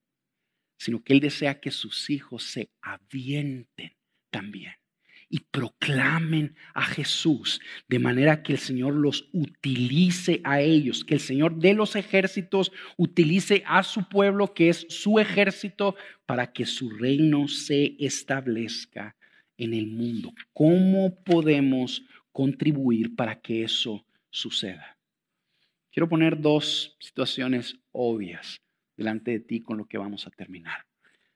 sino 0.78 1.02
que 1.02 1.12
Él 1.12 1.20
desea 1.20 1.60
que 1.60 1.70
sus 1.70 2.08
hijos 2.08 2.44
se 2.44 2.70
avienten 2.80 3.96
también 4.30 4.74
y 5.34 5.40
proclamen 5.50 6.54
a 6.74 6.84
Jesús 6.84 7.60
de 7.88 7.98
manera 7.98 8.44
que 8.44 8.52
el 8.52 8.60
Señor 8.60 8.94
los 8.94 9.28
utilice 9.32 10.40
a 10.44 10.60
ellos, 10.60 11.04
que 11.04 11.14
el 11.14 11.20
Señor 11.20 11.56
de 11.56 11.74
los 11.74 11.96
ejércitos 11.96 12.70
utilice 12.96 13.64
a 13.66 13.82
su 13.82 14.08
pueblo, 14.08 14.54
que 14.54 14.68
es 14.68 14.86
su 14.90 15.18
ejército, 15.18 15.96
para 16.24 16.52
que 16.52 16.66
su 16.66 16.88
reino 16.88 17.48
se 17.48 17.96
establezca 17.98 19.16
en 19.58 19.74
el 19.74 19.88
mundo. 19.88 20.32
¿Cómo 20.52 21.16
podemos 21.24 22.04
contribuir 22.30 23.16
para 23.16 23.40
que 23.40 23.64
eso 23.64 24.06
suceda? 24.30 24.96
Quiero 25.90 26.08
poner 26.08 26.40
dos 26.40 26.96
situaciones 27.00 27.76
obvias 27.90 28.60
delante 28.96 29.32
de 29.32 29.40
ti 29.40 29.62
con 29.62 29.78
lo 29.78 29.86
que 29.86 29.98
vamos 29.98 30.28
a 30.28 30.30
terminar. 30.30 30.86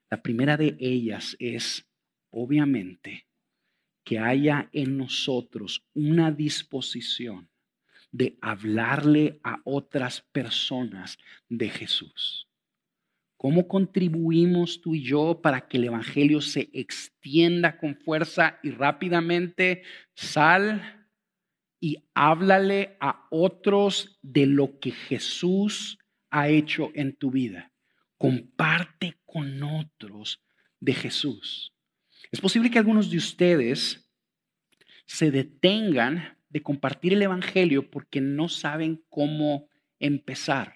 La 0.08 0.22
primera 0.22 0.56
de 0.56 0.76
ellas 0.78 1.34
es, 1.40 1.84
obviamente, 2.30 3.24
que 4.08 4.18
haya 4.18 4.70
en 4.72 4.96
nosotros 4.96 5.84
una 5.92 6.32
disposición 6.32 7.50
de 8.10 8.38
hablarle 8.40 9.38
a 9.44 9.60
otras 9.64 10.22
personas 10.32 11.18
de 11.50 11.68
Jesús. 11.68 12.48
¿Cómo 13.36 13.68
contribuimos 13.68 14.80
tú 14.80 14.94
y 14.94 15.02
yo 15.02 15.42
para 15.42 15.68
que 15.68 15.76
el 15.76 15.84
Evangelio 15.84 16.40
se 16.40 16.70
extienda 16.72 17.76
con 17.76 17.96
fuerza 17.96 18.58
y 18.62 18.70
rápidamente? 18.70 19.82
Sal 20.14 21.06
y 21.78 21.98
háblale 22.14 22.96
a 23.00 23.26
otros 23.28 24.18
de 24.22 24.46
lo 24.46 24.80
que 24.80 24.92
Jesús 24.92 25.98
ha 26.30 26.48
hecho 26.48 26.92
en 26.94 27.14
tu 27.14 27.30
vida. 27.30 27.72
Comparte 28.16 29.18
con 29.26 29.62
otros 29.62 30.42
de 30.80 30.94
Jesús. 30.94 31.74
Es 32.30 32.40
posible 32.40 32.70
que 32.70 32.78
algunos 32.78 33.10
de 33.10 33.16
ustedes 33.16 34.10
se 35.06 35.30
detengan 35.30 36.36
de 36.50 36.62
compartir 36.62 37.12
el 37.12 37.22
Evangelio 37.22 37.90
porque 37.90 38.20
no 38.20 38.48
saben 38.48 39.04
cómo 39.08 39.68
empezar. 39.98 40.74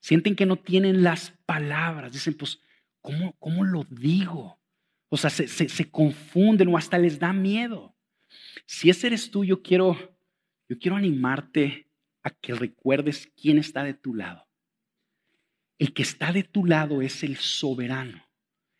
Sienten 0.00 0.36
que 0.36 0.46
no 0.46 0.56
tienen 0.56 1.02
las 1.02 1.30
palabras. 1.46 2.12
Dicen, 2.12 2.34
pues, 2.34 2.60
¿cómo, 3.00 3.34
cómo 3.38 3.64
lo 3.64 3.84
digo? 3.84 4.60
O 5.08 5.16
sea, 5.16 5.30
se, 5.30 5.48
se, 5.48 5.90
confunden 5.90 6.68
o 6.68 6.76
hasta 6.76 6.98
les 6.98 7.18
da 7.18 7.32
miedo. 7.32 7.96
Si 8.66 8.90
ese 8.90 9.06
eres 9.06 9.30
tú, 9.30 9.44
yo 9.44 9.62
quiero, 9.62 10.18
yo 10.68 10.78
quiero 10.78 10.96
animarte 10.96 11.88
a 12.22 12.30
que 12.30 12.54
recuerdes 12.54 13.32
quién 13.40 13.58
está 13.58 13.84
de 13.84 13.94
tu 13.94 14.14
lado. 14.14 14.46
El 15.78 15.94
que 15.94 16.02
está 16.02 16.32
de 16.32 16.42
tu 16.42 16.64
lado 16.64 17.02
es 17.02 17.22
el 17.22 17.36
soberano 17.36 18.25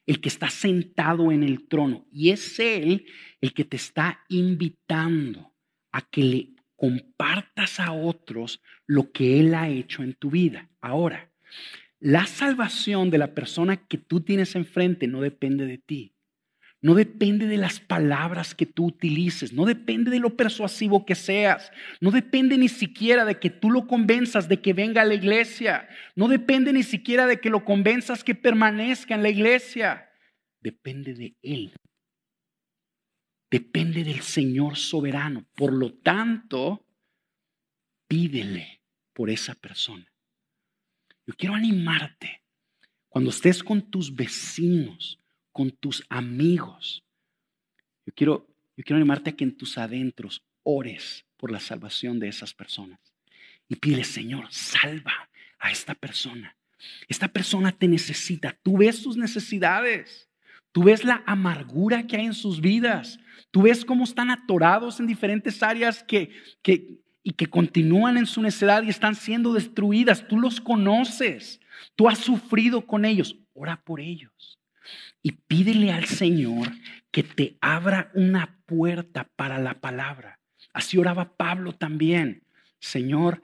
el 0.07 0.21
que 0.21 0.29
está 0.29 0.49
sentado 0.51 1.33
en 1.33 1.43
el 1.43 1.67
trono. 1.69 2.07
Y 2.11 2.31
es 2.31 2.59
Él 2.59 3.07
el 3.41 3.53
que 3.53 3.65
te 3.65 3.77
está 3.77 4.25
invitando 4.29 5.55
a 5.93 6.03
que 6.03 6.23
le 6.23 6.57
compartas 6.77 7.81
a 7.81 7.93
otros 7.93 8.63
lo 8.87 9.11
que 9.13 9.41
Él 9.41 9.55
ha 9.55 9.69
hecho 9.69 10.03
en 10.03 10.15
tu 10.15 10.31
vida. 10.31 10.71
Ahora, 10.81 11.33
la 11.99 12.27
salvación 12.27 13.11
de 13.11 13.19
la 13.19 13.35
persona 13.35 13.77
que 13.87 13.99
tú 13.99 14.21
tienes 14.21 14.55
enfrente 14.55 15.07
no 15.09 15.21
depende 15.21 15.67
de 15.67 15.79
ti. 15.79 16.16
No 16.87 16.95
depende 16.95 17.49
de 17.49 17.57
las 17.57 17.81
palabras 17.81 18.55
que 18.55 18.65
tú 18.65 18.87
utilices, 18.87 19.53
no 19.53 19.65
depende 19.65 20.09
de 20.09 20.21
lo 20.21 20.37
persuasivo 20.37 21.05
que 21.05 21.17
seas, 21.17 21.73
no 22.01 22.13
depende 22.13 22.57
ni 22.57 22.69
siquiera 22.69 23.25
de 23.25 23.41
que 23.41 23.51
tú 23.51 23.73
lo 23.73 23.89
convenzas 23.89 24.49
de 24.49 24.63
que 24.63 24.73
venga 24.73 25.03
a 25.03 25.05
la 25.05 25.15
iglesia, 25.15 25.89
no 26.15 26.29
depende 26.29 26.73
ni 26.73 26.85
siquiera 26.85 27.27
de 27.27 27.41
que 27.41 27.51
lo 27.51 27.65
convenzas 27.65 28.23
que 28.23 28.37
permanezca 28.37 29.17
en 29.17 29.25
la 29.25 29.31
iglesia, 29.31 30.13
depende 30.61 31.15
de 31.15 31.35
Él, 31.43 31.75
depende 33.51 34.05
del 34.05 34.21
Señor 34.21 34.77
soberano. 34.77 35.45
Por 35.57 35.73
lo 35.73 35.93
tanto, 35.93 36.87
pídele 38.07 38.81
por 39.13 39.29
esa 39.29 39.57
persona. 39.57 40.07
Yo 41.27 41.35
quiero 41.35 41.57
animarte 41.57 42.45
cuando 43.09 43.31
estés 43.31 43.65
con 43.65 43.91
tus 43.91 44.15
vecinos, 44.15 45.19
con 45.57 45.71
tus 45.71 46.05
amigos. 46.11 47.03
Yo 48.05 48.13
quiero, 48.15 48.47
yo 48.77 48.85
quiero 48.85 48.99
animarte 48.99 49.31
a 49.31 49.33
que 49.33 49.45
en 49.45 49.57
tus 49.57 49.79
adentros 49.79 50.43
ores 50.63 51.25
por 51.39 51.51
la 51.51 51.61
salvación 51.61 52.21
de 52.21 52.29
esas 52.29 52.53
personas. 52.53 53.01
Y 53.67 53.77
pide, 53.77 54.05
Señor, 54.05 54.49
salva 54.51 55.31
a 55.59 55.71
esta 55.71 55.95
persona. 55.95 56.55
Esta 57.09 57.29
persona 57.29 57.73
te 57.73 57.89
necesita. 57.89 58.55
Tú 58.63 58.77
ves 58.77 58.99
sus 58.99 59.17
necesidades. 59.17 60.29
Tú 60.73 60.85
ves 60.85 61.05
la 61.05 61.23
amargura 61.25 62.07
que 62.07 62.19
hay 62.19 62.27
en 62.27 62.35
sus 62.35 62.61
vidas. 62.61 63.19
Tú 63.51 63.63
ves 63.63 63.83
cómo 63.83 64.05
están 64.05 64.31
atorados 64.31 65.01
en 65.01 65.07
diferentes 65.07 65.63
áreas 65.63 66.05
que, 66.05 66.33
que, 66.61 66.99
y 67.23 67.33
que 67.33 67.47
continúan 67.47 68.19
en 68.19 68.27
su 68.27 68.43
necedad 68.43 68.83
y 68.83 68.91
están 68.91 69.15
siendo 69.15 69.55
destruidas. 69.55 70.29
Tú 70.29 70.39
los 70.39 70.61
conoces. 70.61 71.63
Tú 71.95 72.11
has 72.11 72.19
sufrido 72.19 72.87
con 72.87 73.07
ellos. 73.07 73.39
Ora 73.55 73.83
por 73.83 74.03
ellos 74.03 74.56
y 75.27 75.33
pídele 75.33 75.91
al 75.91 76.05
Señor 76.05 76.69
que 77.11 77.25
te 77.25 77.59
abra 77.61 78.13
una 78.15 78.61
puerta 78.65 79.29
para 79.35 79.59
la 79.59 79.81
palabra. 79.81 80.39
Así 80.73 80.99
oraba 80.99 81.37
Pablo 81.37 81.73
también. 81.73 82.45
Señor, 82.79 83.43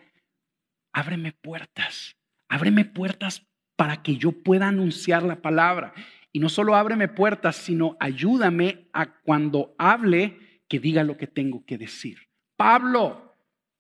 ábreme 0.92 1.32
puertas, 1.32 2.16
ábreme 2.48 2.84
puertas 2.84 3.44
para 3.74 4.00
que 4.00 4.16
yo 4.16 4.30
pueda 4.30 4.68
anunciar 4.68 5.24
la 5.24 5.42
palabra. 5.42 5.92
Y 6.30 6.38
no 6.38 6.48
solo 6.48 6.76
ábreme 6.76 7.08
puertas, 7.08 7.56
sino 7.56 7.96
ayúdame 7.98 8.86
a 8.92 9.14
cuando 9.20 9.74
hable 9.76 10.38
que 10.68 10.78
diga 10.78 11.02
lo 11.02 11.16
que 11.16 11.26
tengo 11.26 11.64
que 11.66 11.78
decir. 11.78 12.28
Pablo, 12.54 13.31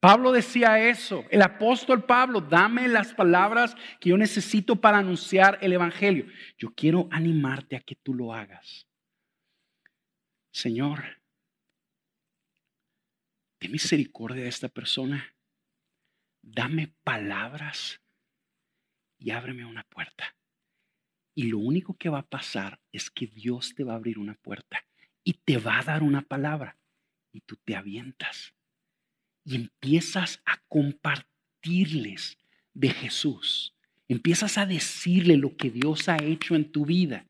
Pablo 0.02 0.32
decía 0.32 0.88
eso, 0.88 1.24
el 1.30 1.42
apóstol 1.42 2.04
Pablo, 2.04 2.40
dame 2.40 2.88
las 2.88 3.14
palabras 3.14 3.76
que 4.00 4.08
yo 4.08 4.16
necesito 4.16 4.74
para 4.80 4.98
anunciar 4.98 5.60
el 5.60 5.72
Evangelio. 5.72 6.26
Yo 6.58 6.74
quiero 6.74 7.06
animarte 7.12 7.76
a 7.76 7.80
que 7.80 7.94
tú 7.94 8.12
lo 8.12 8.34
hagas. 8.34 8.88
Señor, 10.50 11.22
ten 13.58 13.70
misericordia 13.70 14.42
de 14.42 14.48
esta 14.48 14.68
persona. 14.68 15.36
Dame 16.42 16.92
palabras 17.04 18.02
y 19.20 19.30
ábreme 19.30 19.64
una 19.64 19.84
puerta. 19.84 20.34
Y 21.32 21.44
lo 21.44 21.58
único 21.58 21.96
que 21.96 22.08
va 22.08 22.18
a 22.18 22.28
pasar 22.28 22.80
es 22.90 23.08
que 23.08 23.28
Dios 23.28 23.72
te 23.76 23.84
va 23.84 23.92
a 23.92 23.96
abrir 23.98 24.18
una 24.18 24.34
puerta 24.34 24.84
y 25.22 25.34
te 25.34 25.58
va 25.58 25.78
a 25.78 25.84
dar 25.84 26.02
una 26.02 26.22
palabra 26.22 26.76
y 27.30 27.42
tú 27.42 27.54
te 27.54 27.76
avientas 27.76 28.52
y 29.44 29.56
empiezas 29.56 30.40
a 30.44 30.58
compartirles 30.68 32.38
de 32.74 32.90
Jesús. 32.90 33.74
Empiezas 34.08 34.58
a 34.58 34.66
decirle 34.66 35.36
lo 35.36 35.56
que 35.56 35.70
Dios 35.70 36.08
ha 36.08 36.16
hecho 36.16 36.54
en 36.54 36.70
tu 36.70 36.86
vida. 36.86 37.26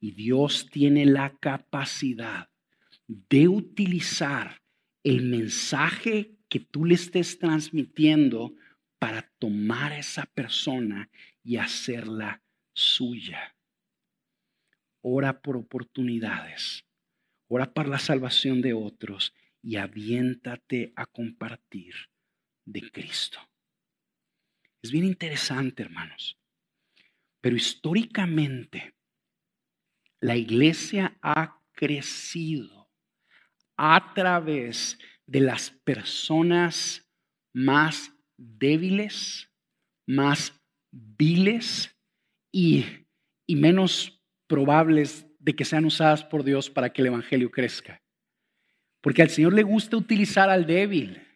Y 0.00 0.12
Dios 0.12 0.68
tiene 0.70 1.06
la 1.06 1.30
capacidad 1.38 2.48
de 3.06 3.48
utilizar 3.48 4.60
el 5.02 5.22
mensaje 5.22 6.36
que 6.48 6.60
tú 6.60 6.84
le 6.84 6.94
estés 6.94 7.38
transmitiendo 7.38 8.54
para 8.98 9.22
tomar 9.38 9.92
a 9.92 9.98
esa 9.98 10.26
persona 10.26 11.08
y 11.42 11.56
hacerla 11.56 12.42
suya. 12.74 13.56
Ora 15.00 15.40
por 15.40 15.56
oportunidades. 15.56 16.84
Ora 17.48 17.72
por 17.72 17.88
la 17.88 17.98
salvación 17.98 18.60
de 18.60 18.74
otros 18.74 19.32
y 19.68 19.76
aviéntate 19.76 20.94
a 20.96 21.04
compartir 21.04 21.92
de 22.64 22.90
Cristo. 22.90 23.38
Es 24.80 24.90
bien 24.90 25.04
interesante, 25.04 25.82
hermanos. 25.82 26.38
Pero 27.42 27.54
históricamente, 27.54 28.94
la 30.20 30.36
iglesia 30.36 31.18
ha 31.20 31.60
crecido 31.72 32.90
a 33.76 34.14
través 34.14 34.98
de 35.26 35.40
las 35.40 35.70
personas 35.70 37.06
más 37.52 38.10
débiles, 38.38 39.52
más 40.06 40.58
viles 40.90 41.94
y, 42.50 42.86
y 43.46 43.54
menos 43.54 44.18
probables 44.46 45.26
de 45.38 45.54
que 45.54 45.66
sean 45.66 45.84
usadas 45.84 46.24
por 46.24 46.42
Dios 46.42 46.70
para 46.70 46.90
que 46.90 47.02
el 47.02 47.08
Evangelio 47.08 47.50
crezca. 47.50 48.02
Porque 49.08 49.22
al 49.22 49.30
Señor 49.30 49.54
le 49.54 49.62
gusta 49.62 49.96
utilizar 49.96 50.50
al 50.50 50.66
débil. 50.66 51.26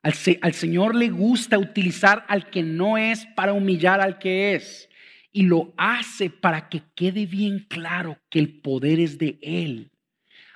Al, 0.00 0.14
al, 0.42 0.54
Señor 0.54 0.94
le 0.94 1.08
gusta 1.08 1.58
utilizar 1.58 2.24
al 2.28 2.48
que 2.50 2.62
no 2.62 2.96
es 2.98 3.26
para 3.34 3.52
humillar 3.52 4.00
al 4.00 4.20
que 4.20 4.54
es. 4.54 4.88
Y 5.32 5.42
lo 5.42 5.74
hace 5.76 6.30
para 6.30 6.68
que 6.68 6.84
quede 6.94 7.26
bien 7.26 7.66
claro 7.68 8.16
que 8.30 8.38
el 8.38 8.60
poder 8.60 9.00
es 9.00 9.18
de 9.18 9.40
Él. 9.42 9.90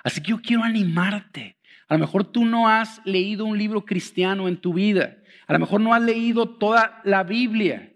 Así 0.04 0.20
que 0.20 0.30
yo 0.30 0.40
quiero 0.40 0.62
animarte. 0.62 1.58
A 1.88 1.94
lo 1.94 1.98
mejor 1.98 2.22
tú 2.22 2.44
no 2.44 2.68
has 2.68 3.04
leído 3.04 3.46
un 3.46 3.58
libro 3.58 3.84
cristiano 3.84 4.46
en 4.46 4.56
tu 4.56 4.74
vida. 4.74 5.18
A 5.48 5.54
lo 5.54 5.58
mejor 5.58 5.80
no 5.80 5.92
has 5.92 6.02
leído 6.02 6.56
toda 6.56 7.00
la 7.02 7.24
Biblia. 7.24 7.92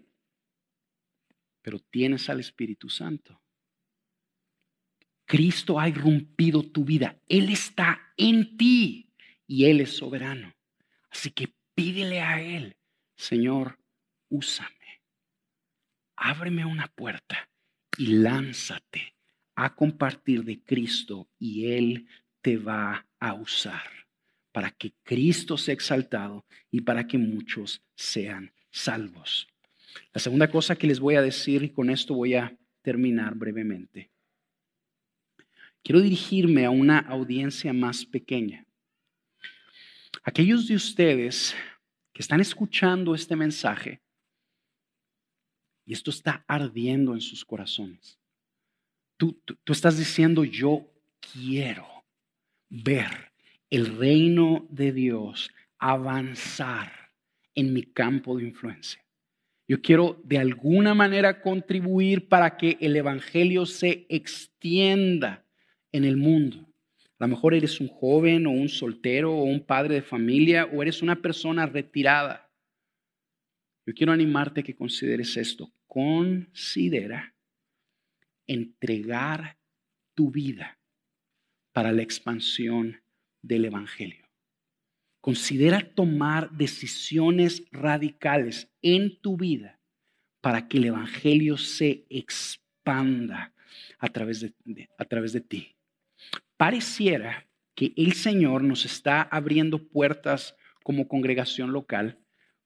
Pero 1.61 1.79
tienes 1.79 2.29
al 2.29 2.41
Espíritu 2.41 2.89
Santo. 2.89 3.38
Cristo 5.29 5.79
ha 5.79 5.87
irrumpido 5.87 6.63
tu 6.63 6.83
vida. 6.83 7.21
Él 7.27 7.49
está 7.49 8.01
en 8.17 8.57
ti 8.57 9.13
y 9.45 9.65
Él 9.65 9.79
es 9.79 9.95
soberano. 9.95 10.55
Así 11.11 11.29
que 11.29 11.53
pídele 11.75 12.19
a 12.19 12.41
Él, 12.41 12.77
Señor, 13.15 13.77
úsame. 14.29 15.03
Ábreme 16.15 16.65
una 16.65 16.87
puerta 16.87 17.47
y 17.95 18.07
lánzate 18.07 19.13
a 19.53 19.75
compartir 19.75 20.43
de 20.43 20.63
Cristo 20.63 21.29
y 21.37 21.73
Él 21.73 22.07
te 22.41 22.57
va 22.57 23.05
a 23.19 23.35
usar 23.35 23.87
para 24.51 24.71
que 24.71 24.93
Cristo 25.03 25.59
sea 25.59 25.75
exaltado 25.75 26.43
y 26.71 26.81
para 26.81 27.05
que 27.05 27.19
muchos 27.19 27.83
sean 27.93 28.51
salvos. 28.71 29.47
La 30.11 30.21
segunda 30.21 30.49
cosa 30.49 30.75
que 30.75 30.87
les 30.87 30.99
voy 30.99 31.17
a 31.17 31.21
decir, 31.21 31.61
y 31.61 31.69
con 31.69 31.91
esto 31.91 32.15
voy 32.15 32.33
a 32.33 32.57
terminar 32.81 33.35
brevemente, 33.35 34.09
quiero 35.83 36.01
dirigirme 36.01 36.65
a 36.65 36.69
una 36.69 36.99
audiencia 36.99 37.73
más 37.73 38.05
pequeña. 38.05 38.65
Aquellos 40.23 40.67
de 40.67 40.75
ustedes 40.75 41.55
que 42.13 42.21
están 42.21 42.41
escuchando 42.41 43.15
este 43.15 43.35
mensaje 43.35 44.01
y 45.85 45.93
esto 45.93 46.11
está 46.11 46.45
ardiendo 46.47 47.13
en 47.13 47.21
sus 47.21 47.43
corazones. 47.43 48.19
Tú, 49.17 49.41
tú, 49.43 49.73
estás 49.73 49.97
diciendo, 49.97 50.43
yo 50.43 50.87
quiero 51.33 51.87
ver 52.69 53.31
el 53.69 53.97
reino 53.97 54.67
de 54.69 54.93
Dios 54.93 55.49
avanzar 55.79 56.91
en 57.55 57.73
mi 57.73 57.83
campo 57.83 58.37
de 58.37 58.45
influencia. 58.45 59.03
Yo 59.67 59.81
quiero 59.81 60.21
de 60.23 60.37
alguna 60.37 60.93
manera 60.93 61.41
contribuir 61.41 62.27
para 62.27 62.57
que 62.57 62.77
el 62.81 62.95
Evangelio 62.95 63.65
se 63.65 64.05
extienda 64.09 65.45
en 65.91 66.03
el 66.03 66.17
mundo. 66.17 66.69
A 67.19 67.25
lo 67.25 67.27
mejor 67.27 67.53
eres 67.53 67.81
un 67.81 67.89
joven 67.89 68.47
o 68.47 68.51
un 68.51 68.69
soltero 68.69 69.33
o 69.33 69.43
un 69.43 69.65
padre 69.65 69.95
de 69.95 70.01
familia 70.01 70.65
o 70.65 70.81
eres 70.81 71.01
una 71.01 71.21
persona 71.21 71.65
retirada. 71.65 72.49
Yo 73.85 73.93
quiero 73.93 74.13
animarte 74.13 74.61
a 74.61 74.63
que 74.63 74.75
consideres 74.75 75.35
esto. 75.35 75.69
Considera 75.85 77.35
entregar 78.47 79.57
tu 80.15 80.31
vida 80.31 80.79
para 81.73 81.91
la 81.91 82.03
expansión 82.03 83.01
del 83.41 83.65
Evangelio. 83.65 84.25
Considera 85.19 85.81
tomar 85.93 86.51
decisiones 86.51 87.65
radicales 87.71 88.71
en 88.81 89.19
tu 89.19 89.35
vida 89.35 89.81
para 90.39 90.69
que 90.69 90.77
el 90.77 90.85
Evangelio 90.85 91.57
se 91.57 92.05
expanda 92.09 93.53
a 93.97 94.07
través 94.07 94.39
de, 94.39 94.89
a 94.97 95.03
través 95.03 95.33
de 95.33 95.41
ti 95.41 95.75
pareciera 96.59 97.47
que 97.73 97.93
el 97.95 98.11
Señor 98.11 98.65
nos 98.65 98.83
está 98.83 99.21
abriendo 99.21 99.87
puertas 99.87 100.57
como 100.83 101.07
congregación 101.07 101.71
local 101.71 102.19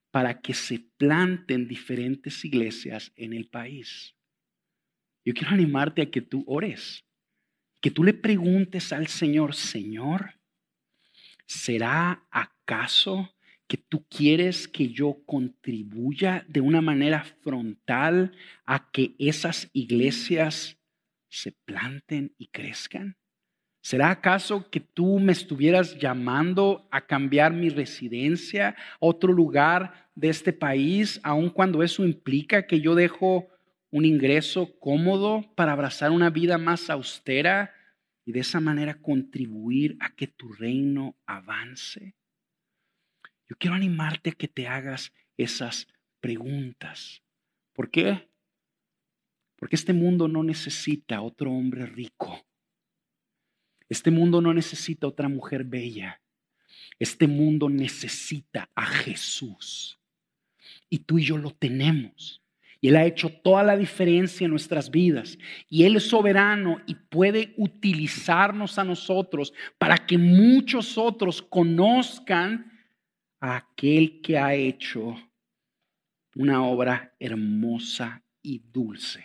para 0.09 0.41
que 0.41 0.55
se 0.55 0.79
planten 0.97 1.67
diferentes 1.67 2.43
iglesias 2.43 3.11
en 3.15 3.33
el 3.33 3.47
país. 3.47 4.15
Yo 5.23 5.35
quiero 5.35 5.53
animarte 5.53 6.01
a 6.01 6.09
que 6.09 6.21
tú 6.21 6.43
ores, 6.47 7.05
que 7.81 7.91
tú 7.91 8.03
le 8.03 8.15
preguntes 8.15 8.91
al 8.91 9.05
Señor, 9.05 9.53
Señor, 9.53 10.39
¿será 11.45 12.25
acaso 12.31 13.35
que 13.67 13.77
tú 13.77 14.07
quieres 14.07 14.67
que 14.67 14.89
yo 14.89 15.23
contribuya 15.27 16.43
de 16.49 16.61
una 16.61 16.81
manera 16.81 17.25
frontal 17.43 18.35
a 18.65 18.89
que 18.89 19.15
esas 19.19 19.69
iglesias 19.71 20.79
se 21.29 21.51
planten 21.51 22.33
y 22.39 22.47
crezcan? 22.47 23.17
¿Será 23.83 24.11
acaso 24.11 24.69
que 24.69 24.79
tú 24.79 25.19
me 25.19 25.33
estuvieras 25.33 25.97
llamando 25.99 26.87
a 26.89 27.05
cambiar 27.05 27.51
mi 27.51 27.67
residencia 27.67 28.69
a 28.69 28.75
otro 29.01 29.33
lugar 29.33 30.09
de 30.15 30.29
este 30.29 30.53
país, 30.53 31.19
aun 31.21 31.49
cuando 31.49 31.83
eso 31.83 32.05
implica 32.05 32.65
que 32.65 32.79
yo 32.79 32.95
dejo 32.95 33.49
un 33.91 34.05
ingreso 34.05 34.79
cómodo 34.79 35.43
para 35.55 35.73
abrazar 35.73 36.11
una 36.11 36.29
vida 36.29 36.57
más 36.57 36.89
austera 36.89 37.73
y 38.23 38.31
de 38.31 38.39
esa 38.39 38.61
manera 38.61 39.01
contribuir 39.01 39.97
a 39.99 40.15
que 40.15 40.27
tu 40.27 40.53
reino 40.53 41.17
avance? 41.25 42.15
Yo 43.49 43.57
quiero 43.57 43.75
animarte 43.75 44.29
a 44.29 44.33
que 44.33 44.47
te 44.47 44.65
hagas 44.65 45.11
esas 45.35 45.89
preguntas. 46.21 47.21
¿Por 47.73 47.91
qué? 47.91 48.29
Porque 49.57 49.75
este 49.75 49.91
mundo 49.91 50.29
no 50.29 50.41
necesita 50.41 51.19
otro 51.19 51.51
hombre 51.51 51.85
rico 51.85 52.45
este 53.89 54.11
mundo 54.11 54.41
no 54.41 54.53
necesita 54.53 55.07
otra 55.07 55.27
mujer 55.29 55.63
bella. 55.63 56.21
Este 56.99 57.27
mundo 57.27 57.69
necesita 57.69 58.69
a 58.75 58.85
Jesús. 58.85 59.99
Y 60.89 60.99
tú 60.99 61.19
y 61.19 61.25
yo 61.25 61.37
lo 61.37 61.51
tenemos. 61.51 62.41
Y 62.79 62.89
Él 62.89 62.97
ha 62.97 63.05
hecho 63.05 63.29
toda 63.29 63.63
la 63.63 63.77
diferencia 63.77 64.45
en 64.45 64.51
nuestras 64.51 64.91
vidas. 64.91 65.37
Y 65.69 65.85
Él 65.85 65.95
es 65.95 66.07
soberano 66.07 66.81
y 66.85 66.95
puede 66.95 67.53
utilizarnos 67.57 68.77
a 68.77 68.83
nosotros 68.83 69.53
para 69.77 69.97
que 70.05 70.17
muchos 70.17 70.97
otros 70.97 71.41
conozcan 71.41 72.71
a 73.39 73.55
aquel 73.55 74.21
que 74.21 74.37
ha 74.37 74.53
hecho 74.53 75.15
una 76.35 76.63
obra 76.65 77.15
hermosa 77.19 78.23
y 78.41 78.59
dulce 78.59 79.23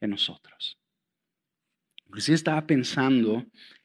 en 0.00 0.10
nosotros. 0.10 0.75
Inclusive 2.16 2.36
estaba 2.36 2.66
pensando 2.66 3.44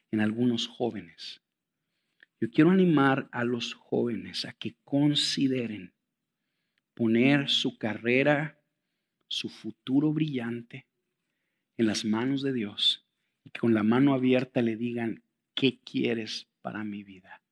en 0.09 0.21
algunos 0.21 0.65
jóvenes. 0.65 1.41
Yo 2.39 2.49
quiero 2.49 2.71
animar 2.71 3.27
a 3.33 3.43
los 3.43 3.73
jóvenes 3.73 4.45
a 4.45 4.53
que 4.53 4.77
consideren 4.85 5.93
poner 6.93 7.49
su 7.49 7.77
carrera, 7.77 8.57
su 9.27 9.49
futuro 9.49 10.13
brillante 10.13 10.87
en 11.75 11.87
las 11.87 12.05
manos 12.05 12.41
de 12.41 12.53
Dios 12.53 13.05
y 13.43 13.49
que 13.49 13.59
con 13.59 13.73
la 13.73 13.83
mano 13.83 14.13
abierta 14.13 14.61
le 14.61 14.77
digan, 14.77 15.25
¿qué 15.53 15.81
quieres 15.81 16.47
para 16.61 16.85
mi 16.85 17.03
vida? 17.03 17.43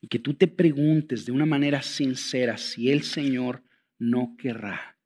Y 0.00 0.06
que 0.06 0.20
tú 0.20 0.34
te 0.34 0.46
preguntes 0.46 1.26
de 1.26 1.32
una 1.32 1.44
manera 1.44 1.82
sincera 1.82 2.56
si 2.56 2.92
el 2.92 3.02
Señor 3.02 3.64
no 3.98 4.36
querrá 4.38 4.96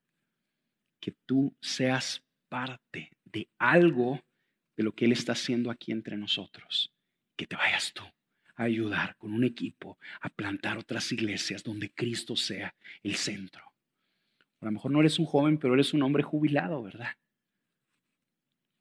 que 1.00 1.12
tú 1.24 1.56
seas 1.62 2.22
parte 2.50 3.16
de 3.24 3.48
algo 3.58 4.20
de 4.82 4.86
lo 4.86 4.92
que 4.92 5.04
Él 5.04 5.12
está 5.12 5.32
haciendo 5.32 5.70
aquí 5.70 5.92
entre 5.92 6.16
nosotros. 6.16 6.92
Que 7.36 7.46
te 7.46 7.54
vayas 7.54 7.92
tú 7.92 8.02
a 8.56 8.64
ayudar 8.64 9.16
con 9.16 9.32
un 9.32 9.44
equipo 9.44 9.96
a 10.20 10.28
plantar 10.28 10.76
otras 10.76 11.12
iglesias 11.12 11.62
donde 11.62 11.92
Cristo 11.92 12.34
sea 12.34 12.74
el 13.04 13.14
centro. 13.14 13.64
A 14.60 14.66
lo 14.66 14.72
mejor 14.72 14.90
no 14.90 15.00
eres 15.00 15.20
un 15.20 15.26
joven, 15.26 15.58
pero 15.58 15.74
eres 15.74 15.94
un 15.94 16.02
hombre 16.02 16.24
jubilado, 16.24 16.82
¿verdad? 16.82 17.16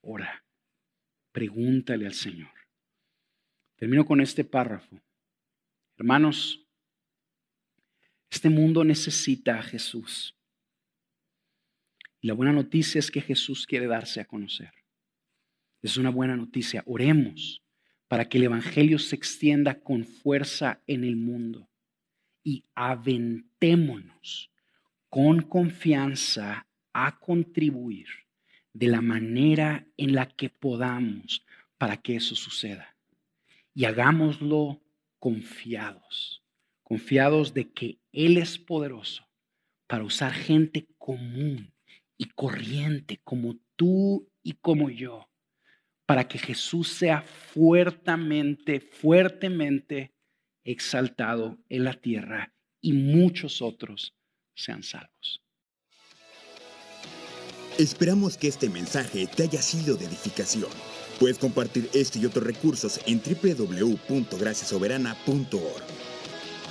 Ora, 0.02 0.44
pregúntale 1.32 2.08
al 2.08 2.14
Señor. 2.14 2.52
Termino 3.76 4.04
con 4.04 4.22
este 4.22 4.44
párrafo. 4.44 5.00
Hermanos, 5.98 6.66
este 8.32 8.50
mundo 8.50 8.84
necesita 8.84 9.60
a 9.60 9.64
Jesús. 9.64 10.36
Y 12.22 12.28
la 12.28 12.34
buena 12.34 12.54
noticia 12.54 12.98
es 12.98 13.12
que 13.12 13.22
Jesús 13.22 13.68
quiere 13.68 13.86
darse 13.86 14.20
a 14.20 14.26
conocer. 14.26 14.81
Es 15.82 15.98
una 15.98 16.10
buena 16.10 16.36
noticia. 16.36 16.84
Oremos 16.86 17.64
para 18.08 18.28
que 18.28 18.38
el 18.38 18.46
Evangelio 18.46 19.00
se 19.00 19.16
extienda 19.16 19.80
con 19.80 20.06
fuerza 20.06 20.82
en 20.88 21.04
el 21.04 21.16
mundo. 21.16 21.70
Y 22.44 22.66
aventémonos 22.76 24.52
con 25.10 25.42
confianza 25.42 26.68
a 26.94 27.20
contribuir 27.20 28.08
de 28.74 28.88
la 28.88 29.02
manera 29.02 29.86
en 29.98 30.16
la 30.16 30.28
que 30.28 30.50
podamos 30.50 31.46
para 31.78 31.98
que 31.98 32.16
eso 32.16 32.36
suceda. 32.36 32.96
Y 33.74 33.86
hagámoslo 33.86 34.82
confiados, 35.20 36.44
confiados 36.84 37.54
de 37.54 37.72
que 37.72 38.00
Él 38.12 38.38
es 38.38 38.58
poderoso 38.58 39.28
para 39.88 40.04
usar 40.04 40.34
gente 40.34 40.88
común 40.98 41.74
y 42.18 42.26
corriente 42.26 43.20
como 43.24 43.58
tú 43.76 44.28
y 44.44 44.54
como 44.54 44.90
yo, 44.90 45.31
para 46.12 46.28
que 46.28 46.38
Jesús 46.38 46.90
sea 46.90 47.24
fuertemente, 47.54 48.82
fuertemente 48.82 50.12
exaltado 50.66 51.58
en 51.70 51.86
la 51.86 51.94
tierra 51.94 52.54
y 52.82 52.92
muchos 52.92 53.62
otros 53.62 54.14
sean 54.54 54.84
salvos. 54.84 55.42
Esperamos 57.78 58.36
que 58.36 58.50
este 58.50 58.68
mensaje 58.68 59.26
te 59.26 59.44
haya 59.44 59.62
sido 59.62 59.96
de 59.96 60.08
edificación. 60.08 60.68
Puedes 61.18 61.38
compartir 61.38 61.90
este 61.94 62.20
y 62.20 62.26
otros 62.26 62.46
recursos 62.46 63.00
en 63.08 63.22
www.graciasoberana.org. 63.22 65.84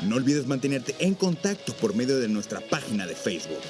No 0.07 0.17
olvides 0.17 0.47
mantenerte 0.47 0.95
en 0.99 1.15
contacto 1.15 1.73
por 1.77 1.97
medio 1.97 2.19
de 2.19 2.29
nuestra 2.29 2.61
página 2.61 3.07
de 3.07 3.15
Facebook. 3.15 3.63